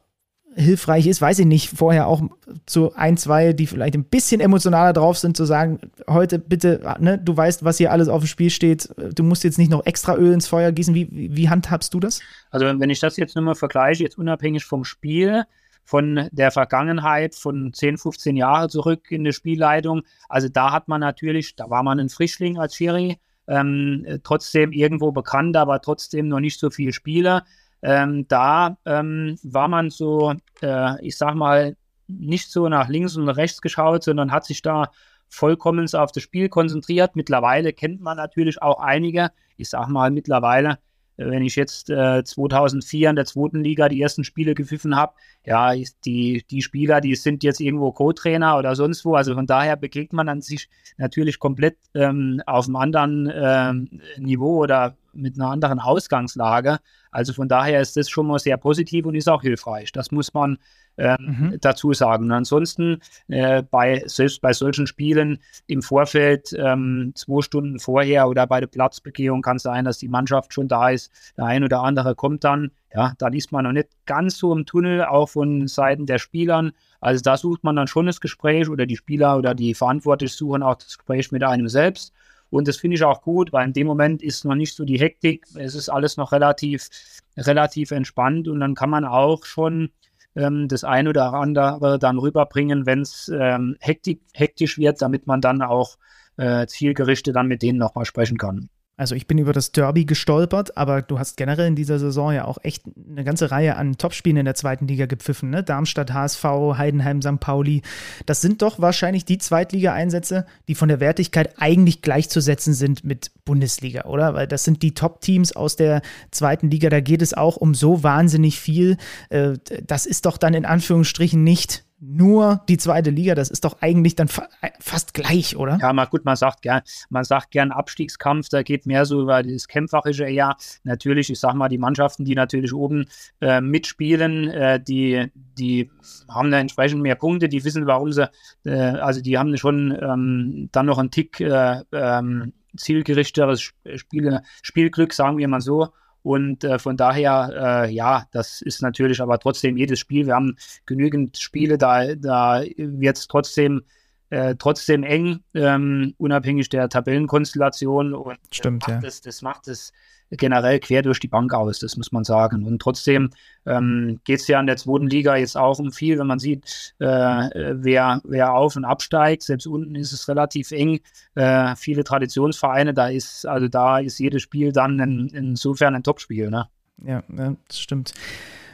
hilfreich 0.57 1.05
ist, 1.05 1.21
weiß 1.21 1.39
ich 1.39 1.45
nicht, 1.45 1.69
vorher 1.69 2.07
auch 2.07 2.21
zu 2.65 2.93
ein, 2.95 3.15
zwei, 3.15 3.53
die 3.53 3.67
vielleicht 3.67 3.93
ein 3.93 4.03
bisschen 4.03 4.41
emotionaler 4.41 4.91
drauf 4.91 5.17
sind, 5.17 5.37
zu 5.37 5.45
sagen, 5.45 5.79
heute 6.09 6.39
bitte, 6.39 6.95
ne, 6.99 7.17
du 7.17 7.37
weißt, 7.37 7.63
was 7.63 7.77
hier 7.77 7.91
alles 7.91 8.07
auf 8.07 8.23
dem 8.23 8.27
Spiel 8.27 8.49
steht, 8.49 8.89
du 9.15 9.23
musst 9.23 9.43
jetzt 9.43 9.59
nicht 9.59 9.69
noch 9.69 9.85
extra 9.85 10.15
Öl 10.15 10.33
ins 10.33 10.47
Feuer 10.47 10.71
gießen. 10.71 10.95
Wie, 10.95 11.07
wie 11.11 11.49
handhabst 11.49 11.93
du 11.93 11.99
das? 11.99 12.21
Also 12.49 12.65
wenn 12.65 12.89
ich 12.89 12.99
das 12.99 13.17
jetzt 13.17 13.35
nur 13.35 13.45
mal 13.45 13.55
vergleiche, 13.55 14.03
jetzt 14.03 14.17
unabhängig 14.17 14.65
vom 14.65 14.83
Spiel, 14.83 15.43
von 15.87 16.27
der 16.33 16.51
Vergangenheit 16.51 17.33
von 17.33 17.71
10, 17.71 17.97
15 17.97 18.35
Jahren 18.35 18.69
zurück 18.69 19.09
in 19.09 19.23
der 19.23 19.31
Spielleitung. 19.31 20.01
Also 20.27 20.49
da 20.49 20.73
hat 20.73 20.89
man 20.89 20.99
natürlich, 20.99 21.55
da 21.55 21.69
war 21.69 21.81
man 21.81 21.97
ein 21.97 22.09
Frischling 22.09 22.57
als 22.57 22.75
Schiri, 22.75 23.19
ähm, 23.47 24.05
trotzdem 24.23 24.73
irgendwo 24.73 25.13
bekannt, 25.13 25.55
aber 25.55 25.79
trotzdem 25.79 26.27
noch 26.27 26.41
nicht 26.41 26.59
so 26.59 26.69
viele 26.69 26.91
Spieler. 26.91 27.45
Ähm, 27.87 28.27
da 28.27 28.77
ähm, 28.85 29.39
war 29.43 29.69
man 29.69 29.89
so, 29.91 30.33
äh, 30.61 31.05
ich 31.05 31.17
sag 31.17 31.35
mal, 31.35 31.77
nicht 32.07 32.51
so 32.51 32.67
nach 32.67 32.89
links 32.89 33.15
und 33.15 33.29
rechts 33.29 33.61
geschaut, 33.61 34.03
sondern 34.03 34.33
hat 34.33 34.43
sich 34.43 34.61
da 34.61 34.91
vollkommen 35.29 35.87
auf 35.93 36.11
das 36.11 36.21
Spiel 36.21 36.49
konzentriert. 36.49 37.15
Mittlerweile 37.15 37.71
kennt 37.71 38.01
man 38.01 38.17
natürlich 38.17 38.61
auch 38.61 38.81
einige, 38.81 39.31
ich 39.55 39.69
sag 39.69 39.87
mal 39.87 40.11
mittlerweile, 40.11 40.79
wenn 41.15 41.43
ich 41.43 41.55
jetzt 41.55 41.89
äh, 41.89 42.25
2004 42.25 43.09
in 43.09 43.15
der 43.15 43.25
zweiten 43.25 43.63
Liga 43.63 43.87
die 43.87 44.01
ersten 44.01 44.25
Spiele 44.25 44.53
gepfiffen 44.53 44.97
habe, 44.97 45.13
ja, 45.45 45.73
die, 46.03 46.43
die 46.51 46.61
Spieler, 46.61 46.99
die 46.99 47.15
sind 47.15 47.41
jetzt 47.41 47.61
irgendwo 47.61 47.93
Co-Trainer 47.93 48.57
oder 48.57 48.75
sonst 48.75 49.05
wo. 49.05 49.15
Also 49.15 49.33
von 49.33 49.47
daher 49.47 49.77
begegnet 49.77 50.11
man 50.11 50.27
an 50.27 50.41
sich 50.41 50.67
natürlich 50.97 51.39
komplett 51.39 51.77
ähm, 51.95 52.41
auf 52.45 52.67
einem 52.67 52.75
anderen 52.75 53.31
ähm, 53.33 54.01
Niveau 54.17 54.61
oder 54.61 54.97
mit 55.13 55.39
einer 55.39 55.49
anderen 55.49 55.79
Ausgangslage. 55.79 56.79
Also 57.11 57.33
von 57.33 57.47
daher 57.47 57.81
ist 57.81 57.97
das 57.97 58.09
schon 58.09 58.27
mal 58.27 58.39
sehr 58.39 58.57
positiv 58.57 59.05
und 59.05 59.15
ist 59.15 59.29
auch 59.29 59.41
hilfreich. 59.41 59.91
Das 59.91 60.11
muss 60.11 60.33
man 60.33 60.57
ähm, 60.97 61.17
mhm. 61.19 61.57
dazu 61.61 61.93
sagen. 61.93 62.25
Und 62.25 62.31
ansonsten 62.31 63.01
äh, 63.27 63.63
bei, 63.63 64.03
selbst 64.05 64.41
bei 64.41 64.53
solchen 64.53 64.87
Spielen 64.87 65.39
im 65.67 65.81
Vorfeld 65.81 66.55
ähm, 66.57 67.11
zwei 67.15 67.41
Stunden 67.41 67.79
vorher 67.79 68.27
oder 68.27 68.47
bei 68.47 68.59
der 68.59 68.67
Platzbegehung 68.67 69.41
kann 69.41 69.57
es 69.57 69.63
sein, 69.63 69.85
dass 69.85 69.99
die 69.99 70.07
Mannschaft 70.07 70.53
schon 70.53 70.67
da 70.67 70.89
ist. 70.89 71.11
Der 71.37 71.45
ein 71.45 71.63
oder 71.63 71.81
andere 71.81 72.15
kommt 72.15 72.43
dann. 72.43 72.71
Ja, 72.93 73.13
da 73.17 73.27
ist 73.27 73.51
man 73.51 73.65
noch 73.65 73.73
nicht 73.73 73.89
ganz 74.05 74.37
so 74.37 74.53
im 74.53 74.65
Tunnel, 74.65 75.03
auch 75.03 75.29
von 75.29 75.67
Seiten 75.67 76.05
der 76.05 76.17
Spielern. 76.19 76.71
Also 76.99 77.21
da 77.21 77.37
sucht 77.37 77.63
man 77.63 77.75
dann 77.75 77.87
schon 77.87 78.07
das 78.07 78.21
Gespräch 78.21 78.69
oder 78.69 78.85
die 78.85 78.97
Spieler 78.97 79.37
oder 79.37 79.53
die 79.53 79.73
Verantwortlichen 79.73 80.35
suchen 80.35 80.63
auch 80.63 80.75
das 80.75 80.97
Gespräch 80.97 81.31
mit 81.31 81.43
einem 81.43 81.67
selbst. 81.67 82.13
Und 82.49 82.67
das 82.67 82.77
finde 82.77 82.95
ich 82.95 83.03
auch 83.03 83.21
gut, 83.21 83.51
weil 83.51 83.67
in 83.67 83.73
dem 83.73 83.87
Moment 83.87 84.21
ist 84.21 84.45
noch 84.45 84.55
nicht 84.55 84.75
so 84.75 84.85
die 84.85 84.99
Hektik. 84.99 85.45
Es 85.55 85.75
ist 85.75 85.89
alles 85.89 86.17
noch 86.17 86.31
relativ, 86.31 86.89
relativ 87.35 87.91
entspannt 87.91 88.47
und 88.47 88.59
dann 88.59 88.75
kann 88.75 88.89
man 88.89 89.05
auch 89.05 89.45
schon 89.45 89.91
ähm, 90.35 90.67
das 90.67 90.83
eine 90.83 91.09
oder 91.09 91.33
andere 91.33 91.99
dann 91.99 92.17
rüberbringen, 92.17 92.85
wenn 92.85 93.01
es 93.01 93.29
ähm, 93.33 93.75
hektisch 93.79 94.77
wird, 94.77 95.01
damit 95.01 95.27
man 95.27 95.41
dann 95.41 95.61
auch 95.61 95.97
äh, 96.37 96.67
zielgerichtet 96.67 97.35
dann 97.35 97.47
mit 97.47 97.61
denen 97.61 97.79
nochmal 97.79 98.05
sprechen 98.05 98.37
kann. 98.37 98.69
Also 98.99 99.13
ich 99.13 99.27
bin 99.27 99.37
über 99.37 99.53
das 99.53 99.71
Derby 99.71 100.05
gestolpert, 100.05 100.75
aber 100.75 101.03
du 101.03 101.19
hast 101.19 101.37
generell 101.37 101.67
in 101.67 101.75
dieser 101.75 101.99
Saison 101.99 102.33
ja 102.33 102.45
auch 102.45 102.57
echt 102.63 102.81
eine 103.07 103.23
ganze 103.23 103.51
Reihe 103.51 103.75
an 103.75 103.95
Topspielen 103.97 104.37
in 104.37 104.45
der 104.45 104.55
zweiten 104.55 104.87
Liga 104.87 105.05
gepfiffen. 105.05 105.51
Ne? 105.51 105.63
Darmstadt, 105.63 106.13
HSV, 106.13 106.43
Heidenheim, 106.43 107.21
St. 107.21 107.39
Pauli. 107.39 107.83
Das 108.25 108.41
sind 108.41 108.63
doch 108.63 108.79
wahrscheinlich 108.79 109.23
die 109.23 109.37
Zweitliga-Einsätze, 109.37 110.47
die 110.67 110.73
von 110.73 110.89
der 110.89 110.99
Wertigkeit 110.99 111.53
eigentlich 111.59 112.01
gleichzusetzen 112.01 112.73
sind 112.73 113.03
mit 113.03 113.29
Bundesliga, 113.45 114.05
oder? 114.05 114.33
Weil 114.33 114.47
das 114.47 114.63
sind 114.63 114.81
die 114.81 114.95
Top-Teams 114.95 115.55
aus 115.55 115.75
der 115.75 116.01
zweiten 116.31 116.71
Liga. 116.71 116.89
Da 116.89 116.99
geht 116.99 117.21
es 117.21 117.35
auch 117.35 117.55
um 117.55 117.75
so 117.75 118.01
wahnsinnig 118.01 118.59
viel. 118.59 118.97
Äh, 119.29 119.59
das 119.85 120.07
ist 120.07 120.25
doch 120.25 120.39
dann 120.39 120.55
in 120.55 120.65
Anführungsstrichen 120.65 121.43
nicht 121.43 121.85
nur 121.99 122.61
die 122.69 122.77
zweite 122.77 123.09
Liga, 123.09 123.33
das 123.33 123.49
ist 123.49 123.65
doch 123.65 123.81
eigentlich 123.81 124.15
dann 124.15 124.27
fa 124.27 124.47
fast 124.79 125.13
gleich, 125.13 125.57
oder? 125.57 125.79
Ja, 125.81 125.93
mal 125.93 126.05
gut, 126.05 126.25
man 126.25 126.35
sagt 126.35 126.61
gern, 126.61 126.81
man 127.09 127.23
sagt 127.23 127.51
gern 127.51 127.71
Abstiegskampf, 127.71 128.49
da 128.49 128.61
geht 128.61 128.85
mehr 128.85 129.05
so 129.05 129.21
über 129.21 129.41
das 129.41 129.67
Kämpferische 129.67 130.25
eher. 130.25 130.55
Natürlich, 130.83 131.29
ich 131.29 131.39
sag 131.39 131.55
mal, 131.55 131.69
die 131.69 131.79
Mannschaften, 131.79 132.23
die 132.23 132.35
natürlich 132.35 132.73
oben 132.73 133.05
äh, 133.41 133.61
mitspielen, 133.61 134.47
äh, 134.49 134.79
die, 134.79 135.31
die 135.57 135.89
haben 136.29 136.51
da 136.51 136.59
entsprechend 136.59 137.01
mehr 137.01 137.15
Punkte, 137.15 137.49
die 137.49 137.63
wissen, 137.63 137.87
warum 137.87 138.11
sie, 138.11 138.29
äh, 138.65 138.71
also 138.71 139.21
die 139.21 139.37
haben 139.37 139.57
schon 139.57 139.97
ähm, 139.99 140.69
dann 140.71 140.85
noch 140.85 140.99
einen 140.99 141.11
Tick 141.11 141.39
äh, 141.39 141.81
ähm, 141.91 142.53
zielgerichteteres 142.77 143.61
Spiel, 143.95 144.41
Spielglück, 144.61 145.13
sagen 145.13 145.37
wir 145.37 145.47
mal 145.47 145.61
so. 145.61 145.89
Und 146.27 146.65
äh, 146.65 146.77
von 146.77 146.97
daher, 146.97 147.85
äh, 147.87 147.93
ja, 147.93 148.25
das 148.33 148.61
ist 148.61 148.81
natürlich 148.81 149.21
aber 149.21 149.39
trotzdem 149.39 149.77
jedes 149.77 149.99
Spiel. 149.99 150.25
Wir 150.25 150.35
haben 150.35 150.57
genügend 150.85 151.37
Spiele, 151.37 151.77
da, 151.77 152.15
da 152.15 152.63
wird 152.75 153.17
es 153.17 153.29
trotzdem, 153.29 153.83
äh, 154.29 154.55
trotzdem 154.57 155.03
eng, 155.03 155.41
ähm, 155.53 156.13
unabhängig 156.17 156.69
der 156.69 156.89
Tabellenkonstellation. 156.89 158.13
Und 158.13 158.37
Stimmt, 158.51 158.87
macht 158.87 158.91
ja. 158.91 158.99
Das, 158.99 159.21
das 159.21 159.41
macht 159.41 159.67
es 159.67 159.93
generell 160.31 160.79
quer 160.79 161.01
durch 161.01 161.19
die 161.19 161.27
Bank 161.27 161.53
aus, 161.53 161.79
das 161.79 161.95
muss 161.95 162.11
man 162.11 162.23
sagen. 162.23 162.65
Und 162.65 162.81
trotzdem 162.81 163.29
ähm, 163.65 164.19
geht 164.25 164.41
es 164.41 164.47
ja 164.47 164.59
in 164.59 164.67
der 164.67 164.77
zweiten 164.77 165.07
Liga 165.07 165.35
jetzt 165.37 165.55
auch 165.55 165.79
um 165.79 165.91
viel, 165.91 166.19
wenn 166.19 166.27
man 166.27 166.39
sieht, 166.39 166.93
äh, 166.99 167.05
wer, 167.05 168.21
wer 168.25 168.53
auf 168.53 168.75
und 168.75 168.85
absteigt. 168.85 169.43
Selbst 169.43 169.67
unten 169.67 169.95
ist 169.95 170.11
es 170.11 170.27
relativ 170.27 170.71
eng. 170.71 170.99
Äh, 171.35 171.75
viele 171.75 172.03
Traditionsvereine, 172.03 172.93
da 172.93 173.07
ist, 173.07 173.45
also 173.45 173.67
da 173.67 173.99
ist 173.99 174.19
jedes 174.19 174.41
Spiel 174.41 174.71
dann 174.71 174.99
in, 174.99 175.27
insofern 175.29 175.95
ein 175.95 176.03
Topspiel. 176.03 176.49
Ne? 176.49 176.67
Ja, 177.05 177.23
ja, 177.35 177.55
das 177.67 177.79
stimmt. 177.79 178.13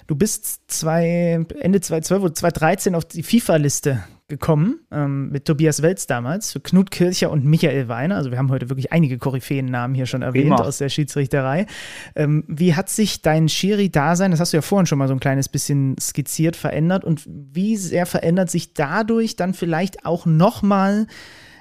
Du 0.08 0.16
bist 0.16 0.70
zwei, 0.70 1.46
Ende 1.60 1.80
2012 1.80 2.24
oder 2.24 2.34
2013 2.34 2.96
auf 2.96 3.06
die 3.06 3.24
FIFA-Liste 3.24 4.04
gekommen, 4.34 4.80
ähm, 4.92 5.30
mit 5.30 5.46
Tobias 5.46 5.84
Welz 5.84 6.08
damals, 6.08 6.52
für 6.52 6.60
Knut 6.60 6.90
Kircher 6.90 7.30
und 7.30 7.46
Michael 7.46 7.88
Weiner. 7.88 8.16
Also 8.16 8.32
wir 8.32 8.40
haben 8.40 8.50
heute 8.50 8.70
wirklich 8.70 8.92
einige 8.92 9.20
Koryphäen-Namen 9.20 9.94
hier 9.94 10.08
schon 10.08 10.24
erwähnt 10.24 10.48
Immer. 10.48 10.66
aus 10.66 10.80
der 10.80 10.90
Schiedsrichterei. 10.90 11.68
Ähm, 12.16 12.44
wie 12.48 12.74
hat 12.76 12.90
sich 12.90 13.22
dein 13.22 13.48
Schiri-Dasein, 13.48 14.32
das 14.32 14.40
hast 14.40 14.54
du 14.54 14.58
ja 14.58 14.62
vorhin 14.62 14.88
schon 14.88 14.98
mal 14.98 15.08
so 15.08 15.14
ein 15.14 15.20
kleines 15.20 15.50
bisschen 15.50 15.96
skizziert, 16.00 16.56
verändert 16.56 17.06
und 17.06 17.24
wie 17.28 17.78
sehr 17.78 18.08
verändert 18.08 18.50
sich 18.50 18.74
dadurch 18.74 19.36
dann 19.36 19.54
vielleicht 19.54 20.06
auch 20.06 20.26
nochmal 20.26 21.06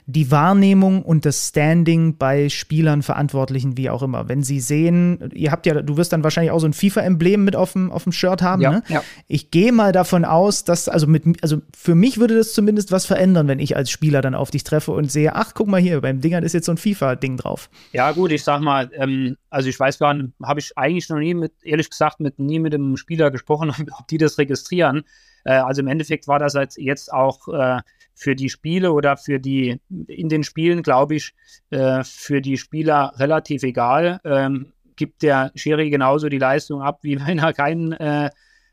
die 0.07 0.30
Wahrnehmung 0.30 1.03
und 1.03 1.24
das 1.24 1.48
Standing 1.48 2.16
bei 2.16 2.48
Spielern, 2.48 3.03
Verantwortlichen, 3.03 3.76
wie 3.76 3.88
auch 3.88 4.03
immer. 4.03 4.28
Wenn 4.28 4.42
sie 4.42 4.59
sehen, 4.59 5.30
ihr 5.32 5.53
habt 5.53 5.64
ja, 5.64 5.80
du 5.80 5.96
wirst 5.96 6.12
dann 6.12 6.24
wahrscheinlich 6.24 6.50
auch 6.50 6.59
so 6.59 6.66
ein 6.66 6.72
FIFA-Emblem 6.72 7.44
mit 7.44 7.55
auf 7.55 7.72
dem, 7.72 7.92
auf 7.92 8.03
dem 8.03 8.12
Shirt 8.12 8.42
haben, 8.42 8.62
ja, 8.62 8.70
ne? 8.70 8.82
Ja. 8.88 9.03
Ich 9.28 9.50
gehe 9.50 9.72
mal 9.72 9.92
davon 9.92 10.24
aus, 10.24 10.64
dass, 10.64 10.88
also 10.88 11.07
mit, 11.07 11.42
also 11.42 11.62
für 11.76 11.94
mich 11.94 12.18
würde 12.18 12.36
das 12.36 12.53
zumindest 12.53 12.90
was 12.90 13.07
verändern, 13.07 13.46
wenn 13.46 13.61
ich 13.61 13.76
als 13.76 13.90
Spieler 13.90 14.22
dann 14.22 14.34
auf 14.34 14.50
dich 14.50 14.64
treffe 14.64 14.90
und 14.90 15.11
sehe, 15.11 15.36
ach, 15.36 15.53
guck 15.55 15.68
mal 15.68 15.80
hier, 15.80 16.00
beim 16.00 16.20
Dingern 16.20 16.42
ist 16.42 16.53
jetzt 16.53 16.66
so 16.66 16.72
ein 16.72 16.78
FIFA-Ding 16.78 17.36
drauf. 17.36 17.70
Ja, 17.92 18.11
gut, 18.12 18.32
ich 18.32 18.42
sag 18.42 18.61
mal, 18.61 18.90
ähm, 18.94 19.36
also 19.50 19.68
ich 19.68 19.78
weiß 19.78 19.98
gar 19.98 20.14
nicht, 20.14 20.30
habe 20.42 20.59
ich 20.59 20.76
eigentlich 20.76 21.09
noch 21.11 21.18
nie 21.18 21.34
mit, 21.34 21.53
ehrlich 21.62 21.90
gesagt, 21.90 22.18
mit 22.18 22.38
nie 22.38 22.59
mit 22.59 22.72
dem 22.72 22.96
Spieler 22.96 23.30
gesprochen, 23.30 23.70
ob 23.98 24.09
die 24.09 24.18
das 24.18 24.38
registrieren. 24.38 25.05
Äh, 25.44 25.53
also 25.53 25.80
im 25.80 25.86
Endeffekt 25.86 26.26
war 26.26 26.38
das 26.38 26.57
jetzt 26.76 27.12
auch 27.12 27.48
äh, 27.48 27.80
für 28.23 28.37
die 28.37 28.49
Spiele 28.49 28.93
oder 28.93 29.16
für 29.16 29.41
die, 29.41 29.81
in 30.07 30.29
den 30.29 30.45
Spielen, 30.45 30.83
glaube 30.83 31.16
ich, 31.16 31.35
äh, 31.70 32.05
für 32.05 32.41
die 32.41 32.57
Spieler 32.57 33.12
relativ 33.16 33.62
egal. 33.64 34.20
Ähm, 34.25 34.73
gibt 34.97 35.23
der 35.23 35.51
Schiri 35.55 35.91
genauso 35.91 36.29
die 36.29 36.39
Leistung 36.39 36.83
ab, 36.83 37.01
wie 37.03 37.18
wenn 37.27 37.39
er 37.41 37.53
kein, 37.53 37.93
äh, 37.93 38.31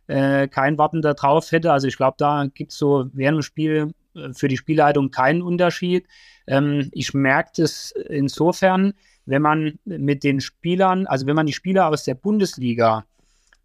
äh, 0.07 0.47
kein 0.47 0.77
Wappen 0.77 1.01
da 1.01 1.13
drauf 1.13 1.51
hätte. 1.51 1.71
Also 1.71 1.87
ich 1.87 1.97
glaube, 1.97 2.15
da 2.17 2.45
gibt 2.53 2.71
es 2.71 2.77
so 2.77 3.09
während 3.13 3.37
dem 3.37 3.43
Spiel 3.43 3.93
äh, 4.15 4.33
für 4.33 4.47
die 4.47 4.57
Spielleitung 4.57 5.11
keinen 5.11 5.41
Unterschied. 5.41 6.07
Ähm, 6.47 6.89
ich 6.91 7.13
merke 7.13 7.51
das 7.57 7.91
insofern, 8.09 8.93
wenn 9.25 9.41
man 9.41 9.79
mit 9.85 10.23
den 10.23 10.41
Spielern, 10.41 11.07
also 11.07 11.25
wenn 11.25 11.35
man 11.35 11.45
die 11.45 11.53
Spieler 11.53 11.87
aus 11.87 12.03
der 12.03 12.15
Bundesliga 12.15 13.05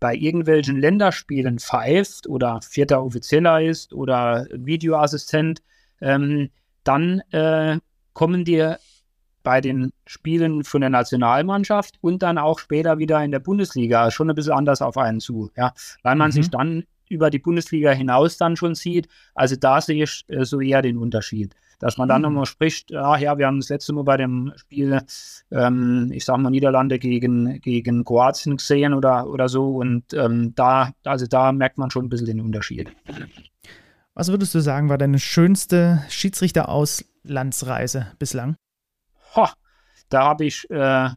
bei 0.01 0.15
irgendwelchen 0.15 0.79
Länderspielen 0.79 1.59
pfeift 1.59 2.27
oder 2.27 2.61
vierter 2.61 3.03
Offizieller 3.03 3.63
ist 3.63 3.95
oder 3.95 4.47
Videoassistent, 4.53 5.63
ähm, 6.01 6.51
dann 6.85 7.21
äh, 7.31 7.79
kommen 8.13 8.45
dir 8.45 8.79
bei 9.43 9.61
den 9.61 9.93
Spielen 10.07 10.65
von 10.65 10.81
der 10.81 10.91
Nationalmannschaft 10.91 11.97
und 12.01 12.23
dann 12.23 12.39
auch 12.39 12.59
später 12.59 12.99
wieder 12.99 13.23
in 13.23 13.31
der 13.31 13.41
Bundesliga 13.41 14.11
schon 14.11 14.31
ein 14.31 14.37
bisschen 14.37 14.55
anders 14.55 14.81
auf 14.81 14.97
einen 14.97 15.21
zu, 15.21 15.51
ja, 15.57 15.75
weil 16.03 16.17
man 16.17 16.29
mhm. 16.29 16.33
sich 16.33 16.51
dann 16.51 16.85
über 17.09 17.29
die 17.29 17.39
Bundesliga 17.39 17.91
hinaus 17.91 18.39
dann 18.39 18.57
schon 18.57 18.75
sieht. 18.75 19.09
Also 19.35 19.57
da 19.57 19.81
sehe 19.81 20.05
ich 20.05 20.25
äh, 20.29 20.45
so 20.45 20.61
eher 20.61 20.81
den 20.81 20.97
Unterschied 20.97 21.55
dass 21.85 21.99
man 21.99 22.09
dann 22.09 22.23
mhm. 22.23 22.29
nochmal 22.29 22.47
spricht, 22.47 22.95
ach 22.95 23.19
ja, 23.19 23.37
wir 23.37 23.47
haben 23.47 23.61
das 23.61 23.69
letzte 23.69 23.93
Mal 23.93 24.05
bei 24.05 24.17
dem 24.17 24.53
Spiel, 24.57 25.03
ähm, 25.51 26.11
ich 26.13 26.25
sag 26.25 26.39
mal, 26.39 26.51
Niederlande 26.51 26.99
gegen, 26.99 27.61
gegen 27.61 28.05
Kroatien 28.05 28.57
gesehen 28.57 28.95
oder, 28.95 29.29
oder 29.29 29.49
so 29.51 29.77
und 29.77 30.15
ähm, 30.15 30.55
da, 30.55 30.93
also 31.05 31.27
da 31.27 31.53
merkt 31.53 31.77
man 31.79 31.91
schon 31.91 32.07
ein 32.07 32.09
bisschen 32.09 32.27
den 32.27 32.41
Unterschied. 32.41 32.91
Was 34.17 34.29
würdest 34.29 34.55
du 34.55 34.61
sagen, 34.61 34.89
war 34.89 34.97
deine 34.97 35.19
schönste 35.19 36.05
Schiedsrichter-Auslandsreise 36.09 38.13
bislang? 38.21 38.55
Ho, 39.35 39.49
da 40.09 40.23
habe 40.23 40.45
ich 40.45 40.71
äh, 40.71 41.09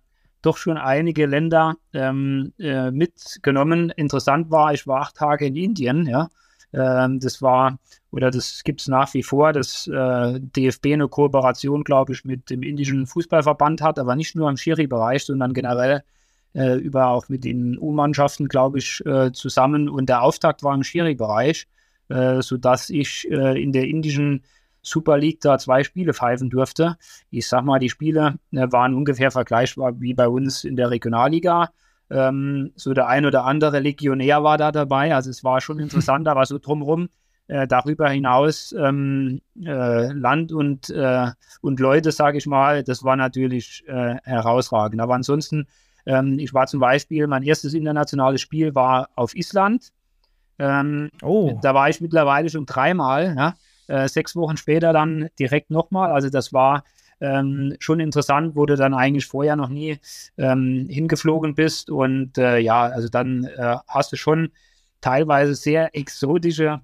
doch 0.42 0.58
schon 0.58 0.78
einige 0.78 1.28
Länder 1.28 1.76
ähm, 1.94 2.54
äh, 2.58 2.90
mitgenommen. 2.90 3.92
Interessant 3.92 4.50
war, 4.50 4.74
ich 4.74 4.88
war 4.88 5.02
acht 5.02 5.16
Tage 5.16 5.46
in 5.46 5.56
Indien, 5.56 6.08
ja. 6.08 6.30
Ähm, 6.74 7.20
das 7.20 7.44
war, 7.44 7.78
oder 8.10 8.32
das 8.32 8.64
gibt 8.64 8.82
es 8.82 8.88
nach 8.88 9.14
wie 9.14 9.22
vor, 9.22 9.54
dass 9.54 9.86
äh, 9.86 10.40
DFB 10.40 10.94
eine 10.94 11.08
Kooperation, 11.08 11.84
glaube 11.84 12.14
ich, 12.14 12.26
mit 12.26 12.50
dem 12.50 12.64
indischen 12.64 13.06
Fußballverband 13.06 13.84
hat, 13.84 14.00
aber 14.00 14.16
nicht 14.16 14.36
nur 14.36 14.50
im 14.50 14.58
Schiri-Bereich, 14.58 15.24
sondern 15.24 15.54
generell 15.54 16.02
äh, 16.54 16.78
über 16.78 17.10
auch 17.10 17.30
mit 17.30 17.44
den 17.44 17.78
U-Mannschaften, 17.78 18.48
glaube 18.48 18.80
ich, 18.80 19.06
äh, 19.06 19.32
zusammen. 19.34 19.88
Und 19.88 20.10
der 20.10 20.24
Auftakt 20.24 20.64
war 20.64 20.74
im 20.74 20.84
Schiri-Bereich, 20.84 21.68
äh, 22.10 22.42
sodass 22.42 22.90
ich 22.90 23.30
äh, 23.30 23.62
in 23.62 23.72
der 23.72 23.88
indischen 23.88 24.44
Super 24.82 25.18
League 25.18 25.42
da 25.42 25.58
zwei 25.58 25.84
Spiele 25.84 26.14
pfeifen 26.14 26.50
durfte. 26.50 26.98
Ich 27.30 27.48
sag 27.48 27.66
mal, 27.66 27.80
die 27.80 27.90
Spiele 27.90 28.36
äh, 28.52 28.68
waren 28.72 28.94
ungefähr 28.94 29.32
vergleichbar 29.32 30.00
wie 30.00 30.14
bei 30.14 30.28
uns 30.28 30.64
in 30.64 30.76
der 30.76 30.90
Regionalliga. 30.90 31.70
Ähm, 32.10 32.72
so 32.76 32.94
der 32.94 33.08
ein 33.08 33.26
oder 33.26 33.44
andere 33.44 33.80
Legionär 33.80 34.44
war 34.44 34.58
da 34.58 34.72
dabei. 34.72 35.14
Also 35.14 35.30
es 35.30 35.44
war 35.44 35.60
schon 35.62 35.80
interessant, 35.82 36.28
aber 36.28 36.46
so 36.46 36.58
drumherum 36.58 37.10
äh, 37.48 37.68
darüber 37.68 38.10
hinaus 38.10 38.74
ähm, 38.78 39.42
äh, 39.62 40.12
Land 40.12 40.52
und, 40.52 40.90
äh, 40.90 41.28
und 41.62 41.80
Leute, 41.80 42.12
sage 42.12 42.38
ich 42.38 42.46
mal, 42.46 42.84
das 42.84 43.04
war 43.04 43.16
natürlich 43.16 43.84
äh, 43.88 44.16
herausragend. 44.24 45.02
Aber 45.02 45.16
ansonsten, 45.16 45.68
ähm, 46.06 46.40
ich 46.40 46.54
war 46.54 46.68
zum 46.68 46.80
Beispiel, 46.80 47.28
mein 47.28 47.44
erstes 47.44 47.74
internationales 47.74 48.42
Spiel 48.42 48.76
war 48.76 49.10
auf 49.16 49.36
Island. 49.36 49.92
Ähm, 50.60 51.10
oh. 51.22 51.60
Da 51.62 51.74
war 51.74 51.90
ich 51.90 52.02
mittlerweile 52.02 52.50
schon 52.50 52.66
dreimal. 52.66 53.36
Ja? 53.36 53.56
Äh, 53.88 54.08
sechs 54.08 54.36
Wochen 54.36 54.58
später 54.58 54.94
dann 54.94 55.30
direkt 55.40 55.72
nochmal. 55.72 56.12
Also 56.12 56.30
das 56.30 56.54
war 56.54 56.84
ähm, 57.20 57.76
schon 57.80 58.00
interessant, 58.00 58.56
wo 58.56 58.66
du 58.66 58.76
dann 58.76 58.94
eigentlich 58.94 59.26
vorher 59.26 59.56
noch 59.56 59.70
nie 59.70 60.00
ähm, 60.38 60.88
hingeflogen 60.90 61.56
bist. 61.56 61.90
Und 61.90 62.38
äh, 62.38 62.60
ja, 62.60 62.84
also 62.84 63.10
dann 63.10 63.46
äh, 63.46 63.78
hast 63.88 64.12
du 64.12 64.18
schon 64.18 64.52
teilweise 65.02 65.56
sehr 65.56 65.96
exotische 65.96 66.82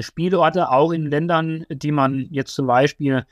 Spielorte, 0.00 0.70
auch 0.70 0.92
in 0.92 1.06
Ländern, 1.06 1.64
die 1.68 1.92
man 1.92 2.26
jetzt 2.30 2.54
zum 2.54 2.66
Beispiel 2.66 3.24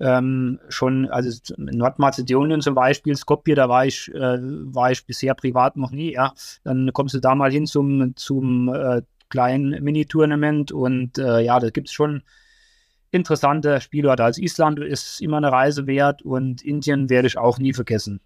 ähm, 0.00 0.58
schon, 0.68 1.08
also 1.08 1.30
Nordmazedonien 1.56 2.62
zum 2.62 2.74
Beispiel, 2.74 3.14
Skopje, 3.16 3.54
da 3.54 3.68
war 3.68 3.86
ich, 3.86 4.12
äh, 4.14 4.38
war 4.40 4.90
ich 4.90 5.04
bisher 5.04 5.34
privat 5.34 5.76
noch 5.76 5.90
nie, 5.90 6.14
ja. 6.14 6.32
Dann 6.64 6.90
kommst 6.92 7.14
du 7.14 7.20
da 7.20 7.34
mal 7.34 7.52
hin 7.52 7.66
zum, 7.66 8.16
zum 8.16 8.72
äh, 8.72 9.02
kleinen 9.28 9.82
Mini-Tournament 9.82 10.72
und 10.72 11.18
äh, 11.18 11.40
ja, 11.40 11.60
da 11.60 11.70
gibt 11.70 11.88
es 11.88 11.94
schon 11.94 12.22
interessante 13.10 13.80
Spielorte. 13.80 14.24
Also 14.24 14.40
Island 14.40 14.78
ist 14.78 15.20
immer 15.20 15.38
eine 15.38 15.52
Reise 15.52 15.86
wert 15.86 16.22
und 16.22 16.62
Indien 16.62 17.10
werde 17.10 17.28
ich 17.28 17.36
auch 17.36 17.58
nie 17.58 17.72
vergessen. 17.72 18.20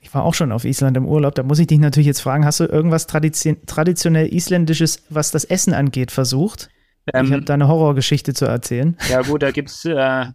Ich 0.00 0.12
war 0.14 0.24
auch 0.24 0.34
schon 0.34 0.52
auf 0.52 0.64
Island 0.64 0.96
im 0.96 1.06
Urlaub. 1.06 1.34
Da 1.34 1.42
muss 1.42 1.58
ich 1.58 1.66
dich 1.66 1.78
natürlich 1.78 2.06
jetzt 2.06 2.20
fragen, 2.20 2.44
hast 2.44 2.60
du 2.60 2.64
irgendwas 2.64 3.06
tradition 3.06 3.56
traditionell 3.66 4.32
Isländisches, 4.32 5.04
was 5.10 5.30
das 5.30 5.44
Essen 5.44 5.74
angeht, 5.74 6.12
versucht? 6.12 6.68
Ähm, 7.12 7.26
ich 7.26 7.32
habe 7.32 7.42
da 7.42 7.54
eine 7.54 7.68
Horrorgeschichte 7.68 8.34
zu 8.34 8.44
erzählen. 8.44 8.96
Ja 9.08 9.22
gut, 9.22 9.42
da 9.42 9.50
gibt 9.50 9.70
es, 9.70 9.84
äh, 9.84 10.26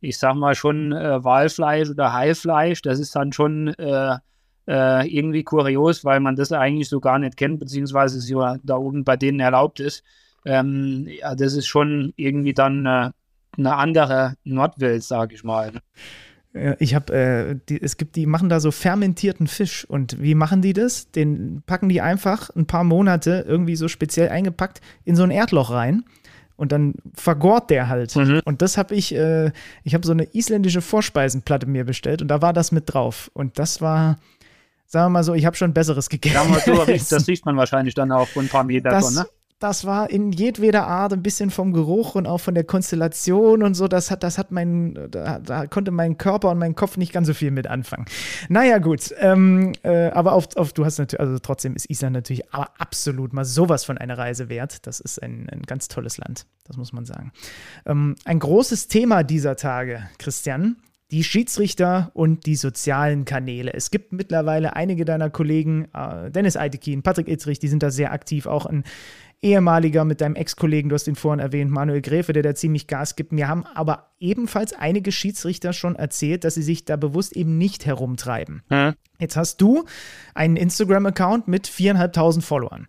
ich 0.00 0.18
sag 0.18 0.34
mal 0.34 0.54
schon 0.54 0.92
äh, 0.92 1.22
Walfleisch 1.24 1.90
oder 1.90 2.12
Haifleisch. 2.12 2.82
Das 2.82 2.98
ist 2.98 3.14
dann 3.16 3.32
schon 3.32 3.68
äh, 3.74 4.16
äh 4.68 5.06
irgendwie 5.08 5.44
kurios, 5.44 6.04
weil 6.04 6.20
man 6.20 6.36
das 6.36 6.52
eigentlich 6.52 6.88
so 6.88 7.00
gar 7.00 7.18
nicht 7.18 7.36
kennt, 7.36 7.58
beziehungsweise 7.60 8.18
es 8.18 8.28
ja 8.28 8.56
da 8.62 8.76
oben 8.76 9.04
bei 9.04 9.16
denen 9.16 9.40
erlaubt 9.40 9.80
ist. 9.80 10.02
Ähm, 10.44 11.08
ja, 11.08 11.34
das 11.34 11.54
ist 11.54 11.66
schon 11.66 12.12
irgendwie 12.16 12.54
dann 12.54 12.86
äh, 12.86 13.10
eine 13.58 13.76
andere 13.76 14.34
Nordwelt, 14.44 15.02
sage 15.02 15.34
ich 15.34 15.44
mal. 15.44 15.72
Ich 16.78 16.94
habe, 16.94 17.58
äh, 17.68 17.74
es 17.82 17.98
gibt, 17.98 18.16
die 18.16 18.24
machen 18.24 18.48
da 18.48 18.60
so 18.60 18.70
fermentierten 18.70 19.46
Fisch 19.46 19.84
und 19.84 20.22
wie 20.22 20.34
machen 20.34 20.62
die 20.62 20.72
das? 20.72 21.10
Den 21.10 21.62
packen 21.66 21.90
die 21.90 22.00
einfach 22.00 22.48
ein 22.56 22.66
paar 22.66 22.84
Monate 22.84 23.44
irgendwie 23.46 23.76
so 23.76 23.88
speziell 23.88 24.30
eingepackt 24.30 24.80
in 25.04 25.16
so 25.16 25.22
ein 25.22 25.30
Erdloch 25.30 25.70
rein 25.70 26.04
und 26.56 26.72
dann 26.72 26.94
vergort 27.14 27.70
der 27.70 27.88
halt. 27.88 28.14
Mhm. 28.16 28.40
Und 28.44 28.62
das 28.62 28.76
habe 28.76 28.94
ich, 28.94 29.14
äh, 29.14 29.52
ich 29.84 29.94
habe 29.94 30.06
so 30.06 30.12
eine 30.12 30.34
isländische 30.34 30.80
Vorspeisenplatte 30.80 31.66
mir 31.66 31.84
bestellt 31.84 32.22
und 32.22 32.28
da 32.28 32.42
war 32.42 32.52
das 32.52 32.72
mit 32.72 32.92
drauf 32.92 33.30
und 33.34 33.58
das 33.58 33.80
war, 33.80 34.18
sagen 34.86 35.06
wir 35.06 35.10
mal 35.10 35.24
so, 35.24 35.34
ich 35.34 35.46
habe 35.46 35.56
schon 35.56 35.72
Besseres 35.72 36.08
gegessen. 36.08 36.52
Ja, 36.52 36.60
so, 36.60 36.84
das 37.16 37.28
riecht 37.28 37.44
man 37.44 37.56
wahrscheinlich 37.56 37.94
dann 37.94 38.10
auch 38.12 38.28
von 38.28 38.46
ein 38.46 38.48
paar 38.48 38.64
Meter 38.64 38.90
das, 38.90 39.14
ne? 39.14 39.26
Das 39.58 39.86
war 39.86 40.10
in 40.10 40.32
jedweder 40.32 40.86
Art 40.86 41.14
ein 41.14 41.22
bisschen 41.22 41.50
vom 41.50 41.72
Geruch 41.72 42.14
und 42.14 42.26
auch 42.26 42.38
von 42.38 42.54
der 42.54 42.64
Konstellation 42.64 43.62
und 43.62 43.74
so. 43.74 43.88
Das 43.88 44.10
hat, 44.10 44.22
das 44.22 44.36
hat 44.36 44.52
mein, 44.52 45.08
da, 45.10 45.38
da 45.38 45.66
konnte 45.66 45.90
mein 45.92 46.18
Körper 46.18 46.50
und 46.50 46.58
mein 46.58 46.74
Kopf 46.74 46.98
nicht 46.98 47.12
ganz 47.12 47.26
so 47.26 47.32
viel 47.32 47.50
mit 47.50 47.66
anfangen. 47.66 48.04
Naja, 48.50 48.78
gut. 48.78 49.14
Ähm, 49.18 49.72
äh, 49.82 50.10
aber 50.10 50.32
auf, 50.32 50.54
auf, 50.56 50.74
du 50.74 50.84
hast 50.84 50.98
natürlich, 50.98 51.20
also 51.20 51.38
trotzdem 51.38 51.74
ist 51.74 51.88
Island 51.88 52.12
natürlich 52.12 52.52
aber 52.52 52.68
absolut 52.78 53.32
mal 53.32 53.46
sowas 53.46 53.84
von 53.84 53.96
einer 53.96 54.18
Reise 54.18 54.50
wert. 54.50 54.86
Das 54.86 55.00
ist 55.00 55.22
ein, 55.22 55.48
ein 55.50 55.62
ganz 55.62 55.88
tolles 55.88 56.18
Land. 56.18 56.46
Das 56.64 56.76
muss 56.76 56.92
man 56.92 57.06
sagen. 57.06 57.32
Ähm, 57.86 58.14
ein 58.26 58.38
großes 58.38 58.88
Thema 58.88 59.22
dieser 59.22 59.56
Tage, 59.56 60.06
Christian, 60.18 60.76
die 61.12 61.22
Schiedsrichter 61.22 62.10
und 62.14 62.46
die 62.46 62.56
sozialen 62.56 63.24
Kanäle. 63.24 63.72
Es 63.72 63.90
gibt 63.90 64.12
mittlerweile 64.12 64.74
einige 64.74 65.04
deiner 65.04 65.30
Kollegen, 65.30 65.86
äh, 65.94 66.30
Dennis 66.30 66.56
Eitekin, 66.56 67.02
Patrick 67.02 67.28
Itzrich, 67.28 67.60
die 67.60 67.68
sind 67.68 67.82
da 67.82 67.90
sehr 67.90 68.12
aktiv, 68.12 68.46
auch 68.46 68.66
ein 68.66 68.82
ehemaliger 69.42 70.04
mit 70.04 70.20
deinem 70.20 70.34
Ex-Kollegen, 70.34 70.88
du 70.88 70.94
hast 70.94 71.06
ihn 71.06 71.14
vorhin 71.14 71.40
erwähnt, 71.40 71.70
Manuel 71.70 72.00
Gräfe, 72.00 72.32
der 72.32 72.42
da 72.42 72.54
ziemlich 72.54 72.86
Gas 72.86 73.16
gibt. 73.16 73.32
Mir 73.32 73.48
haben 73.48 73.64
aber 73.66 74.10
ebenfalls 74.18 74.72
einige 74.72 75.12
Schiedsrichter 75.12 75.72
schon 75.72 75.96
erzählt, 75.96 76.44
dass 76.44 76.54
sie 76.54 76.62
sich 76.62 76.84
da 76.84 76.96
bewusst 76.96 77.36
eben 77.36 77.58
nicht 77.58 77.86
herumtreiben. 77.86 78.62
Hm. 78.70 78.94
Jetzt 79.18 79.36
hast 79.36 79.60
du 79.60 79.84
einen 80.34 80.56
Instagram-Account 80.56 81.48
mit 81.48 81.66
viereinhalbtausend 81.66 82.44
Followern. 82.44 82.86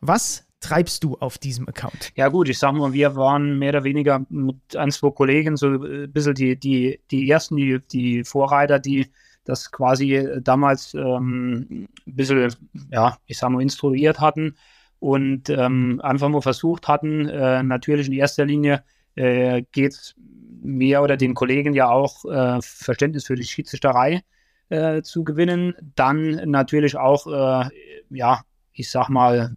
Was 0.00 0.46
treibst 0.60 1.04
du 1.04 1.16
auf 1.18 1.38
diesem 1.38 1.68
Account? 1.68 2.12
Ja 2.16 2.28
gut, 2.28 2.48
ich 2.48 2.58
sag 2.58 2.72
mal, 2.72 2.92
wir 2.92 3.16
waren 3.16 3.58
mehr 3.58 3.70
oder 3.70 3.84
weniger 3.84 4.24
mit 4.28 4.76
ein, 4.76 4.90
zwei 4.90 5.10
Kollegen 5.10 5.56
so 5.56 5.68
ein 5.68 6.12
bisschen 6.12 6.34
die, 6.34 6.58
die, 6.58 7.00
die 7.10 7.30
ersten, 7.30 7.56
die, 7.56 7.80
die 7.90 8.24
Vorreiter, 8.24 8.78
die 8.78 9.10
das 9.44 9.70
quasi 9.70 10.28
damals 10.42 10.92
ähm, 10.94 11.66
ein 11.70 11.88
bisschen, 12.04 12.54
ja, 12.90 13.16
ich 13.26 13.38
sag 13.38 13.50
mal, 13.50 13.62
instruiert 13.62 14.20
hatten 14.20 14.54
und 15.00 15.48
ähm, 15.50 16.00
einfach 16.02 16.28
mal 16.28 16.42
versucht 16.42 16.86
hatten, 16.86 17.28
äh, 17.28 17.62
natürlich 17.62 18.06
in 18.06 18.12
erster 18.12 18.44
Linie 18.44 18.84
äh, 19.16 19.62
geht 19.72 19.92
es 19.92 20.14
mir 20.62 21.02
oder 21.02 21.16
den 21.16 21.34
Kollegen 21.34 21.74
ja 21.74 21.88
auch 21.88 22.24
äh, 22.26 22.60
Verständnis 22.62 23.26
für 23.26 23.34
die 23.34 23.44
Schiedsrichterei 23.44 24.22
äh, 24.68 25.02
zu 25.02 25.24
gewinnen. 25.24 25.74
Dann 25.96 26.50
natürlich 26.50 26.96
auch, 26.96 27.26
äh, 27.26 27.68
ja, 28.10 28.42
ich 28.72 28.90
sag 28.90 29.08
mal, 29.08 29.54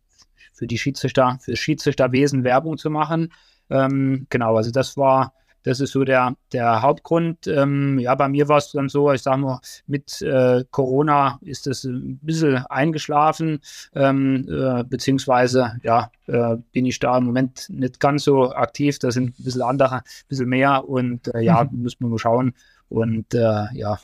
für 0.54 0.68
die 0.68 0.78
Schiedsrichter, 0.78 1.38
für 1.42 1.56
Schiedsrichterwesen 1.56 2.44
Werbung 2.44 2.78
zu 2.78 2.90
machen. 2.90 3.34
Ähm, 3.70 4.28
genau, 4.30 4.56
also 4.56 4.72
das 4.72 4.98
war 4.98 5.34
das 5.64 5.80
ist 5.80 5.92
so 5.92 6.04
der, 6.04 6.36
der 6.52 6.82
Hauptgrund. 6.82 7.48
Ähm, 7.48 8.00
ja, 8.00 8.16
bei 8.16 8.28
mir 8.28 8.48
war 8.48 8.58
es 8.58 8.72
dann 8.72 8.90
so, 8.90 9.12
ich 9.12 9.22
sage 9.22 9.42
mal, 9.42 9.60
mit 9.88 10.22
äh, 10.22 10.64
Corona 10.72 11.40
ist 11.42 11.68
es 11.68 11.84
ein 11.84 12.20
bisschen 12.22 12.58
eingeschlafen, 12.68 13.60
ähm, 13.96 14.48
äh, 14.50 14.84
beziehungsweise 14.84 15.80
ja, 15.84 16.12
äh, 16.28 16.58
bin 16.72 16.86
ich 16.86 17.00
da 17.00 17.18
im 17.18 17.26
Moment 17.26 17.68
nicht 17.70 18.00
ganz 18.00 18.24
so 18.24 18.54
aktiv. 18.54 19.00
Da 19.00 19.12
sind 19.12 19.40
ein 19.40 19.44
bisschen 19.44 19.62
andere, 19.62 19.98
ein 19.98 20.04
bisschen 20.28 20.50
mehr 20.50 20.88
und 20.88 21.34
äh, 21.34 21.42
ja, 21.42 21.64
mhm. 21.64 21.84
muss 21.84 22.00
man 22.00 22.12
mal 22.12 22.20
schauen, 22.20 22.54
und 22.90 23.34
äh, 23.34 23.66
ja, 23.74 24.00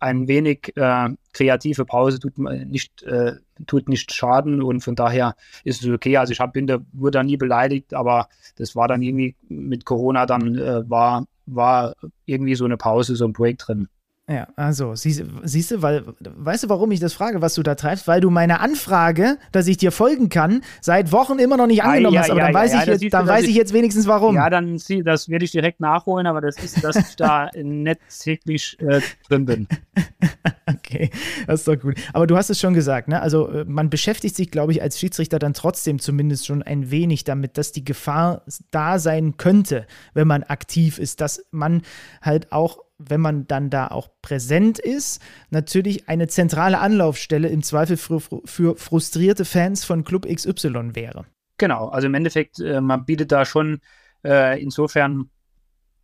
ein 0.00 0.28
wenig 0.28 0.76
äh, 0.76 1.08
kreative 1.32 1.84
Pause 1.84 2.18
tut 2.18 2.38
nicht, 2.38 3.02
äh, 3.04 3.34
tut 3.66 3.88
nicht 3.88 4.12
schaden 4.12 4.62
und 4.62 4.80
von 4.80 4.96
daher 4.96 5.36
ist 5.62 5.82
es 5.82 5.88
okay. 5.88 6.16
Also 6.16 6.32
ich 6.32 6.40
hab, 6.40 6.52
bin 6.52 6.66
da, 6.66 6.78
wurde 6.92 7.18
da 7.18 7.22
nie 7.22 7.36
beleidigt, 7.36 7.94
aber 7.94 8.28
das 8.56 8.74
war 8.74 8.88
dann 8.88 9.02
irgendwie 9.02 9.36
mit 9.48 9.84
Corona 9.84 10.26
dann 10.26 10.58
äh, 10.58 10.88
war, 10.88 11.26
war 11.46 11.94
irgendwie 12.24 12.54
so 12.54 12.64
eine 12.64 12.76
Pause, 12.76 13.16
so 13.16 13.26
ein 13.26 13.32
Projekt 13.32 13.68
drin. 13.68 13.88
Ja, 14.26 14.48
also, 14.56 14.94
siehst, 14.94 15.22
siehst 15.42 15.70
du, 15.70 15.82
weil, 15.82 16.02
weißt 16.18 16.64
du, 16.64 16.68
warum 16.70 16.90
ich 16.92 17.00
das 17.00 17.12
frage, 17.12 17.42
was 17.42 17.54
du 17.54 17.62
da 17.62 17.74
treibst? 17.74 18.08
Weil 18.08 18.22
du 18.22 18.30
meine 18.30 18.60
Anfrage, 18.60 19.36
dass 19.52 19.66
ich 19.66 19.76
dir 19.76 19.92
folgen 19.92 20.30
kann, 20.30 20.62
seit 20.80 21.12
Wochen 21.12 21.38
immer 21.38 21.58
noch 21.58 21.66
nicht 21.66 21.82
angenommen 21.82 22.16
ah, 22.16 22.20
ja, 22.20 22.22
hast. 22.22 22.30
Aber 22.30 22.40
ja, 22.40 22.46
dann, 22.46 22.54
weiß, 22.54 22.72
ja, 22.72 22.80
ich, 22.80 22.86
jetzt, 22.86 23.12
dann 23.12 23.26
du, 23.26 23.32
weiß 23.32 23.44
ich 23.44 23.54
jetzt 23.54 23.74
wenigstens 23.74 24.06
warum. 24.06 24.34
Ja, 24.36 24.48
dann 24.48 24.80
das 25.04 25.28
werde 25.28 25.44
ich 25.44 25.50
direkt 25.50 25.80
nachholen, 25.80 26.26
aber 26.26 26.40
das 26.40 26.56
ist, 26.56 26.82
dass 26.82 26.96
ich 26.96 27.16
da 27.16 27.50
nicht 27.54 28.00
täglich 28.18 28.78
äh, 28.80 29.02
drin 29.28 29.44
bin. 29.44 29.68
okay, 30.66 31.10
das 31.46 31.60
ist 31.60 31.68
doch 31.68 31.78
gut. 31.78 31.96
Aber 32.14 32.26
du 32.26 32.38
hast 32.38 32.48
es 32.48 32.58
schon 32.58 32.72
gesagt, 32.72 33.08
ne? 33.08 33.20
Also, 33.20 33.50
äh, 33.50 33.66
man 33.66 33.90
beschäftigt 33.90 34.36
sich, 34.36 34.50
glaube 34.50 34.72
ich, 34.72 34.80
als 34.80 34.98
Schiedsrichter 34.98 35.38
dann 35.38 35.52
trotzdem 35.52 35.98
zumindest 35.98 36.46
schon 36.46 36.62
ein 36.62 36.90
wenig 36.90 37.24
damit, 37.24 37.58
dass 37.58 37.72
die 37.72 37.84
Gefahr 37.84 38.40
da 38.70 38.98
sein 38.98 39.36
könnte, 39.36 39.86
wenn 40.14 40.26
man 40.26 40.44
aktiv 40.44 40.98
ist, 40.98 41.20
dass 41.20 41.44
man 41.50 41.82
halt 42.22 42.52
auch 42.52 42.83
wenn 42.98 43.20
man 43.20 43.46
dann 43.46 43.70
da 43.70 43.88
auch 43.88 44.08
präsent 44.22 44.78
ist, 44.78 45.20
natürlich 45.50 46.08
eine 46.08 46.28
zentrale 46.28 46.78
Anlaufstelle 46.78 47.48
im 47.48 47.62
Zweifel 47.62 47.96
für, 47.96 48.20
für 48.20 48.76
frustrierte 48.76 49.44
Fans 49.44 49.84
von 49.84 50.04
Club 50.04 50.26
XY 50.26 50.94
wäre. 50.94 51.26
Genau, 51.58 51.88
also 51.88 52.06
im 52.06 52.14
Endeffekt, 52.14 52.60
äh, 52.60 52.80
man 52.80 53.04
bietet 53.04 53.32
da 53.32 53.44
schon 53.44 53.80
äh, 54.24 54.60
insofern 54.60 55.30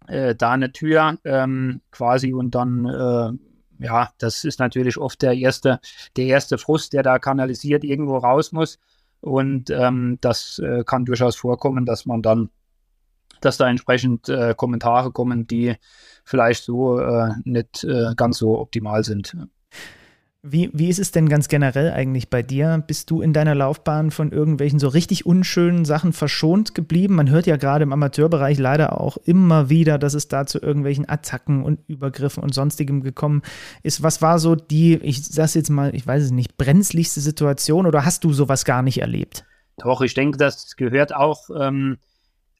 äh, 0.07 0.35
da 0.35 0.53
eine 0.53 0.73
Tür 0.73 1.19
ähm, 1.25 1.81
quasi 1.91 2.33
und 2.33 2.55
dann, 2.55 2.85
äh, 2.87 3.85
ja, 3.85 4.11
das 4.19 4.45
ist 4.45 4.59
natürlich 4.59 4.99
oft 4.99 5.23
der 5.23 5.35
erste, 5.35 5.81
der 6.17 6.27
erste 6.27 6.59
Frust, 6.59 6.93
der 6.93 7.03
da 7.03 7.19
kanalisiert 7.19 7.85
irgendwo 7.85 8.19
raus 8.19 8.53
muss. 8.53 8.79
Und 9.21 9.71
ähm, 9.71 10.19
das 10.21 10.59
äh, 10.61 10.83
kann 10.85 11.05
durchaus 11.05 11.37
vorkommen, 11.37 11.85
dass 11.85 12.07
man 12.07 12.23
dann 12.23 12.51
dass 13.41 13.57
da 13.57 13.69
entsprechend 13.69 14.29
äh, 14.29 14.55
Kommentare 14.57 15.13
kommen, 15.13 15.47
die 15.47 15.77
vielleicht 16.25 16.65
so 16.65 16.99
äh, 17.01 17.31
nicht 17.45 17.85
äh, 17.85 18.15
ganz 18.17 18.39
so 18.39 18.59
optimal 18.59 19.05
sind. 19.05 19.37
Wie, 20.43 20.71
wie 20.73 20.89
ist 20.89 20.99
es 20.99 21.13
denn 21.13 21.29
ganz 21.29 21.49
generell 21.49 21.93
eigentlich 21.93 22.31
bei 22.31 22.43
dir? 22.43 22.83
Bist 22.87 23.11
du 23.11 23.21
in 23.21 23.35
deiner 23.35 23.55
Laufbahn 23.55 24.11
von 24.11 24.33
irgendwelchen 24.33 24.79
so 24.79 24.89
richtig 24.89 25.27
unschönen 25.27 25.85
Sachen 25.85 26.15
verschont 26.15 26.75
geblieben? 26.75 27.15
Man 27.15 27.29
hört 27.29 27.47
ja 27.47 27.57
gerade 27.57 27.83
im 27.83 27.93
Amateurbereich 27.93 28.59
leider 28.59 28.99
auch 28.99 29.19
immer 29.19 29.69
wieder, 29.69 29.99
dass 29.99 30.15
es 30.15 30.29
da 30.29 30.47
zu 30.47 30.59
irgendwelchen 30.59 31.07
Attacken 31.07 31.63
und 31.63 31.81
Übergriffen 31.89 32.43
und 32.43 32.55
sonstigem 32.55 33.03
gekommen 33.03 33.43
ist. 33.83 34.03
Was 34.03 34.23
war 34.23 34.39
so 34.39 34.55
die, 34.55 34.95
ich 35.03 35.27
sag's 35.27 35.53
jetzt 35.53 35.69
mal, 35.69 35.95
ich 35.95 36.07
weiß 36.07 36.23
es 36.23 36.31
nicht, 36.31 36.57
brenzligste 36.57 37.21
Situation 37.21 37.87
oder 37.87 38.07
hast 38.07 38.25
du 38.25 38.33
sowas 38.33 38.65
gar 38.65 38.81
nicht 38.81 39.03
erlebt? 39.03 39.45
Doch, 39.77 40.01
ich 40.01 40.15
denke, 40.15 40.39
das 40.39 40.75
gehört 40.77 41.15
auch 41.15 41.51
ähm, 41.55 41.99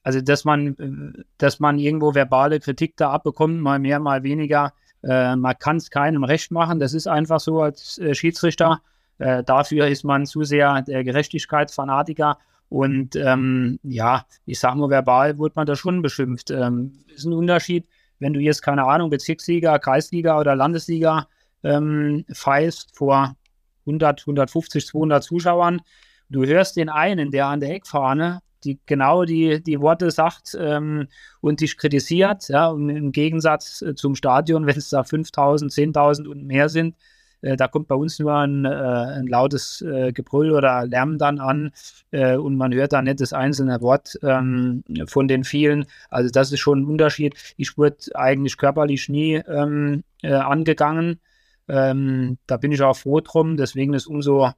also, 0.03 0.21
dass 0.21 0.45
man, 0.45 1.25
dass 1.37 1.59
man 1.59 1.77
irgendwo 1.77 2.15
verbale 2.15 2.59
Kritik 2.59 2.97
da 2.97 3.11
abbekommt, 3.11 3.61
mal 3.61 3.79
mehr, 3.79 3.99
mal 3.99 4.23
weniger. 4.23 4.73
Äh, 5.03 5.35
man 5.35 5.57
kann 5.59 5.77
es 5.77 5.89
keinem 5.91 6.23
recht 6.23 6.51
machen. 6.51 6.79
Das 6.79 6.93
ist 6.93 7.07
einfach 7.07 7.39
so 7.39 7.61
als 7.61 7.97
äh, 7.99 8.15
Schiedsrichter. 8.15 8.81
Äh, 9.19 9.43
dafür 9.43 9.87
ist 9.87 10.03
man 10.03 10.25
zu 10.25 10.43
sehr 10.43 10.81
der 10.81 11.03
Gerechtigkeitsfanatiker. 11.03 12.39
Und 12.69 13.15
ähm, 13.15 13.79
ja, 13.83 14.25
ich 14.45 14.59
sag 14.59 14.75
mal, 14.75 14.89
verbal 14.89 15.37
wurde 15.37 15.53
man 15.55 15.67
da 15.67 15.75
schon 15.75 16.01
beschimpft. 16.01 16.49
Ähm, 16.49 16.93
ist 17.13 17.25
ein 17.25 17.33
Unterschied, 17.33 17.85
wenn 18.19 18.33
du 18.33 18.39
jetzt, 18.39 18.61
keine 18.61 18.85
Ahnung, 18.85 19.09
Bezirksliga, 19.09 19.77
Kreisliga 19.77 20.39
oder 20.39 20.55
Landesliga 20.55 21.27
ähm, 21.63 22.25
feist 22.31 22.95
vor 22.95 23.35
100, 23.85 24.21
150, 24.21 24.87
200 24.87 25.23
Zuschauern. 25.23 25.81
Du 26.29 26.45
hörst 26.45 26.77
den 26.77 26.89
einen, 26.89 27.29
der 27.29 27.47
an 27.47 27.59
der 27.59 27.71
Eckfahne 27.71 28.41
die 28.63 28.79
genau 28.85 29.25
die, 29.25 29.61
die 29.61 29.79
Worte 29.79 30.11
sagt 30.11 30.57
ähm, 30.59 31.07
und 31.41 31.61
dich 31.61 31.77
kritisiert. 31.77 32.49
Ja, 32.49 32.67
und 32.67 32.89
im 32.89 33.11
Gegensatz 33.11 33.81
äh, 33.81 33.95
zum 33.95 34.15
Stadion, 34.15 34.65
wenn 34.67 34.77
es 34.77 34.89
da 34.89 35.03
5000, 35.03 35.71
10.000 35.71 36.27
und 36.27 36.45
mehr 36.45 36.69
sind, 36.69 36.95
äh, 37.41 37.55
da 37.57 37.67
kommt 37.67 37.87
bei 37.87 37.95
uns 37.95 38.19
nur 38.19 38.33
ein, 38.33 38.65
äh, 38.65 38.69
ein 38.69 39.27
lautes 39.27 39.81
äh, 39.81 40.11
Gebrüll 40.13 40.51
oder 40.51 40.85
Lärm 40.85 41.17
dann 41.17 41.39
an 41.39 41.71
äh, 42.11 42.35
und 42.35 42.55
man 42.55 42.73
hört 42.73 42.93
da 42.93 43.01
nicht 43.01 43.19
das 43.19 43.33
einzelne 43.33 43.81
Wort 43.81 44.17
ähm, 44.23 44.83
von 45.07 45.27
den 45.27 45.43
vielen. 45.43 45.85
Also 46.09 46.29
das 46.31 46.51
ist 46.51 46.59
schon 46.59 46.81
ein 46.81 46.85
Unterschied. 46.85 47.35
Ich 47.57 47.77
wurde 47.77 47.97
eigentlich 48.13 48.57
körperlich 48.57 49.09
nie 49.09 49.35
ähm, 49.47 50.03
äh, 50.21 50.33
angegangen. 50.33 51.19
Ähm, 51.67 52.37
da 52.47 52.57
bin 52.57 52.71
ich 52.71 52.81
auch 52.81 52.97
froh 52.97 53.21
drum. 53.21 53.57
Deswegen 53.57 53.93
ist 53.93 54.07
umso 54.07 54.51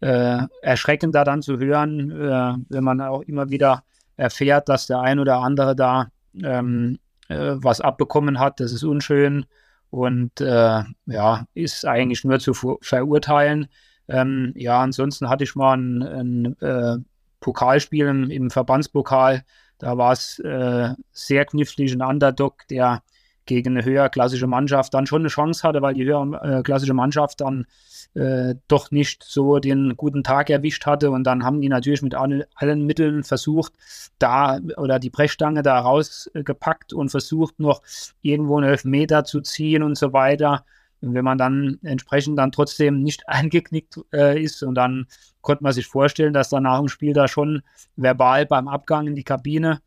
äh, 0.00 0.38
erschreckender 0.62 1.24
dann 1.24 1.42
zu 1.42 1.58
hören, 1.58 2.10
äh, 2.10 2.54
wenn 2.68 2.84
man 2.84 3.00
auch 3.00 3.22
immer 3.22 3.50
wieder 3.50 3.84
erfährt, 4.16 4.68
dass 4.68 4.86
der 4.86 5.00
ein 5.00 5.18
oder 5.18 5.38
andere 5.38 5.74
da 5.74 6.10
ähm, 6.42 6.98
äh, 7.28 7.54
was 7.56 7.80
abbekommen 7.80 8.38
hat. 8.38 8.60
Das 8.60 8.72
ist 8.72 8.84
unschön 8.84 9.46
und 9.90 10.40
äh, 10.40 10.82
ja, 11.06 11.46
ist 11.54 11.86
eigentlich 11.86 12.24
nur 12.24 12.38
zu 12.38 12.54
verurteilen. 12.54 13.68
Ähm, 14.08 14.52
ja, 14.56 14.80
ansonsten 14.80 15.28
hatte 15.28 15.44
ich 15.44 15.54
mal 15.54 15.76
ein, 15.76 16.02
ein 16.02 16.60
äh, 16.60 16.96
Pokalspiel 17.40 18.06
im, 18.06 18.30
im, 18.30 18.50
Verbandspokal. 18.50 19.44
Da 19.78 19.96
war 19.96 20.12
es 20.12 20.38
äh, 20.40 20.94
sehr 21.12 21.44
knifflig, 21.44 21.92
ein 21.92 22.02
Underdog, 22.02 22.66
der 22.68 23.02
gegen 23.48 23.76
eine 23.76 23.84
höherklassische 23.84 24.46
Mannschaft 24.46 24.94
dann 24.94 25.06
schon 25.06 25.22
eine 25.22 25.28
Chance 25.28 25.66
hatte, 25.66 25.82
weil 25.82 25.94
die 25.94 26.04
höherklassische 26.04 26.94
Mannschaft 26.94 27.40
dann 27.40 27.66
äh, 28.14 28.54
doch 28.68 28.90
nicht 28.92 29.24
so 29.24 29.58
den 29.58 29.96
guten 29.96 30.22
Tag 30.22 30.50
erwischt 30.50 30.86
hatte. 30.86 31.10
Und 31.10 31.24
dann 31.24 31.42
haben 31.42 31.60
die 31.60 31.68
natürlich 31.68 32.02
mit 32.02 32.14
allen, 32.14 32.44
allen 32.54 32.86
Mitteln 32.86 33.24
versucht, 33.24 33.72
da 34.20 34.60
oder 34.76 35.00
die 35.00 35.10
Brechstange 35.10 35.62
da 35.62 35.80
rausgepackt 35.80 36.92
und 36.92 37.08
versucht 37.08 37.58
noch 37.58 37.82
irgendwo 38.22 38.58
einen 38.58 38.68
Elfmeter 38.68 39.24
zu 39.24 39.40
ziehen 39.40 39.82
und 39.82 39.98
so 39.98 40.12
weiter. 40.12 40.64
Und 41.00 41.14
wenn 41.14 41.24
man 41.24 41.38
dann 41.38 41.78
entsprechend 41.82 42.38
dann 42.38 42.52
trotzdem 42.52 43.02
nicht 43.02 43.28
eingeknickt 43.28 43.98
äh, 44.12 44.40
ist 44.40 44.62
und 44.62 44.74
dann 44.74 45.06
konnte 45.40 45.64
man 45.64 45.72
sich 45.72 45.86
vorstellen, 45.86 46.34
dass 46.34 46.50
dann 46.50 46.64
nach 46.64 46.78
dem 46.78 46.88
Spiel 46.88 47.14
da 47.14 47.28
schon 47.28 47.62
verbal 47.96 48.46
beim 48.46 48.68
Abgang 48.68 49.06
in 49.06 49.14
die 49.14 49.24
Kabine 49.24 49.80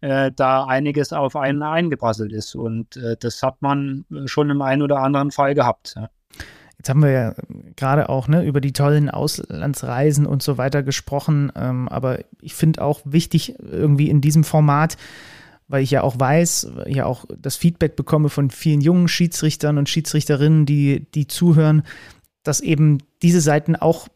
äh, 0.00 0.30
da 0.34 0.64
einiges 0.64 1.12
auf 1.12 1.36
einen 1.36 1.62
eingeprasselt 1.62 2.32
ist. 2.32 2.54
Und 2.54 2.96
äh, 2.96 3.16
das 3.18 3.42
hat 3.42 3.60
man 3.60 4.04
schon 4.26 4.50
im 4.50 4.62
einen 4.62 4.82
oder 4.82 4.98
anderen 4.98 5.30
Fall 5.30 5.54
gehabt. 5.54 5.94
Ja. 5.96 6.08
Jetzt 6.78 6.90
haben 6.90 7.02
wir 7.02 7.10
ja 7.10 7.34
gerade 7.74 8.08
auch 8.08 8.28
ne, 8.28 8.44
über 8.44 8.60
die 8.60 8.72
tollen 8.72 9.10
Auslandsreisen 9.10 10.26
und 10.26 10.44
so 10.44 10.58
weiter 10.58 10.84
gesprochen, 10.84 11.50
ähm, 11.56 11.88
aber 11.88 12.20
ich 12.40 12.54
finde 12.54 12.82
auch 12.82 13.00
wichtig 13.04 13.56
irgendwie 13.58 14.08
in 14.08 14.20
diesem 14.20 14.44
Format, 14.44 14.96
weil 15.66 15.82
ich 15.82 15.90
ja 15.90 16.02
auch 16.02 16.18
weiß, 16.18 16.70
ja 16.86 17.04
auch 17.04 17.24
das 17.36 17.56
Feedback 17.56 17.96
bekomme 17.96 18.28
von 18.28 18.50
vielen 18.50 18.80
jungen 18.80 19.08
Schiedsrichtern 19.08 19.76
und 19.76 19.88
Schiedsrichterinnen, 19.88 20.66
die, 20.66 21.06
die 21.14 21.26
zuhören, 21.26 21.82
dass 22.44 22.60
eben 22.60 22.98
diese 23.22 23.40
Seiten 23.40 23.74
auch 23.74 24.06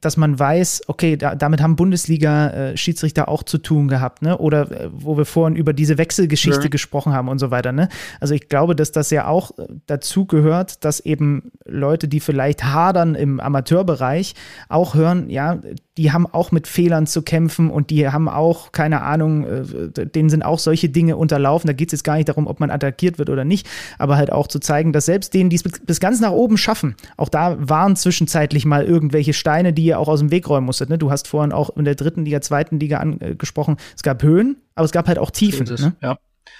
dass 0.00 0.16
man 0.16 0.38
weiß, 0.38 0.82
okay, 0.86 1.16
da, 1.16 1.34
damit 1.34 1.60
haben 1.60 1.74
Bundesliga-Schiedsrichter 1.74 3.28
auch 3.28 3.42
zu 3.42 3.58
tun 3.58 3.88
gehabt, 3.88 4.22
ne? 4.22 4.38
Oder 4.38 4.70
äh, 4.70 4.88
wo 4.92 5.16
wir 5.16 5.24
vorhin 5.24 5.56
über 5.56 5.72
diese 5.72 5.98
Wechselgeschichte 5.98 6.64
ja. 6.64 6.68
gesprochen 6.68 7.12
haben 7.12 7.28
und 7.28 7.40
so 7.40 7.50
weiter, 7.50 7.72
ne? 7.72 7.88
Also 8.20 8.34
ich 8.34 8.48
glaube, 8.48 8.76
dass 8.76 8.92
das 8.92 9.10
ja 9.10 9.26
auch 9.26 9.58
äh, 9.58 9.66
dazu 9.86 10.26
gehört, 10.26 10.84
dass 10.84 11.00
eben 11.00 11.50
Leute, 11.64 12.06
die 12.06 12.20
vielleicht 12.20 12.62
hadern 12.64 13.16
im 13.16 13.40
Amateurbereich, 13.40 14.34
auch 14.68 14.94
hören, 14.94 15.28
ja, 15.28 15.60
die 15.98 16.10
haben 16.10 16.26
auch 16.26 16.52
mit 16.52 16.66
Fehlern 16.66 17.06
zu 17.06 17.20
kämpfen 17.22 17.70
und 17.70 17.90
die 17.90 18.08
haben 18.08 18.28
auch, 18.28 18.72
keine 18.72 19.02
Ahnung, 19.02 19.44
äh, 19.44 20.06
denen 20.06 20.30
sind 20.30 20.42
auch 20.42 20.58
solche 20.58 20.88
Dinge 20.88 21.18
unterlaufen. 21.18 21.66
Da 21.66 21.74
geht 21.74 21.88
es 21.88 21.98
jetzt 21.98 22.04
gar 22.04 22.16
nicht 22.16 22.30
darum, 22.30 22.46
ob 22.46 22.60
man 22.60 22.70
attackiert 22.70 23.18
wird 23.18 23.28
oder 23.28 23.44
nicht, 23.44 23.68
aber 23.98 24.16
halt 24.16 24.32
auch 24.32 24.46
zu 24.46 24.58
zeigen, 24.58 24.94
dass 24.94 25.04
selbst 25.04 25.34
denen, 25.34 25.50
die 25.50 25.56
es 25.56 25.62
bis 25.62 26.00
ganz 26.00 26.20
nach 26.20 26.30
oben 26.30 26.56
schaffen, 26.56 26.96
auch 27.18 27.28
da 27.28 27.56
waren 27.58 27.94
zwischenzeitlich 27.96 28.64
mal 28.64 28.84
irgendwelche 28.84 29.34
Steine, 29.34 29.74
die 29.74 29.84
ihr 29.84 29.98
auch 29.98 30.08
aus 30.08 30.20
dem 30.20 30.30
Weg 30.30 30.48
räumen 30.48 30.66
musstet. 30.66 30.88
Ne? 30.88 30.96
Du 30.96 31.10
hast 31.10 31.28
vorhin 31.28 31.52
auch 31.52 31.76
in 31.76 31.84
der 31.84 31.94
dritten 31.94 32.24
Liga, 32.24 32.40
zweiten 32.40 32.80
Liga 32.80 32.98
angesprochen, 32.98 33.76
es 33.94 34.02
gab 34.02 34.22
Höhen, 34.22 34.56
aber 34.74 34.86
es 34.86 34.92
gab 34.92 35.08
halt 35.08 35.18
auch 35.18 35.30
Tiefen. 35.30 35.66
Ne? 35.66 35.94
Ja. 36.00 36.18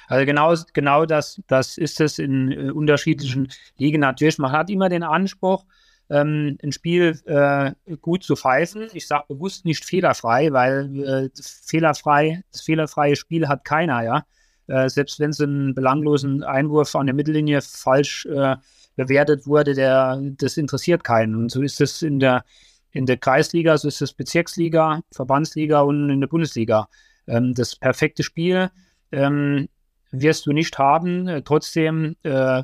Also 0.09 0.27
genau, 0.27 0.55
genau 0.75 1.07
das, 1.07 1.41
das 1.47 1.79
ist 1.79 2.01
es 2.01 2.19
in 2.19 2.53
äh, 2.53 2.71
unterschiedlichen 2.71 3.49
Ligen 3.79 4.01
natürlich. 4.01 4.37
Man 4.37 4.53
hat 4.53 4.69
immer 4.69 4.91
den 4.91 5.03
Anspruch, 5.03 5.65
ähm, 6.13 6.59
ein 6.63 6.73
Spiel 6.73 7.19
äh, 7.25 7.73
gut 7.97 8.23
zu 8.23 8.37
pfeifen. 8.37 8.89
Ich 8.93 9.07
sage 9.07 9.25
bewusst 9.29 9.65
nicht 9.65 9.85
fehlerfrei, 9.85 10.53
weil 10.53 11.01
äh, 11.01 11.31
das 11.35 11.63
fehlerfrei, 11.67 12.43
das 12.53 12.61
fehlerfreie 12.61 13.17
Spiel 13.17 13.49
hat 13.49 13.65
keiner, 13.65 14.03
ja. 14.03 14.27
Äh, 14.67 14.89
selbst 14.91 15.19
wenn 15.21 15.31
es 15.31 15.41
einen 15.41 15.75
belanglosen 15.75 16.45
Einwurf 16.45 16.95
an 16.95 17.07
der 17.07 17.15
Mittellinie 17.15 17.63
falsch 17.63 18.27
äh, 18.27 18.57
bewertet 18.95 19.47
wurde, 19.47 19.75
der, 19.75 20.21
das 20.39 20.59
interessiert 20.59 21.03
keinen. 21.03 21.35
Und 21.35 21.51
so 21.51 21.63
ist 21.63 21.81
es 21.81 22.03
in 22.03 22.21
der, 22.21 22.45
in 22.91 23.07
der 23.07 23.17
Kreisliga, 23.17 23.79
so 23.79 23.89
ist 23.89 24.03
es 24.03 24.13
Bezirksliga, 24.13 25.01
Verbandsliga 25.11 25.81
und 25.81 26.11
in 26.11 26.21
der 26.21 26.29
Bundesliga. 26.29 26.89
Ähm, 27.27 27.55
das 27.55 27.75
perfekte 27.75 28.23
Spiel 28.23 28.71
ähm, 29.13 29.69
wirst 30.11 30.45
du 30.47 30.53
nicht 30.53 30.79
haben. 30.79 31.27
Äh, 31.27 31.43
trotzdem 31.43 32.17
äh, 32.23 32.63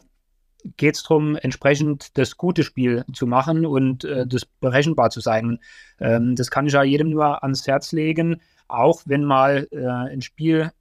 geht 0.76 0.96
es 0.96 1.02
darum, 1.02 1.36
entsprechend 1.36 2.16
das 2.18 2.36
gute 2.36 2.64
Spiel 2.64 3.04
zu 3.12 3.26
machen 3.26 3.64
und 3.66 4.04
äh, 4.04 4.26
das 4.26 4.44
berechenbar 4.44 5.10
zu 5.10 5.20
sein. 5.20 5.60
Ähm, 6.00 6.34
das 6.34 6.50
kann 6.50 6.66
ich 6.66 6.72
ja 6.72 6.82
jedem 6.82 7.10
nur 7.10 7.42
ans 7.42 7.66
Herz 7.66 7.92
legen, 7.92 8.40
auch 8.66 9.02
wenn 9.06 9.24
mal 9.24 9.68
äh, 9.70 9.86
ein 9.86 10.22
Spiel 10.22 10.72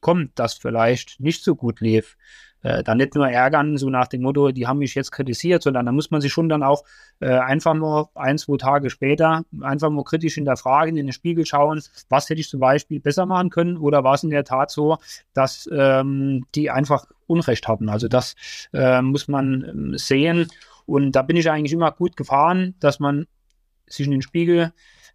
kommt, 0.00 0.32
das 0.38 0.54
vielleicht 0.54 1.20
nicht 1.20 1.42
so 1.42 1.56
gut 1.56 1.80
lief 1.80 2.16
äh, 2.64 2.82
dann 2.82 2.96
nicht 2.96 3.14
nur 3.14 3.28
ärgern, 3.28 3.76
so 3.76 3.90
nach 3.90 4.08
dem 4.08 4.22
Motto, 4.22 4.50
die 4.50 4.66
haben 4.66 4.78
mich 4.78 4.94
jetzt 4.94 5.12
kritisiert, 5.12 5.62
sondern 5.62 5.86
da 5.86 5.92
muss 5.92 6.10
man 6.10 6.20
sich 6.20 6.32
schon 6.32 6.48
dann 6.48 6.62
auch 6.62 6.82
äh, 7.20 7.28
einfach 7.28 7.74
nur 7.74 8.10
ein, 8.14 8.38
zwei 8.38 8.56
Tage 8.56 8.90
später 8.90 9.44
einfach 9.60 9.90
nur 9.90 10.04
kritisch 10.04 10.34
hinterfragen, 10.34 10.96
in 10.96 11.06
den 11.06 11.12
Spiegel 11.12 11.44
schauen, 11.46 11.82
was 12.08 12.28
hätte 12.28 12.40
ich 12.40 12.48
zum 12.48 12.60
Beispiel 12.60 13.00
besser 13.00 13.26
machen 13.26 13.50
können 13.50 13.76
oder 13.76 14.02
war 14.02 14.14
es 14.14 14.24
in 14.24 14.30
der 14.30 14.44
Tat 14.44 14.70
so, 14.70 14.96
dass 15.34 15.68
ähm, 15.70 16.46
die 16.54 16.70
einfach 16.70 17.04
Unrecht 17.26 17.68
hatten. 17.68 17.88
Also 17.88 18.08
das 18.08 18.34
äh, 18.72 19.02
muss 19.02 19.28
man 19.28 19.64
ähm, 19.68 19.98
sehen. 19.98 20.48
Und 20.86 21.12
da 21.12 21.22
bin 21.22 21.36
ich 21.36 21.50
eigentlich 21.50 21.72
immer 21.72 21.92
gut 21.92 22.16
gefahren, 22.16 22.74
dass 22.80 22.98
man 22.98 23.26
sich 23.86 24.06
in 24.06 24.12
den 24.12 24.22
Spiegel 24.22 24.58
äh, 24.58 24.70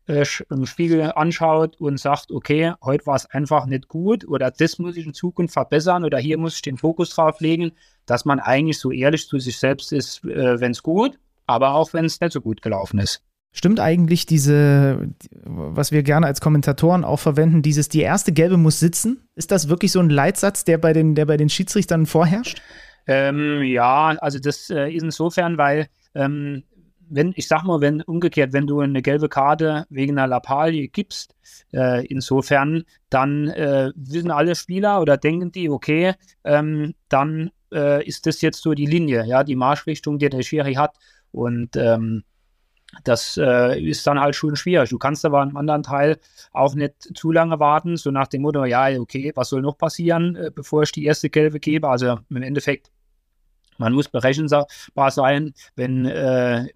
im 0.10 0.66
Spiegel 0.66 1.12
anschaut 1.16 1.80
und 1.80 2.00
sagt, 2.00 2.32
okay, 2.32 2.74
heute 2.82 3.06
war 3.06 3.16
es 3.16 3.28
einfach 3.28 3.66
nicht 3.68 3.88
gut 3.88 4.28
oder 4.28 4.52
das 4.52 4.80
muss 4.80 4.98
ich 4.98 5.06
in 5.06 5.14
Zukunft 5.14 5.54
verbessern 5.54 6.04
oder 6.04 6.18
hier 6.18 6.38
muss 6.38 6.56
ich 6.56 6.62
den 6.62 6.78
Fokus 6.78 7.12
drauf 7.12 7.40
legen, 7.40 7.72
dass 8.06 8.26
man 8.26 8.40
eigentlich 8.40 8.80
so 8.80 8.92
ehrlich 8.92 9.28
zu 9.28 9.40
sich 9.40 9.58
selbst 9.58 9.94
ist, 9.94 10.24
äh, 10.26 10.60
wenn 10.60 10.72
es 10.72 10.82
gut, 10.82 11.20
aber 11.46 11.74
auch 11.74 11.94
wenn 11.94 12.06
es 12.06 12.20
nicht 12.20 12.34
so 12.34 12.42
gut 12.42 12.62
gelaufen 12.62 13.00
ist. 13.00 13.22
Stimmt 13.52 13.80
eigentlich 13.80 14.26
diese, 14.26 15.10
was 15.44 15.92
wir 15.92 16.04
gerne 16.04 16.28
als 16.28 16.40
Kommentatoren 16.40 17.04
auch 17.04 17.20
verwenden, 17.20 17.62
dieses 17.62 17.90
die 17.90 18.02
erste 18.02 18.32
Gelbe 18.32 18.58
muss 18.58 18.80
sitzen? 18.80 19.28
Ist 19.36 19.52
das 19.52 19.70
wirklich 19.70 19.92
so 19.92 20.00
ein 20.00 20.10
Leitsatz, 20.10 20.66
der 20.66 20.78
bei 20.78 20.94
den, 20.94 21.16
der 21.16 21.26
bei 21.26 21.38
den 21.38 21.50
Schiedsrichtern 21.50 22.06
vorherrscht? 22.06 22.62
Ähm, 23.08 23.64
ja, 23.64 24.10
also 24.20 24.38
das 24.38 24.70
äh, 24.70 24.92
ist 24.92 25.02
insofern, 25.02 25.58
weil 25.58 25.88
ähm, 26.14 26.64
wenn, 27.10 27.34
ich 27.36 27.48
sag 27.48 27.64
mal, 27.64 27.82
wenn 27.82 28.02
umgekehrt, 28.02 28.54
wenn 28.54 28.68
du 28.68 28.80
eine 28.80 29.02
gelbe 29.02 29.30
Karte 29.30 29.86
wegen 29.90 30.18
einer 30.18 30.28
Lappalie 30.28 30.88
gibst, 30.88 31.36
äh, 31.74 32.06
insofern, 32.08 32.84
dann 33.10 33.50
äh, 33.50 33.92
wissen 33.96 34.32
alle 34.32 34.56
Spieler 34.56 35.02
oder 35.02 35.18
denken 35.18 35.52
die, 35.52 35.70
okay, 35.70 36.14
ähm, 36.44 36.94
dann 37.10 37.52
äh, 37.74 38.06
ist 38.06 38.26
das 38.26 38.42
jetzt 38.42 38.62
so 38.62 38.74
die 38.74 38.86
Linie, 38.86 39.26
ja, 39.26 39.44
die 39.44 39.56
Marschrichtung, 39.56 40.20
die 40.20 40.30
der 40.30 40.44
Schiri 40.44 40.74
hat. 40.76 40.96
Und 41.32 41.76
ähm, 41.76 42.24
das 43.04 43.38
äh, 43.38 43.80
ist 43.80 44.06
dann 44.08 44.20
halt 44.20 44.36
schon 44.36 44.56
schwierig. 44.56 44.90
Du 44.90 44.98
kannst 44.98 45.24
aber 45.24 45.44
im 45.44 45.56
anderen 45.58 45.84
Teil 45.84 46.18
auch 46.52 46.74
nicht 46.74 47.16
zu 47.16 47.32
lange 47.32 47.60
warten, 47.60 47.98
so 47.98 48.10
nach 48.12 48.28
dem 48.28 48.42
Motto, 48.42 48.66
ja, 48.66 48.90
okay, 49.00 49.32
was 49.36 49.50
soll 49.50 49.62
noch 49.62 49.78
passieren, 49.78 50.36
äh, 50.36 50.52
bevor 50.54 50.84
ich 50.84 50.92
die 50.92 51.06
erste 51.06 51.30
Gelbe 51.30 51.60
gebe? 51.60 51.88
Also 51.88 52.20
im 52.30 52.42
Endeffekt, 52.42 52.92
man 53.78 53.94
muss 53.94 54.10
berechenbar 54.10 54.68
sein, 55.12 55.54
wenn 55.76 56.06
äh, 56.06 56.68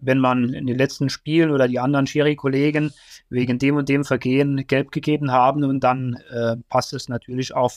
wenn 0.00 0.18
man 0.18 0.52
in 0.52 0.66
den 0.66 0.78
letzten 0.78 1.08
Spielen 1.08 1.50
oder 1.50 1.68
die 1.68 1.78
anderen 1.78 2.06
Schiri-Kollegen 2.06 2.92
wegen 3.30 3.58
dem 3.58 3.76
und 3.76 3.88
dem 3.88 4.04
Vergehen 4.04 4.66
gelb 4.66 4.90
gegeben 4.92 5.30
haben 5.30 5.64
und 5.64 5.80
dann 5.80 6.18
äh, 6.30 6.56
passt 6.68 6.92
es 6.92 7.08
natürlich 7.08 7.54
auch 7.54 7.72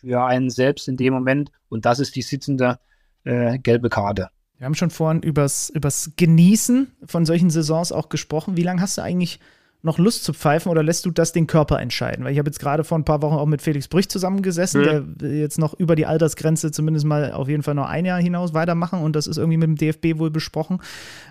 für 0.00 0.24
einen 0.24 0.50
selbst 0.50 0.88
in 0.88 0.96
dem 0.96 1.14
Moment 1.14 1.50
und 1.68 1.84
das 1.84 2.00
ist 2.00 2.16
die 2.16 2.22
sitzende 2.22 2.78
äh, 3.24 3.58
gelbe 3.58 3.88
Karte. 3.88 4.30
Wir 4.56 4.66
haben 4.66 4.74
schon 4.74 4.90
vorhin 4.90 5.22
übers, 5.22 5.70
übers 5.70 6.12
Genießen 6.16 6.92
von 7.04 7.24
solchen 7.24 7.48
Saisons 7.48 7.92
auch 7.92 8.10
gesprochen. 8.10 8.58
Wie 8.58 8.62
lange 8.62 8.82
hast 8.82 8.98
du 8.98 9.02
eigentlich 9.02 9.40
noch 9.82 9.98
Lust 9.98 10.24
zu 10.24 10.32
pfeifen 10.32 10.70
oder 10.70 10.82
lässt 10.82 11.06
du 11.06 11.10
das 11.10 11.32
den 11.32 11.46
Körper 11.46 11.80
entscheiden? 11.80 12.24
Weil 12.24 12.32
ich 12.32 12.38
habe 12.38 12.48
jetzt 12.48 12.60
gerade 12.60 12.84
vor 12.84 12.98
ein 12.98 13.04
paar 13.04 13.22
Wochen 13.22 13.34
auch 13.34 13.46
mit 13.46 13.62
Felix 13.62 13.88
Brüch 13.88 14.08
zusammengesessen, 14.08 14.80
mhm. 14.82 15.18
der 15.18 15.36
jetzt 15.36 15.58
noch 15.58 15.74
über 15.74 15.96
die 15.96 16.06
Altersgrenze 16.06 16.70
zumindest 16.70 17.06
mal 17.06 17.32
auf 17.32 17.48
jeden 17.48 17.62
Fall 17.62 17.74
noch 17.74 17.88
ein 17.88 18.04
Jahr 18.04 18.20
hinaus 18.20 18.52
weitermachen 18.54 19.00
und 19.00 19.16
das 19.16 19.26
ist 19.26 19.38
irgendwie 19.38 19.56
mit 19.56 19.68
dem 19.68 19.76
DFB 19.76 20.18
wohl 20.18 20.30
besprochen. 20.30 20.80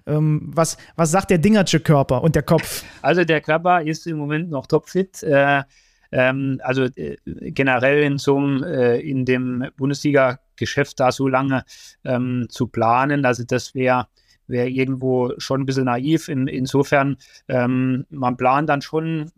Ähm, 0.07 0.51
was, 0.53 0.77
was 0.95 1.11
sagt 1.11 1.29
der 1.29 1.37
Dingertsche 1.37 1.79
Körper 1.79 2.23
und 2.23 2.35
der 2.35 2.43
Kopf? 2.43 2.83
Also 3.01 3.23
der 3.23 3.41
Körper 3.41 3.81
ist 3.81 4.05
im 4.07 4.17
Moment 4.17 4.49
noch 4.49 4.67
topfit. 4.67 5.23
Äh, 5.23 5.63
ähm, 6.11 6.59
also 6.63 6.83
äh, 6.95 7.17
generell 7.25 8.03
in 8.03 8.17
so 8.17 8.37
einem, 8.37 8.63
äh, 8.63 8.99
in 8.99 9.25
dem 9.25 9.67
Bundesliga-Geschäft 9.77 10.99
da 10.99 11.11
so 11.11 11.27
lange 11.27 11.63
ähm, 12.03 12.47
zu 12.49 12.67
planen, 12.67 13.25
also 13.25 13.43
das 13.43 13.75
wäre 13.75 14.07
wäre 14.49 14.67
irgendwo 14.67 15.33
schon 15.37 15.61
ein 15.61 15.65
bisschen 15.65 15.85
naiv. 15.85 16.27
In, 16.27 16.47
insofern, 16.47 17.17
ähm, 17.47 18.05
man 18.09 18.37
plant 18.37 18.69
dann 18.69 18.81
schon 18.81 19.31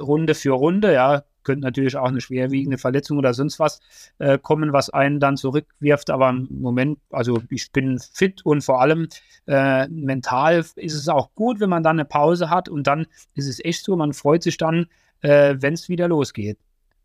Runde 0.00 0.34
für 0.34 0.52
Runde, 0.52 0.92
ja, 0.92 1.24
könnte 1.44 1.62
natürlich 1.62 1.96
auch 1.96 2.08
eine 2.08 2.20
schwerwiegende 2.20 2.78
Verletzung 2.78 3.18
oder 3.18 3.34
sonst 3.34 3.60
was 3.60 3.80
äh, 4.18 4.38
kommen, 4.38 4.72
was 4.72 4.90
einen 4.90 5.20
dann 5.20 5.36
zurückwirft. 5.36 6.10
Aber 6.10 6.30
im 6.30 6.48
Moment, 6.50 6.98
also 7.10 7.40
ich 7.50 7.70
bin 7.70 7.98
fit 7.98 8.44
und 8.44 8.62
vor 8.62 8.80
allem 8.80 9.08
äh, 9.46 9.86
mental 9.88 10.64
ist 10.76 10.94
es 10.94 11.08
auch 11.08 11.34
gut, 11.34 11.60
wenn 11.60 11.70
man 11.70 11.82
dann 11.82 11.98
eine 11.98 12.06
Pause 12.06 12.50
hat 12.50 12.68
und 12.68 12.86
dann 12.86 13.06
ist 13.34 13.48
es 13.48 13.62
echt 13.64 13.84
so, 13.84 13.94
man 13.94 14.14
freut 14.14 14.42
sich 14.42 14.56
dann, 14.56 14.86
äh, 15.20 15.56
wenn 15.58 15.74
es 15.74 15.88
wieder 15.88 16.08
losgeht. 16.08 16.58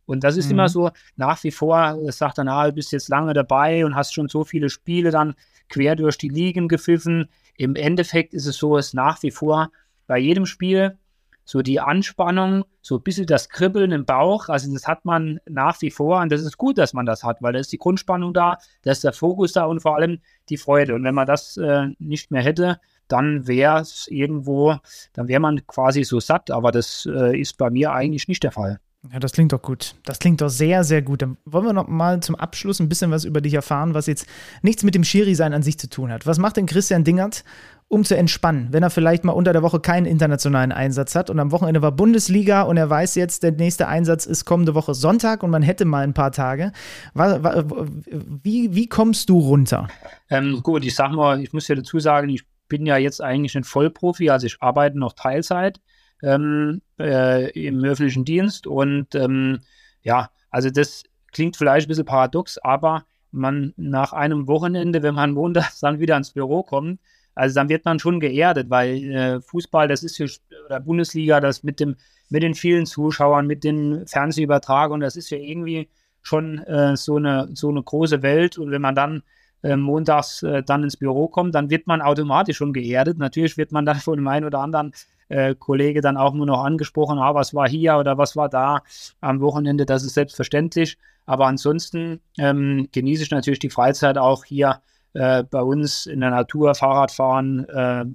Und 0.05 0.23
das 0.23 0.37
ist 0.37 0.45
mhm. 0.45 0.53
immer 0.53 0.69
so 0.69 0.89
nach 1.17 1.43
wie 1.43 1.51
vor, 1.51 1.99
das 2.03 2.17
sagt 2.17 2.39
dann, 2.39 2.47
ah, 2.47 2.65
du 2.65 2.73
bist 2.73 2.91
jetzt 2.91 3.09
lange 3.09 3.33
dabei 3.33 3.85
und 3.85 3.95
hast 3.95 4.13
schon 4.13 4.27
so 4.27 4.43
viele 4.43 4.69
Spiele 4.69 5.11
dann 5.11 5.35
quer 5.69 5.95
durch 5.95 6.17
die 6.17 6.29
Ligen 6.29 6.67
gepfiffen. 6.67 7.29
Im 7.59 7.75
Endeffekt 7.75 8.33
ist 8.33 8.45
es 8.45 8.55
so, 8.55 8.77
es 8.77 8.93
nach 8.93 9.21
wie 9.21 9.31
vor 9.31 9.69
bei 10.07 10.17
jedem 10.17 10.45
Spiel 10.45 10.97
so 11.43 11.61
die 11.61 11.81
Anspannung, 11.81 12.63
so 12.81 12.95
ein 12.95 13.03
bisschen 13.03 13.25
das 13.25 13.49
Kribbeln 13.49 13.91
im 13.91 14.05
Bauch, 14.05 14.47
also 14.47 14.71
das 14.71 14.87
hat 14.87 15.03
man 15.03 15.41
nach 15.45 15.81
wie 15.81 15.91
vor 15.91 16.21
und 16.21 16.31
das 16.31 16.41
ist 16.41 16.57
gut, 16.57 16.77
dass 16.77 16.93
man 16.93 17.05
das 17.05 17.23
hat, 17.25 17.41
weil 17.41 17.51
da 17.51 17.59
ist 17.59 17.73
die 17.73 17.77
Grundspannung 17.77 18.33
da, 18.33 18.59
da 18.83 18.91
ist 18.91 19.03
der 19.03 19.11
Fokus 19.11 19.51
da 19.51 19.65
und 19.65 19.81
vor 19.81 19.97
allem 19.97 20.19
die 20.47 20.55
Freude. 20.55 20.95
Und 20.95 21.03
wenn 21.03 21.15
man 21.15 21.27
das 21.27 21.57
äh, 21.57 21.87
nicht 21.99 22.31
mehr 22.31 22.43
hätte, 22.43 22.79
dann 23.09 23.45
wäre 23.45 23.81
es 23.81 24.07
irgendwo, 24.07 24.77
dann 25.11 25.27
wäre 25.27 25.41
man 25.41 25.67
quasi 25.67 26.05
so 26.05 26.21
satt, 26.21 26.51
aber 26.51 26.71
das 26.71 27.09
äh, 27.11 27.37
ist 27.37 27.57
bei 27.57 27.69
mir 27.69 27.91
eigentlich 27.91 28.29
nicht 28.29 28.43
der 28.43 28.53
Fall. 28.53 28.79
Ja, 29.11 29.19
das 29.19 29.31
klingt 29.31 29.53
doch 29.53 29.61
gut. 29.61 29.95
Das 30.03 30.19
klingt 30.19 30.41
doch 30.41 30.49
sehr, 30.49 30.83
sehr 30.83 31.01
gut. 31.01 31.21
Dann 31.21 31.37
wollen 31.45 31.65
wir 31.65 31.73
noch 31.73 31.87
mal 31.87 32.19
zum 32.21 32.35
Abschluss 32.35 32.81
ein 32.81 32.89
bisschen 32.89 33.11
was 33.11 33.23
über 33.23 33.39
dich 33.39 33.53
erfahren, 33.53 33.93
was 33.93 34.07
jetzt 34.07 34.25
nichts 34.61 34.83
mit 34.83 34.93
dem 34.93 35.05
Schiri-Sein 35.05 35.53
an 35.53 35.63
sich 35.63 35.79
zu 35.79 35.89
tun 35.89 36.11
hat. 36.11 36.25
Was 36.25 36.37
macht 36.37 36.57
denn 36.57 36.65
Christian 36.65 37.05
Dingert, 37.05 37.45
um 37.87 38.03
zu 38.03 38.17
entspannen, 38.17 38.67
wenn 38.71 38.83
er 38.83 38.89
vielleicht 38.89 39.23
mal 39.23 39.31
unter 39.31 39.53
der 39.53 39.63
Woche 39.63 39.79
keinen 39.79 40.05
internationalen 40.05 40.73
Einsatz 40.73 41.15
hat 41.15 41.29
und 41.29 41.39
am 41.39 41.51
Wochenende 41.51 41.81
war 41.81 41.93
Bundesliga 41.93 42.63
und 42.63 42.75
er 42.75 42.89
weiß 42.89 43.15
jetzt, 43.15 43.41
der 43.41 43.53
nächste 43.53 43.87
Einsatz 43.87 44.25
ist 44.25 44.43
kommende 44.43 44.75
Woche 44.75 44.93
Sonntag 44.93 45.43
und 45.43 45.49
man 45.49 45.63
hätte 45.63 45.85
mal 45.85 46.03
ein 46.03 46.13
paar 46.13 46.33
Tage. 46.33 46.73
Wie, 47.15 48.75
wie 48.75 48.87
kommst 48.87 49.29
du 49.29 49.39
runter? 49.39 49.87
Ähm, 50.29 50.61
gut, 50.61 50.83
ich 50.83 50.93
sag 50.93 51.13
mal, 51.13 51.41
ich 51.41 51.53
muss 51.53 51.69
ja 51.69 51.75
dazu 51.75 51.99
sagen, 51.99 52.27
ich 52.29 52.43
bin 52.67 52.85
ja 52.85 52.97
jetzt 52.97 53.21
eigentlich 53.21 53.55
ein 53.55 53.63
Vollprofi, 53.63 54.29
also 54.29 54.45
ich 54.45 54.57
arbeite 54.59 54.99
noch 54.99 55.13
Teilzeit 55.13 55.79
ähm, 56.23 56.81
äh, 56.99 57.49
im 57.51 57.83
öffentlichen 57.83 58.25
Dienst. 58.25 58.67
Und 58.67 59.15
ähm, 59.15 59.59
ja, 60.01 60.29
also 60.49 60.69
das 60.69 61.03
klingt 61.31 61.57
vielleicht 61.57 61.87
ein 61.87 61.89
bisschen 61.89 62.05
paradox, 62.05 62.57
aber 62.57 63.05
man 63.31 63.73
nach 63.77 64.13
einem 64.13 64.47
Wochenende, 64.47 65.03
wenn 65.03 65.15
man 65.15 65.31
montags 65.31 65.79
dann 65.79 65.99
wieder 65.99 66.17
ins 66.17 66.31
Büro 66.31 66.63
kommt, 66.63 66.99
also 67.35 67.55
dann 67.55 67.69
wird 67.69 67.85
man 67.85 67.99
schon 67.99 68.19
geerdet, 68.19 68.69
weil 68.69 69.03
äh, 69.11 69.41
Fußball, 69.41 69.87
das 69.87 70.03
ist 70.03 70.17
ja, 70.17 70.25
oder 70.65 70.79
Bundesliga, 70.81 71.39
das 71.39 71.63
mit 71.63 71.79
dem, 71.79 71.95
mit 72.29 72.43
den 72.43 72.53
vielen 72.53 72.85
Zuschauern, 72.85 73.47
mit 73.47 73.63
den 73.63 74.05
Fernsehübertragungen, 74.07 75.01
das 75.01 75.15
ist 75.15 75.29
ja 75.29 75.37
irgendwie 75.37 75.89
schon 76.21 76.59
äh, 76.59 76.97
so, 76.97 77.15
eine, 77.15 77.49
so 77.53 77.69
eine 77.69 77.81
große 77.81 78.21
Welt. 78.23 78.57
Und 78.57 78.71
wenn 78.71 78.81
man 78.81 78.95
dann 78.95 79.23
äh, 79.63 79.75
montags 79.75 80.43
äh, 80.43 80.63
dann 80.63 80.83
ins 80.83 80.97
Büro 80.97 81.27
kommt, 81.27 81.55
dann 81.55 81.69
wird 81.69 81.87
man 81.87 82.01
automatisch 82.01 82.57
schon 82.57 82.73
geerdet. 82.73 83.17
Natürlich 83.17 83.57
wird 83.57 83.71
man 83.71 83.85
dann 83.85 83.95
von 83.99 84.17
dem 84.17 84.27
einen 84.27 84.45
oder 84.45 84.59
anderen 84.59 84.93
äh, 85.29 85.55
Kollege 85.55 86.01
dann 86.01 86.17
auch 86.17 86.33
nur 86.33 86.45
noch 86.45 86.63
angesprochen, 86.63 87.19
ah, 87.19 87.33
was 87.33 87.53
war 87.53 87.67
hier 87.67 87.97
oder 87.97 88.17
was 88.17 88.35
war 88.35 88.49
da 88.49 88.81
am 89.21 89.39
Wochenende, 89.41 89.85
das 89.85 90.03
ist 90.03 90.15
selbstverständlich. 90.15 90.97
Aber 91.25 91.45
ansonsten 91.45 92.19
ähm, 92.37 92.89
genieße 92.91 93.23
ich 93.23 93.31
natürlich 93.31 93.59
die 93.59 93.69
Freizeit 93.69 94.17
auch 94.17 94.45
hier 94.45 94.81
äh, 95.13 95.43
bei 95.43 95.61
uns 95.61 96.05
in 96.05 96.19
der 96.21 96.31
Natur, 96.31 96.75
Fahrradfahren, 96.75 97.69
äh, 97.69 98.05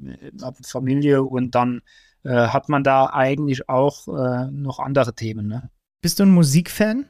Familie 0.62 1.22
und 1.22 1.54
dann 1.54 1.82
äh, 2.24 2.48
hat 2.48 2.68
man 2.68 2.82
da 2.82 3.06
eigentlich 3.06 3.68
auch 3.68 4.08
äh, 4.08 4.50
noch 4.50 4.80
andere 4.80 5.14
Themen. 5.14 5.46
Ne? 5.46 5.70
Bist 6.02 6.18
du 6.18 6.24
ein 6.24 6.30
Musikfan? 6.30 7.06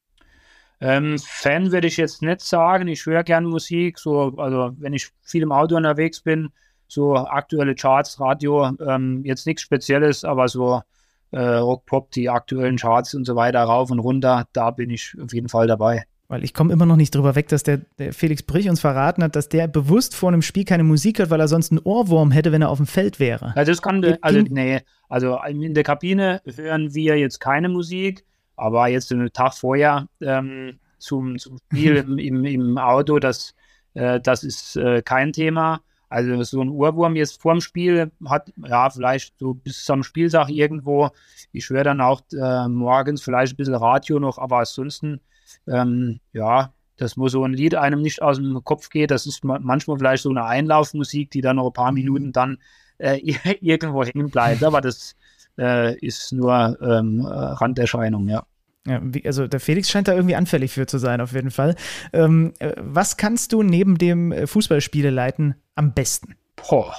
Ähm, 0.80 1.18
Fan 1.18 1.72
würde 1.72 1.86
ich 1.86 1.96
jetzt 1.96 2.20
nicht 2.20 2.40
sagen. 2.42 2.88
Ich 2.88 3.06
höre 3.06 3.24
gerne 3.24 3.46
Musik. 3.46 3.98
So, 3.98 4.34
also 4.36 4.74
wenn 4.78 4.92
ich 4.92 5.10
viel 5.22 5.42
im 5.42 5.52
Auto 5.52 5.76
unterwegs 5.76 6.20
bin, 6.20 6.50
so 6.88 7.16
aktuelle 7.16 7.74
Charts, 7.74 8.20
Radio, 8.20 8.70
ähm, 8.86 9.22
jetzt 9.24 9.46
nichts 9.46 9.62
Spezielles, 9.62 10.24
aber 10.24 10.48
so 10.48 10.82
äh, 11.30 11.40
Rock, 11.40 11.86
Pop, 11.86 12.10
die 12.12 12.30
aktuellen 12.30 12.76
Charts 12.76 13.14
und 13.14 13.24
so 13.24 13.36
weiter 13.36 13.62
rauf 13.62 13.90
und 13.90 13.98
runter, 13.98 14.46
da 14.52 14.70
bin 14.70 14.90
ich 14.90 15.16
auf 15.20 15.32
jeden 15.32 15.48
Fall 15.48 15.66
dabei. 15.66 16.04
Weil 16.28 16.42
ich 16.42 16.54
komme 16.54 16.72
immer 16.72 16.86
noch 16.86 16.96
nicht 16.96 17.14
drüber 17.14 17.34
weg, 17.34 17.48
dass 17.48 17.64
der, 17.64 17.82
der, 17.98 18.12
Felix 18.12 18.42
Brich 18.42 18.68
uns 18.68 18.80
verraten 18.80 19.22
hat, 19.22 19.36
dass 19.36 19.48
der 19.48 19.68
bewusst 19.68 20.16
vor 20.16 20.30
einem 20.30 20.42
Spiel 20.42 20.64
keine 20.64 20.82
Musik 20.82 21.18
hört, 21.18 21.30
weil 21.30 21.40
er 21.40 21.48
sonst 21.48 21.70
einen 21.70 21.80
Ohrwurm 21.80 22.30
hätte, 22.30 22.50
wenn 22.50 22.62
er 22.62 22.70
auf 22.70 22.78
dem 22.78 22.86
Feld 22.86 23.20
wäre. 23.20 23.52
Ja, 23.56 23.64
das 23.64 23.82
kann, 23.82 24.16
also 24.22 24.40
nee, 24.40 24.80
also 25.08 25.38
in 25.46 25.74
der 25.74 25.84
Kabine 25.84 26.40
hören 26.46 26.94
wir 26.94 27.18
jetzt 27.18 27.40
keine 27.40 27.68
Musik, 27.68 28.24
aber 28.56 28.88
jetzt 28.88 29.12
einen 29.12 29.32
Tag 29.32 29.54
vorher 29.54 30.08
ähm, 30.22 30.78
zum, 30.98 31.38
zum 31.38 31.58
Spiel 31.66 31.96
im, 32.08 32.18
im, 32.18 32.44
im, 32.44 32.78
Auto, 32.78 33.18
das, 33.18 33.54
äh, 33.92 34.18
das 34.20 34.44
ist 34.44 34.76
äh, 34.76 35.02
kein 35.02 35.32
Thema. 35.32 35.82
Also 36.14 36.40
so 36.44 36.60
ein 36.60 36.68
Ohrwurm 36.68 37.16
jetzt 37.16 37.42
vorm 37.42 37.60
Spiel 37.60 38.12
hat, 38.24 38.52
ja, 38.64 38.88
vielleicht 38.88 39.36
so 39.40 39.54
bis 39.54 39.84
zum 39.84 40.04
Spieltag 40.04 40.48
irgendwo. 40.48 41.10
Ich 41.50 41.68
höre 41.68 41.82
dann 41.82 42.00
auch 42.00 42.22
äh, 42.32 42.68
morgens 42.68 43.20
vielleicht 43.20 43.54
ein 43.54 43.56
bisschen 43.56 43.74
Radio 43.74 44.20
noch, 44.20 44.38
aber 44.38 44.58
ansonsten, 44.58 45.20
ähm, 45.66 46.20
ja, 46.32 46.72
das 46.98 47.16
muss 47.16 47.32
so 47.32 47.42
ein 47.42 47.52
Lied 47.52 47.74
einem 47.74 48.00
nicht 48.00 48.22
aus 48.22 48.36
dem 48.36 48.62
Kopf 48.62 48.90
geht. 48.90 49.10
Das 49.10 49.26
ist 49.26 49.42
manchmal 49.42 49.98
vielleicht 49.98 50.22
so 50.22 50.30
eine 50.30 50.44
Einlaufmusik, 50.44 51.32
die 51.32 51.40
dann 51.40 51.56
noch 51.56 51.66
ein 51.66 51.72
paar 51.72 51.90
Minuten 51.90 52.30
dann 52.30 52.58
äh, 52.98 53.18
irgendwo 53.60 54.04
hängen 54.04 54.30
bleibt. 54.30 54.62
Aber 54.62 54.80
das 54.80 55.16
äh, 55.58 55.98
ist 55.98 56.32
nur 56.32 56.78
ähm, 56.80 57.26
Randerscheinung, 57.26 58.28
ja. 58.28 58.46
Ja, 58.86 59.00
also 59.24 59.46
der 59.46 59.60
Felix 59.60 59.90
scheint 59.90 60.08
da 60.08 60.14
irgendwie 60.14 60.36
anfällig 60.36 60.72
für 60.72 60.86
zu 60.86 60.98
sein, 60.98 61.20
auf 61.20 61.32
jeden 61.32 61.50
Fall. 61.50 61.74
Ähm, 62.12 62.52
äh, 62.58 62.74
was 62.76 63.16
kannst 63.16 63.52
du 63.52 63.62
neben 63.62 63.96
dem 63.96 64.30
äh, 64.30 64.46
Fußballspiele 64.46 65.10
leiten 65.10 65.54
am 65.74 65.94
besten? 65.94 66.36
Boah, 66.56 66.94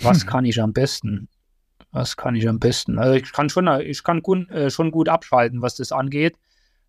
was 0.00 0.22
hm. 0.22 0.28
kann 0.28 0.44
ich 0.44 0.60
am 0.60 0.72
besten? 0.72 1.28
Was 1.92 2.16
kann 2.16 2.34
ich 2.34 2.48
am 2.48 2.58
besten? 2.58 2.98
Also 2.98 3.14
ich 3.14 3.32
kann 3.32 3.48
schon, 3.48 3.68
ich 3.80 4.02
kann 4.02 4.20
gut, 4.20 4.50
äh, 4.50 4.68
schon 4.68 4.90
gut 4.90 5.08
abschalten, 5.08 5.62
was 5.62 5.76
das 5.76 5.92
angeht. 5.92 6.36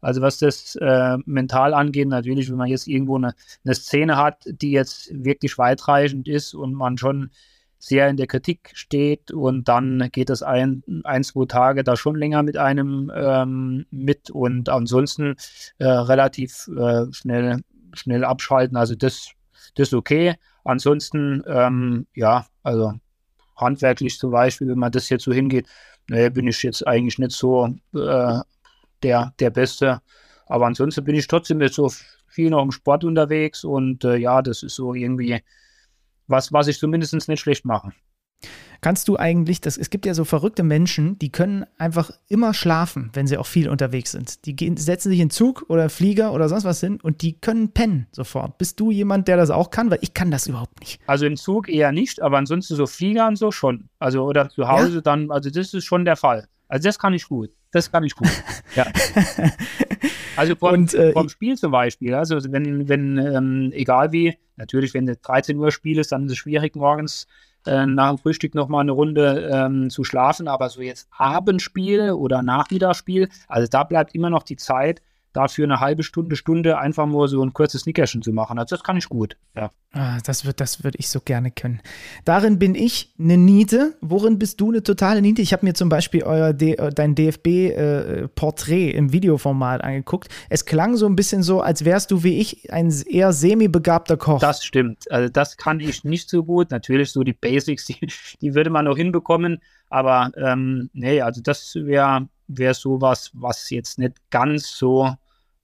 Also 0.02 0.22
was 0.22 0.40
das 0.40 0.76
äh, 0.76 1.18
mental 1.26 1.76
angeht, 1.76 2.08
natürlich, 2.08 2.50
wenn 2.50 2.58
man 2.58 2.70
jetzt 2.70 2.88
irgendwo 2.88 3.18
eine, 3.18 3.36
eine 3.64 3.76
Szene 3.76 4.18
hat, 4.18 4.46
die 4.46 4.72
jetzt 4.72 5.12
wirklich 5.14 5.58
weitreichend 5.60 6.28
ist 6.28 6.56
und 6.56 6.74
man 6.74 6.98
schon 6.98 7.30
sehr 7.78 8.09
in 8.09 8.17
der 8.17 8.28
Kritik 8.28 8.71
steht 8.73 9.32
und 9.32 9.67
dann 9.67 10.09
geht 10.11 10.30
das 10.30 10.41
ein, 10.41 10.84
ein 11.03 11.23
zwei 11.23 11.45
Tage 11.45 11.84
da 11.84 11.95
schon 11.95 12.15
länger 12.15 12.43
mit 12.43 12.57
einem 12.57 13.11
ähm, 13.15 13.86
mit 13.91 14.30
und 14.30 14.69
ansonsten 14.69 15.36
äh, 15.78 15.86
relativ 15.86 16.67
äh, 16.76 17.11
schnell, 17.11 17.61
schnell 17.93 18.23
abschalten. 18.23 18.78
Also 18.78 18.95
das, 18.95 19.32
ist 19.78 19.93
okay. 19.93 20.36
Ansonsten, 20.63 21.43
ähm, 21.47 22.07
ja, 22.15 22.47
also 22.63 22.93
handwerklich 23.55 24.17
zum 24.17 24.32
Beispiel, 24.32 24.67
wenn 24.67 24.80
man 24.80 24.91
das 24.91 25.09
jetzt 25.09 25.23
so 25.23 25.34
hingeht, 25.34 25.67
naja, 26.07 26.30
bin 26.30 26.47
ich 26.47 26.61
jetzt 26.63 26.86
eigentlich 26.86 27.19
nicht 27.19 27.32
so 27.32 27.67
äh, 27.93 28.39
der, 29.03 29.34
der 29.39 29.49
Beste. 29.49 30.01
Aber 30.47 30.65
ansonsten 30.65 31.03
bin 31.03 31.15
ich 31.15 31.28
trotzdem 31.28 31.61
jetzt 31.61 31.76
so 31.76 31.91
viel 32.28 32.49
noch 32.49 32.63
im 32.63 32.71
Sport 32.71 33.03
unterwegs 33.03 33.63
und 33.63 34.03
äh, 34.03 34.17
ja, 34.17 34.41
das 34.41 34.63
ist 34.63 34.76
so 34.76 34.93
irgendwie 34.93 35.41
was, 36.28 36.51
was 36.51 36.67
ich 36.67 36.80
zumindest 36.80 37.28
nicht 37.28 37.39
schlecht 37.39 37.65
mache. 37.65 37.91
Kannst 38.82 39.07
du 39.07 39.17
eigentlich, 39.17 39.61
das, 39.61 39.78
es 39.78 39.89
gibt 39.89 40.05
ja 40.05 40.13
so 40.13 40.26
verrückte 40.26 40.61
Menschen, 40.61 41.17
die 41.17 41.32
können 41.32 41.65
einfach 41.78 42.11
immer 42.28 42.53
schlafen, 42.53 43.09
wenn 43.13 43.26
sie 43.26 43.38
auch 43.38 43.47
viel 43.47 43.69
unterwegs 43.69 44.11
sind. 44.11 44.45
Die 44.45 44.55
gehen, 44.55 44.78
setzen 44.78 45.09
sich 45.09 45.19
in 45.19 45.30
Zug 45.30 45.65
oder 45.69 45.89
Flieger 45.89 46.34
oder 46.34 46.49
sonst 46.49 46.65
was 46.65 46.82
hin 46.82 46.99
und 47.01 47.21
die 47.21 47.39
können 47.39 47.71
pennen 47.71 48.07
sofort. 48.11 48.57
Bist 48.57 48.80
du 48.80 48.91
jemand, 48.91 49.28
der 49.28 49.38
das 49.38 49.49
auch 49.49 49.71
kann? 49.71 49.89
Weil 49.89 49.99
ich 50.01 50.13
kann 50.13 50.30
das 50.30 50.47
überhaupt 50.47 50.80
nicht. 50.82 51.01
Also 51.07 51.26
im 51.26 51.38
Zug 51.38 51.69
eher 51.69 51.91
nicht, 51.91 52.21
aber 52.21 52.38
ansonsten 52.38 52.76
so 52.76 52.86
Flieger 52.86 53.28
und 53.28 53.38
so 53.38 53.51
schon. 53.51 53.89
Also 53.97 54.23
oder 54.23 54.49
zu 54.49 54.67
Hause 54.67 54.95
ja? 54.95 55.01
dann, 55.01 55.32
also 55.32 55.49
das 55.49 55.73
ist 55.73 55.86
schon 55.86 56.05
der 56.05 56.15
Fall. 56.15 56.47
Also 56.67 56.88
das 56.88 56.99
kann 56.99 57.13
ich 57.13 57.28
gut. 57.28 57.51
Das 57.71 57.91
kann 57.91 58.03
ich 58.03 58.15
gut. 58.15 58.30
ja. 58.76 58.86
Also 60.36 60.56
vor, 60.56 60.72
und, 60.72 60.94
äh, 60.94 61.14
vom 61.14 61.30
Spiel 61.30 61.58
zum 61.58 61.72
Beispiel, 61.72 62.14
also 62.14 62.38
wenn, 62.52 62.88
wenn 62.90 63.18
ähm, 63.18 63.72
egal 63.74 64.12
wie, 64.12 64.38
natürlich, 64.58 64.94
wenn 64.94 65.06
du 65.06 65.16
13 65.16 65.58
Uhr 65.58 65.72
Spiel 65.72 66.00
ist, 66.00 66.12
dann 66.12 66.26
ist 66.26 66.34
es 66.34 66.38
schwierig, 66.38 66.76
morgens 66.76 67.28
äh, 67.66 67.86
nach 67.86 68.10
dem 68.10 68.18
Frühstück 68.18 68.54
nochmal 68.54 68.82
eine 68.82 68.92
Runde 68.92 69.50
ähm, 69.52 69.90
zu 69.90 70.04
schlafen, 70.04 70.48
aber 70.48 70.70
so 70.70 70.82
jetzt 70.82 71.08
Abendspiel 71.12 72.12
oder 72.12 72.42
Nachmittagsspiel, 72.42 73.30
also 73.48 73.68
da 73.70 73.84
bleibt 73.84 74.14
immer 74.14 74.30
noch 74.30 74.44
die 74.44 74.58
Zeit, 74.58 75.02
dafür 75.36 75.66
eine 75.66 75.80
halbe 75.80 76.04
Stunde, 76.04 76.36
Stunde 76.36 76.78
einfach 76.78 77.06
nur 77.06 77.28
so 77.28 77.44
ein 77.44 77.54
kurzes 77.54 77.86
Nickerchen 77.86 78.22
zu 78.22 78.32
machen. 78.32 78.58
Also 78.58 78.76
das 78.76 78.84
kann 78.84 78.98
ich 78.98 79.10
gut, 79.10 79.38
ja. 79.56 79.72
Ah, 79.92 80.18
das 80.26 80.44
würde 80.44 80.56
das 80.56 80.84
würd 80.84 80.96
ich 80.98 81.08
so 81.08 81.22
gerne 81.22 81.52
können. 81.52 81.82
Darin 82.26 82.60
bin 82.60 82.76
ich 82.76 83.14
eine 83.18 83.38
Niete. 83.38 83.96
Worin 84.02 84.38
bist 84.38 84.60
du 84.60 84.70
eine 84.70 84.84
totale 84.84 85.22
Niete? 85.22 85.42
Ich 85.42 85.54
habe 85.54 85.66
mir 85.66 85.74
zum 85.74 85.88
Beispiel 85.88 86.24
euer 86.24 86.52
D 86.52 86.74
äh, 86.74 86.90
dein 86.90 87.16
DFB-Porträt 87.16 88.90
äh, 88.92 88.98
im 88.98 89.14
Videoformat 89.14 89.84
angeguckt. 89.84 90.28
Es 90.50 90.66
klang 90.66 90.98
so 90.98 91.06
ein 91.06 91.16
bisschen 91.16 91.44
so, 91.44 91.62
als 91.62 91.86
wärst 91.86 92.12
du 92.12 92.24
wie 92.24 92.40
ich 92.40 92.74
ein 92.74 92.94
eher 93.08 93.32
semi-begabter 93.32 94.18
Koch. 94.18 94.40
Das 94.40 94.66
stimmt. 94.66 95.10
Also 95.10 95.30
das 95.30 95.56
kann 95.56 95.80
ich 95.80 96.04
nicht 96.04 96.30
so 96.30 96.44
gut. 96.44 96.72
Natürlich 96.72 97.12
so 97.12 97.24
die 97.24 97.34
Basics, 97.34 97.86
die, 97.86 98.08
die 98.42 98.54
würde 98.54 98.70
man 98.70 98.86
noch 98.86 98.98
hinbekommen. 98.98 99.62
Aber 99.90 100.32
ähm, 100.36 100.90
nee, 100.94 101.22
also 101.22 101.42
das 101.42 101.74
wäre 101.76 102.28
wär 102.48 102.74
sowas, 102.74 103.32
was 103.34 103.70
jetzt 103.70 103.98
nicht 103.98 104.16
ganz 104.30 104.70
so 104.78 105.16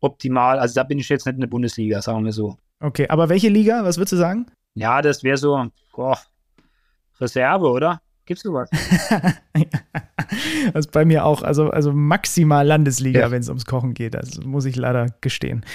optimal. 0.02 0.60
Also 0.60 0.76
da 0.76 0.84
bin 0.84 1.00
ich 1.00 1.10
jetzt 1.10 1.26
nicht 1.26 1.36
in 1.36 1.42
der 1.42 1.48
Bundesliga, 1.48 2.02
sagen 2.02 2.26
wir 2.26 2.34
so. 2.34 2.58
Okay, 2.80 3.08
aber 3.08 3.30
welche 3.30 3.50
Liga? 3.50 3.84
Was 3.84 3.98
würdest 3.98 4.14
du 4.14 4.18
sagen? 4.18 4.48
Ja, 4.74 5.02
das 5.02 5.24
wäre 5.24 5.38
so 5.38 5.68
boah, 5.94 6.18
Reserve, 7.20 7.68
oder? 7.68 8.02
Gibt's 8.26 8.44
sowas? 8.44 8.70
das 10.74 10.86
ist 10.86 10.92
bei 10.92 11.06
mir 11.06 11.26
auch, 11.26 11.44
also, 11.44 11.70
also 11.70 11.92
maximal 11.92 12.66
Landesliga, 12.66 13.20
ja. 13.20 13.32
wenn 13.32 13.42
es 13.42 13.50
ums 13.50 13.66
Kochen 13.66 13.94
geht. 13.94 14.14
Das 14.14 14.40
muss 14.44 14.66
ich 14.66 14.76
leider 14.76 15.08
gestehen. 15.22 15.66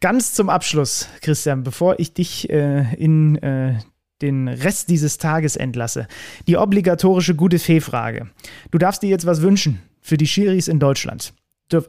Ganz 0.00 0.34
zum 0.34 0.48
Abschluss, 0.48 1.08
Christian, 1.20 1.62
bevor 1.62 2.00
ich 2.00 2.14
dich 2.14 2.50
äh, 2.50 2.94
in 2.94 3.36
äh, 3.36 3.78
den 4.20 4.48
Rest 4.48 4.88
dieses 4.88 5.18
Tages 5.18 5.56
entlasse, 5.56 6.06
die 6.46 6.56
obligatorische 6.56 7.34
gute 7.34 7.58
Fee-Frage. 7.58 8.30
Du 8.70 8.78
darfst 8.78 9.02
dir 9.02 9.10
jetzt 9.10 9.26
was 9.26 9.42
wünschen 9.42 9.82
für 10.00 10.16
die 10.16 10.26
Schiris 10.26 10.68
in 10.68 10.78
Deutschland 10.78 11.34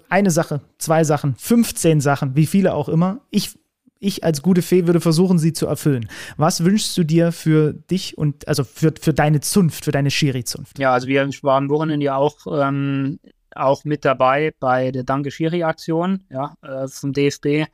eine 0.10 0.32
Sache, 0.32 0.62
zwei 0.78 1.04
Sachen, 1.04 1.36
15 1.36 2.02
Sachen, 2.02 2.36
wie 2.36 2.46
viele 2.46 2.74
auch 2.74 2.90
immer. 2.90 3.22
Ich, 3.30 3.58
ich 4.00 4.24
als 4.24 4.42
gute 4.42 4.62
Fee 4.62 4.88
würde 4.88 5.02
versuchen, 5.02 5.38
sie 5.40 5.54
zu 5.54 5.68
erfüllen. 5.68 6.08
Was 6.38 6.64
wünschst 6.64 6.98
du 6.98 7.04
dir 7.04 7.32
für 7.32 7.74
dich 7.74 8.18
und 8.18 8.48
also 8.48 8.64
für, 8.64 8.94
für 9.00 9.14
deine 9.14 9.42
Zunft, 9.42 9.86
für 9.86 9.92
deine 9.92 10.12
Schiri-Zunft? 10.12 10.80
Ja, 10.80 10.94
also 10.94 11.08
wir 11.08 11.28
waren 11.42 11.70
Wochenende 11.70 12.06
ja 12.06 12.16
auch, 12.16 12.38
ähm, 12.52 13.20
auch 13.56 13.84
mit 13.86 14.06
dabei 14.06 14.54
bei 14.60 14.92
der 14.92 15.04
Danke 15.04 15.32
Schiri-Aktion 15.32 16.24
ja, 16.30 16.56
äh, 16.62 16.88
vom 16.88 17.14
DFB. 17.14 17.68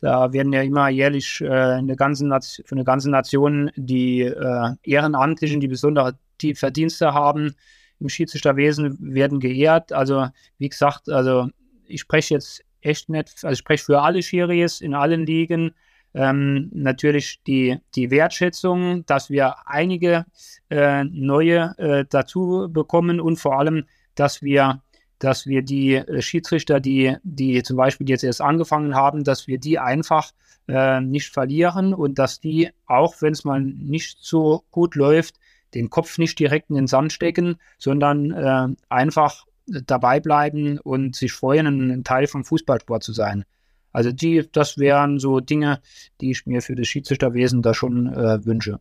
Da 0.00 0.32
werden 0.32 0.52
ja 0.52 0.62
immer 0.62 0.88
jährlich 0.88 1.40
äh, 1.40 1.78
in 1.78 1.88
der 1.88 1.96
ganzen 1.96 2.32
für 2.40 2.72
eine 2.72 2.84
ganze 2.84 3.10
Nation 3.10 3.70
die 3.74 4.22
äh, 4.22 4.74
Ehrenamtlichen, 4.82 5.60
die 5.60 5.68
besondere 5.68 6.16
die 6.40 6.54
Verdienste 6.54 7.14
haben, 7.14 7.54
im 8.00 8.08
Schiedsrichterwesen 8.08 8.96
werden 9.00 9.40
geehrt. 9.40 9.92
Also 9.92 10.28
wie 10.58 10.68
gesagt, 10.68 11.08
also 11.08 11.48
ich 11.86 12.00
spreche 12.00 12.34
jetzt 12.34 12.64
echt 12.80 13.08
nicht, 13.08 13.30
also 13.42 13.52
ich 13.52 13.58
spreche 13.58 13.84
für 13.84 14.00
alle 14.00 14.22
Schiris 14.22 14.80
in 14.80 14.94
allen 14.94 15.26
Ligen. 15.26 15.74
Ähm, 16.14 16.70
natürlich 16.72 17.42
die, 17.46 17.78
die 17.94 18.10
Wertschätzung, 18.10 19.04
dass 19.06 19.28
wir 19.30 19.56
einige 19.66 20.24
äh, 20.70 21.04
neue 21.04 21.74
äh, 21.78 22.04
dazu 22.08 22.68
bekommen 22.70 23.20
und 23.20 23.36
vor 23.36 23.58
allem, 23.58 23.84
dass 24.14 24.42
wir, 24.42 24.82
dass 25.18 25.46
wir 25.46 25.62
die 25.62 25.96
äh, 25.96 26.22
Schiedsrichter, 26.22 26.80
die, 26.80 27.16
die 27.24 27.62
zum 27.62 27.76
Beispiel 27.76 28.08
jetzt 28.08 28.24
erst 28.24 28.40
angefangen 28.40 28.94
haben, 28.94 29.22
dass 29.22 29.46
wir 29.46 29.58
die 29.58 29.78
einfach 29.78 30.32
äh, 30.66 31.00
nicht 31.00 31.30
verlieren 31.30 31.92
und 31.92 32.18
dass 32.18 32.40
die, 32.40 32.70
auch 32.86 33.20
wenn 33.20 33.32
es 33.32 33.44
mal 33.44 33.60
nicht 33.60 34.18
so 34.20 34.64
gut 34.70 34.94
läuft, 34.94 35.36
den 35.74 35.90
Kopf 35.90 36.18
nicht 36.18 36.38
direkt 36.38 36.70
in 36.70 36.76
den 36.76 36.86
Sand 36.86 37.12
stecken, 37.12 37.56
sondern 37.78 38.30
äh, 38.30 38.68
einfach 38.88 39.46
dabei 39.66 40.20
bleiben 40.20 40.78
und 40.78 41.14
sich 41.14 41.32
freuen, 41.32 41.66
ein 41.90 42.04
Teil 42.04 42.26
vom 42.26 42.44
Fußballsport 42.44 43.02
zu 43.02 43.12
sein. 43.12 43.44
Also 43.92 44.12
die, 44.12 44.48
das 44.52 44.78
wären 44.78 45.18
so 45.18 45.40
Dinge, 45.40 45.80
die 46.20 46.30
ich 46.30 46.46
mir 46.46 46.62
für 46.62 46.74
das 46.74 46.88
Schiedsrichterwesen 46.88 47.62
da 47.62 47.74
schon 47.74 48.06
äh, 48.12 48.44
wünsche. 48.44 48.80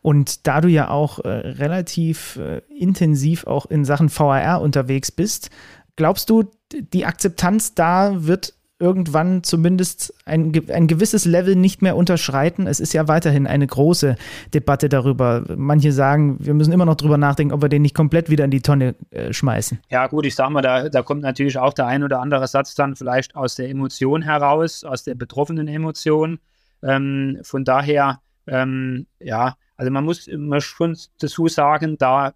Und 0.00 0.46
da 0.46 0.60
du 0.60 0.68
ja 0.68 0.88
auch 0.88 1.18
äh, 1.20 1.28
relativ 1.28 2.36
äh, 2.36 2.62
intensiv 2.74 3.46
auch 3.46 3.66
in 3.66 3.84
Sachen 3.84 4.08
VAR 4.08 4.62
unterwegs 4.62 5.12
bist, 5.12 5.50
glaubst 5.96 6.30
du, 6.30 6.44
die 6.72 7.04
Akzeptanz 7.04 7.74
da 7.74 8.24
wird 8.26 8.54
irgendwann 8.80 9.42
zumindest 9.42 10.14
ein, 10.24 10.52
ein 10.70 10.86
gewisses 10.86 11.24
Level 11.24 11.56
nicht 11.56 11.82
mehr 11.82 11.96
unterschreiten. 11.96 12.66
Es 12.66 12.78
ist 12.78 12.92
ja 12.92 13.08
weiterhin 13.08 13.46
eine 13.46 13.66
große 13.66 14.16
Debatte 14.54 14.88
darüber. 14.88 15.44
Manche 15.56 15.92
sagen, 15.92 16.36
wir 16.38 16.54
müssen 16.54 16.72
immer 16.72 16.84
noch 16.84 16.94
drüber 16.94 17.18
nachdenken, 17.18 17.52
ob 17.52 17.62
wir 17.62 17.68
den 17.68 17.82
nicht 17.82 17.94
komplett 17.94 18.30
wieder 18.30 18.44
in 18.44 18.52
die 18.52 18.62
Tonne 18.62 18.94
äh, 19.10 19.32
schmeißen. 19.32 19.80
Ja, 19.90 20.06
gut, 20.06 20.26
ich 20.26 20.34
sag 20.36 20.50
mal, 20.50 20.62
da, 20.62 20.88
da 20.88 21.02
kommt 21.02 21.22
natürlich 21.22 21.58
auch 21.58 21.72
der 21.72 21.86
ein 21.86 22.04
oder 22.04 22.20
andere 22.20 22.46
Satz 22.46 22.74
dann 22.76 22.94
vielleicht 22.94 23.34
aus 23.34 23.56
der 23.56 23.68
Emotion 23.68 24.22
heraus, 24.22 24.84
aus 24.84 25.02
der 25.02 25.16
betroffenen 25.16 25.66
Emotion. 25.66 26.38
Ähm, 26.82 27.38
von 27.42 27.64
daher, 27.64 28.20
ähm, 28.46 29.06
ja, 29.18 29.56
also 29.76 29.90
man 29.90 30.04
muss 30.04 30.28
immer 30.28 30.60
schon 30.60 30.96
dazu 31.18 31.48
sagen, 31.48 31.98
da 31.98 32.32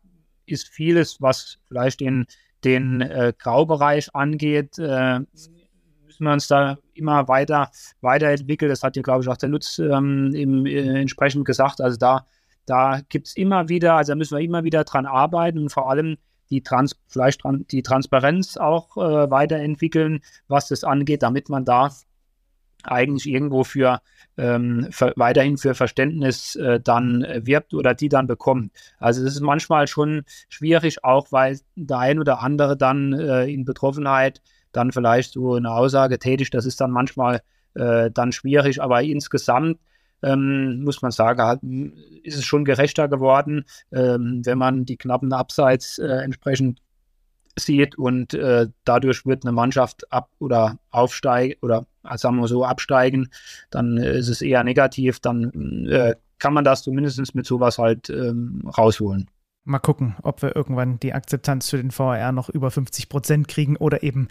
ist 0.47 0.69
vieles, 0.69 1.21
was 1.21 1.59
vielleicht 1.69 2.01
den, 2.01 2.27
den 2.65 3.01
äh, 3.01 3.33
Graubereich 3.39 4.13
angeht, 4.15 4.79
äh, 4.79 5.21
müssen 6.23 6.31
wir 6.31 6.33
uns 6.35 6.47
da 6.47 6.79
immer 6.95 7.29
weiter 7.29 7.71
weiterentwickeln. 8.01 8.71
Das 8.71 8.83
hat 8.83 8.97
ja, 8.97 9.03
glaube 9.03 9.23
ich, 9.23 9.29
auch 9.29 9.37
der 9.37 9.49
Lutz 9.49 9.79
ähm, 9.79 10.33
im, 10.35 10.67
äh, 10.67 11.01
entsprechend 11.01 11.45
gesagt. 11.45 11.81
Also 11.81 11.99
da, 11.99 12.27
da 12.65 13.01
gibt 13.09 13.27
es 13.29 13.37
immer 13.37 13.69
wieder, 13.69 13.95
also 13.95 14.13
da 14.13 14.17
müssen 14.17 14.37
wir 14.37 14.45
immer 14.45 14.65
wieder 14.65 14.85
dran 14.85 15.07
arbeiten 15.07 15.59
und 15.59 15.71
vor 15.71 15.91
allem 15.91 16.17
die 16.51 16.63
Trans 16.63 17.01
vielleicht 17.09 17.43
die 17.71 17.83
Transparenz 17.83 18.57
auch 18.57 18.97
äh, 18.97 19.31
weiterentwickeln, 19.31 20.21
was 20.49 20.69
das 20.69 20.85
angeht, 20.85 21.23
damit 21.23 21.49
man 21.49 21.65
da 21.65 21.91
eigentlich 22.85 23.27
irgendwo 23.27 23.65
für, 23.65 24.01
ähm, 24.37 24.89
für 24.91 25.13
weiterhin 25.17 25.57
für 25.57 25.75
Verständnis 25.75 26.57
äh, 26.57 26.81
dann 26.81 27.25
wirbt 27.47 27.75
oder 27.75 27.95
die 27.95 28.09
dann 28.09 28.27
bekommt. 28.27 28.73
Also 28.99 29.25
das 29.25 29.35
ist 29.35 29.41
manchmal 29.41 29.87
schon 29.87 30.25
schwierig, 30.49 31.05
auch 31.05 31.29
weil 31.31 31.59
der 31.77 31.99
ein 31.99 32.19
oder 32.19 32.41
andere 32.41 32.77
dann 32.77 33.13
äh, 33.13 33.45
in 33.45 33.65
Betroffenheit 33.65 34.43
dann 34.73 34.93
vielleicht 34.93 35.33
so 35.33 35.55
eine 35.55 35.71
Aussage 35.71 36.19
tätigt. 36.19 36.55
Das 36.55 36.67
ist 36.67 36.81
dann 36.81 36.91
manchmal 36.91 37.43
äh, 37.75 38.11
dann 38.11 38.33
schwierig, 38.33 38.83
aber 38.83 39.03
insgesamt 39.03 39.79
ähm, 40.23 40.83
muss 40.85 41.03
man 41.03 41.11
sagen, 41.11 41.95
ist 42.23 42.37
es 42.37 42.45
schon 42.45 42.65
gerechter 42.65 43.09
geworden, 43.09 43.65
ähm, 43.93 44.43
wenn 44.45 44.59
man 44.59 44.85
die 44.85 44.97
knappen 44.97 45.33
Abseits 45.33 45.99
äh, 45.99 46.07
entsprechend 46.07 46.81
sieht 47.59 47.99
und 47.99 48.33
äh, 48.35 48.69
dadurch 48.85 49.27
wird 49.27 49.45
eine 49.45 49.53
Mannschaft 49.53 50.11
ab 50.11 50.31
oder 50.39 50.79
aufsteigen 50.91 51.59
oder 51.61 51.87
sagen 52.15 52.37
wir 52.37 52.49
so 52.49 52.65
absteigen, 52.65 53.29
dann 53.71 53.99
ist 53.99 54.29
es 54.29 54.43
eher 54.43 54.65
negativ, 54.65 55.21
dann 55.21 55.87
äh, 55.87 56.15
kann 56.39 56.55
man 56.55 56.65
das 56.65 56.83
zumindest 56.83 57.35
mit 57.35 57.47
sowas 57.47 57.79
halt 57.79 58.09
ähm, 58.11 58.63
rausholen. 58.77 59.29
Mal 59.65 59.79
gucken, 59.79 60.17
ob 60.25 60.43
wir 60.43 60.57
irgendwann 60.57 60.99
die 60.99 61.13
Akzeptanz 61.13 61.71
für 61.71 61.77
den 61.77 61.93
VR 61.93 62.33
noch 62.33 62.49
über 62.49 62.73
50 62.73 63.09
Prozent 63.09 63.47
kriegen 63.47 63.77
oder 63.77 64.03
eben 64.03 64.27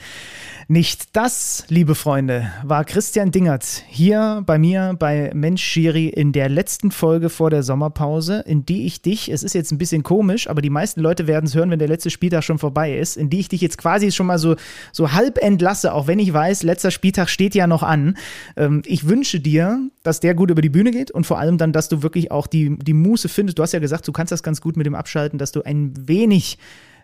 nicht. 0.67 1.15
Das, 1.15 1.63
liebe 1.69 1.95
Freunde, 1.95 2.51
war 2.65 2.83
Christian 2.83 3.31
Dingert 3.31 3.63
hier 3.87 4.43
bei 4.45 4.59
mir 4.59 4.93
bei 4.99 5.31
Mensch 5.33 5.63
Schiri 5.63 6.09
in 6.09 6.33
der 6.33 6.49
letzten 6.49 6.91
Folge 6.91 7.29
vor 7.29 7.49
der 7.49 7.63
Sommerpause, 7.63 8.43
in 8.45 8.65
die 8.65 8.85
ich 8.85 9.03
dich, 9.03 9.31
es 9.31 9.41
ist 9.41 9.53
jetzt 9.53 9.71
ein 9.71 9.77
bisschen 9.77 10.03
komisch, 10.03 10.49
aber 10.49 10.61
die 10.61 10.69
meisten 10.69 10.99
Leute 10.99 11.27
werden 11.27 11.45
es 11.45 11.55
hören, 11.55 11.71
wenn 11.71 11.79
der 11.79 11.87
letzte 11.87 12.09
Spieltag 12.09 12.43
schon 12.43 12.59
vorbei 12.59 12.97
ist, 12.97 13.15
in 13.15 13.29
die 13.29 13.39
ich 13.39 13.47
dich 13.47 13.61
jetzt 13.61 13.77
quasi 13.77 14.11
schon 14.11 14.25
mal 14.25 14.37
so, 14.37 14.57
so 14.91 15.13
halb 15.13 15.37
entlasse, 15.37 15.93
auch 15.93 16.07
wenn 16.07 16.19
ich 16.19 16.33
weiß, 16.33 16.63
letzter 16.63 16.91
Spieltag 16.91 17.29
steht 17.29 17.55
ja 17.55 17.67
noch 17.67 17.83
an. 17.83 18.17
Ähm, 18.57 18.81
ich 18.85 19.07
wünsche 19.07 19.39
dir, 19.39 19.79
dass 20.03 20.19
der 20.19 20.35
gut 20.35 20.51
über 20.51 20.61
die 20.61 20.67
Bühne 20.67 20.91
geht 20.91 21.09
und 21.09 21.25
vor 21.25 21.39
allem 21.39 21.57
dann, 21.57 21.71
dass 21.71 21.87
du 21.87 22.03
wirklich 22.03 22.31
auch 22.31 22.47
die, 22.47 22.77
die 22.77 22.93
Muße 22.93 23.29
findest. 23.29 23.59
Du 23.59 23.63
hast 23.63 23.71
ja 23.71 23.79
gesagt, 23.79 24.05
du 24.05 24.11
kannst 24.11 24.33
das 24.33 24.43
ganz 24.43 24.59
gut 24.59 24.75
mit 24.75 24.85
dem 24.85 24.93
Abschalten 24.93 25.20
ausschalten, 25.21 25.37
dass 25.37 25.51
du 25.51 25.63
ein 25.63 25.93
wenig 25.95 26.57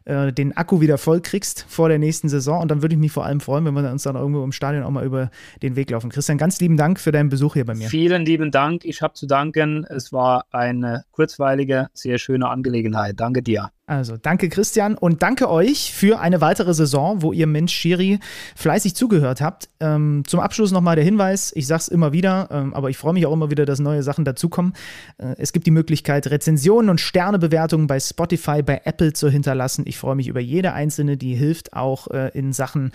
äh, 0.06 0.32
den 0.32 0.56
Akku 0.56 0.82
wieder 0.82 0.98
voll 0.98 1.22
kriegst 1.22 1.66
vor 1.68 1.90
der 1.90 2.00
nächsten 2.00 2.30
Saison. 2.30 2.62
Und 2.62 2.72
dann 2.72 2.82
würde 2.82 2.96
ich 2.96 3.00
mich 3.00 3.12
vor 3.12 3.26
allem 3.26 3.40
freuen, 3.40 3.66
wenn 3.66 3.74
wir 3.74 3.92
uns 3.92 4.04
dann 4.04 4.16
irgendwo 4.16 4.44
im 4.44 4.52
Stadion 4.52 4.84
auch 4.84 4.92
mal 4.92 5.06
über 5.06 5.30
den 5.62 5.76
Weg 5.76 5.90
laufen. 5.92 6.10
Christian, 6.10 6.38
ganz 6.38 6.60
lieben 6.60 6.78
Dank 6.78 7.00
für 7.00 7.12
deinen 7.12 7.30
Besuch 7.30 7.54
hier 7.54 7.66
bei 7.66 7.76
mir. 7.76 7.90
Vielen 7.90 8.26
lieben 8.26 8.52
Dank. 8.52 8.86
Ich 8.86 9.02
habe 9.02 9.14
zu 9.14 9.28
danken. 9.28 9.86
Es 9.86 10.12
war 10.12 10.46
eine 10.52 11.04
kurzweilige, 11.12 11.88
sehr 11.94 12.18
schöne 12.18 12.50
Angelegenheit. 12.50 13.20
Danke 13.20 13.44
dir. 13.44 13.72
Also 13.90 14.18
danke 14.18 14.50
Christian 14.50 14.96
und 14.96 15.24
danke 15.24 15.50
euch 15.50 15.94
für 15.94 16.20
eine 16.20 16.42
weitere 16.42 16.74
Saison, 16.74 17.22
wo 17.22 17.32
ihr 17.32 17.48
Mensch 17.48 17.74
Schiri 17.74 18.20
fleißig 18.58 18.96
zugehört 18.96 19.40
habt. 19.40 19.70
Ähm, 19.80 20.24
zum 20.28 20.42
Abschluss 20.42 20.74
nochmal 20.74 20.98
der 20.98 21.06
Hinweis, 21.06 21.54
ich 21.56 21.68
sage 21.68 21.80
es 21.80 21.88
immer 21.88 22.12
wieder, 22.12 22.50
ähm, 22.52 22.74
aber 22.74 22.90
ich 22.90 22.98
freue 22.98 23.14
mich 23.14 23.26
auch 23.26 23.32
immer 23.32 23.50
wieder, 23.50 23.66
dass 23.66 23.80
neue 23.80 24.04
Sachen 24.04 24.26
dazukommen. 24.26 24.74
Äh, 25.18 25.36
es 25.38 25.54
gibt 25.54 25.68
die 25.68 25.72
Möglichkeit, 25.72 26.28
Rezensionen 26.28 26.90
und 26.90 27.00
Sternebewertungen 27.00 27.88
bei 27.88 27.98
Spotify, 28.02 28.62
bei 28.62 28.82
Apple 28.84 29.14
zu 29.14 29.30
hinterlassen. 29.30 29.86
Ich 29.88 29.98
freue 29.98 30.16
mich 30.16 30.28
über 30.28 30.42
jede 30.42 30.74
einzelne, 30.74 31.16
die 31.16 31.36
hilft 31.36 31.72
auch 31.72 32.08
äh, 32.10 32.38
in 32.38 32.52
Sachen 32.52 32.92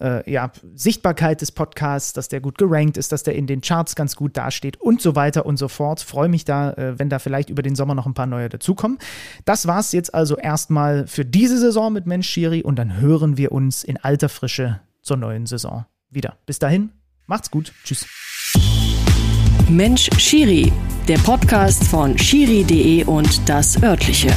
äh, 0.00 0.30
ja, 0.30 0.50
Sichtbarkeit 0.74 1.40
des 1.40 1.52
Podcasts, 1.52 2.12
dass 2.12 2.28
der 2.28 2.40
gut 2.40 2.58
gerankt 2.58 2.96
ist, 2.96 3.12
dass 3.12 3.22
der 3.22 3.34
in 3.34 3.46
den 3.46 3.60
Charts 3.60 3.94
ganz 3.94 4.16
gut 4.16 4.36
dasteht 4.36 4.80
und 4.80 5.02
so 5.02 5.14
weiter 5.14 5.46
und 5.46 5.58
so 5.58 5.68
fort. 5.68 6.00
Freue 6.00 6.28
mich 6.28 6.44
da, 6.44 6.72
äh, 6.72 6.98
wenn 6.98 7.10
da 7.10 7.18
vielleicht 7.18 7.50
über 7.50 7.62
den 7.62 7.74
Sommer 7.74 7.94
noch 7.94 8.06
ein 8.06 8.14
paar 8.14 8.26
neue 8.26 8.48
dazukommen. 8.48 8.98
Das 9.44 9.66
war 9.66 9.80
es 9.80 9.92
jetzt 9.92 10.14
also 10.30 10.40
erstmal 10.40 11.08
für 11.08 11.24
diese 11.24 11.58
Saison 11.58 11.92
mit 11.92 12.06
Mensch 12.06 12.28
Schiri 12.28 12.62
und 12.62 12.76
dann 12.76 13.00
hören 13.00 13.36
wir 13.36 13.50
uns 13.50 13.82
in 13.82 13.96
alter 13.96 14.28
Frische 14.28 14.80
zur 15.02 15.16
neuen 15.16 15.46
Saison 15.46 15.86
wieder. 16.08 16.36
Bis 16.46 16.60
dahin, 16.60 16.90
macht's 17.26 17.50
gut. 17.50 17.72
Tschüss. 17.82 18.06
Mensch 19.68 20.08
Schiri, 20.18 20.72
der 21.08 21.18
Podcast 21.18 21.82
von 21.82 22.16
Schiri.de 22.16 23.04
und 23.06 23.48
das 23.48 23.82
örtliche. 23.82 24.30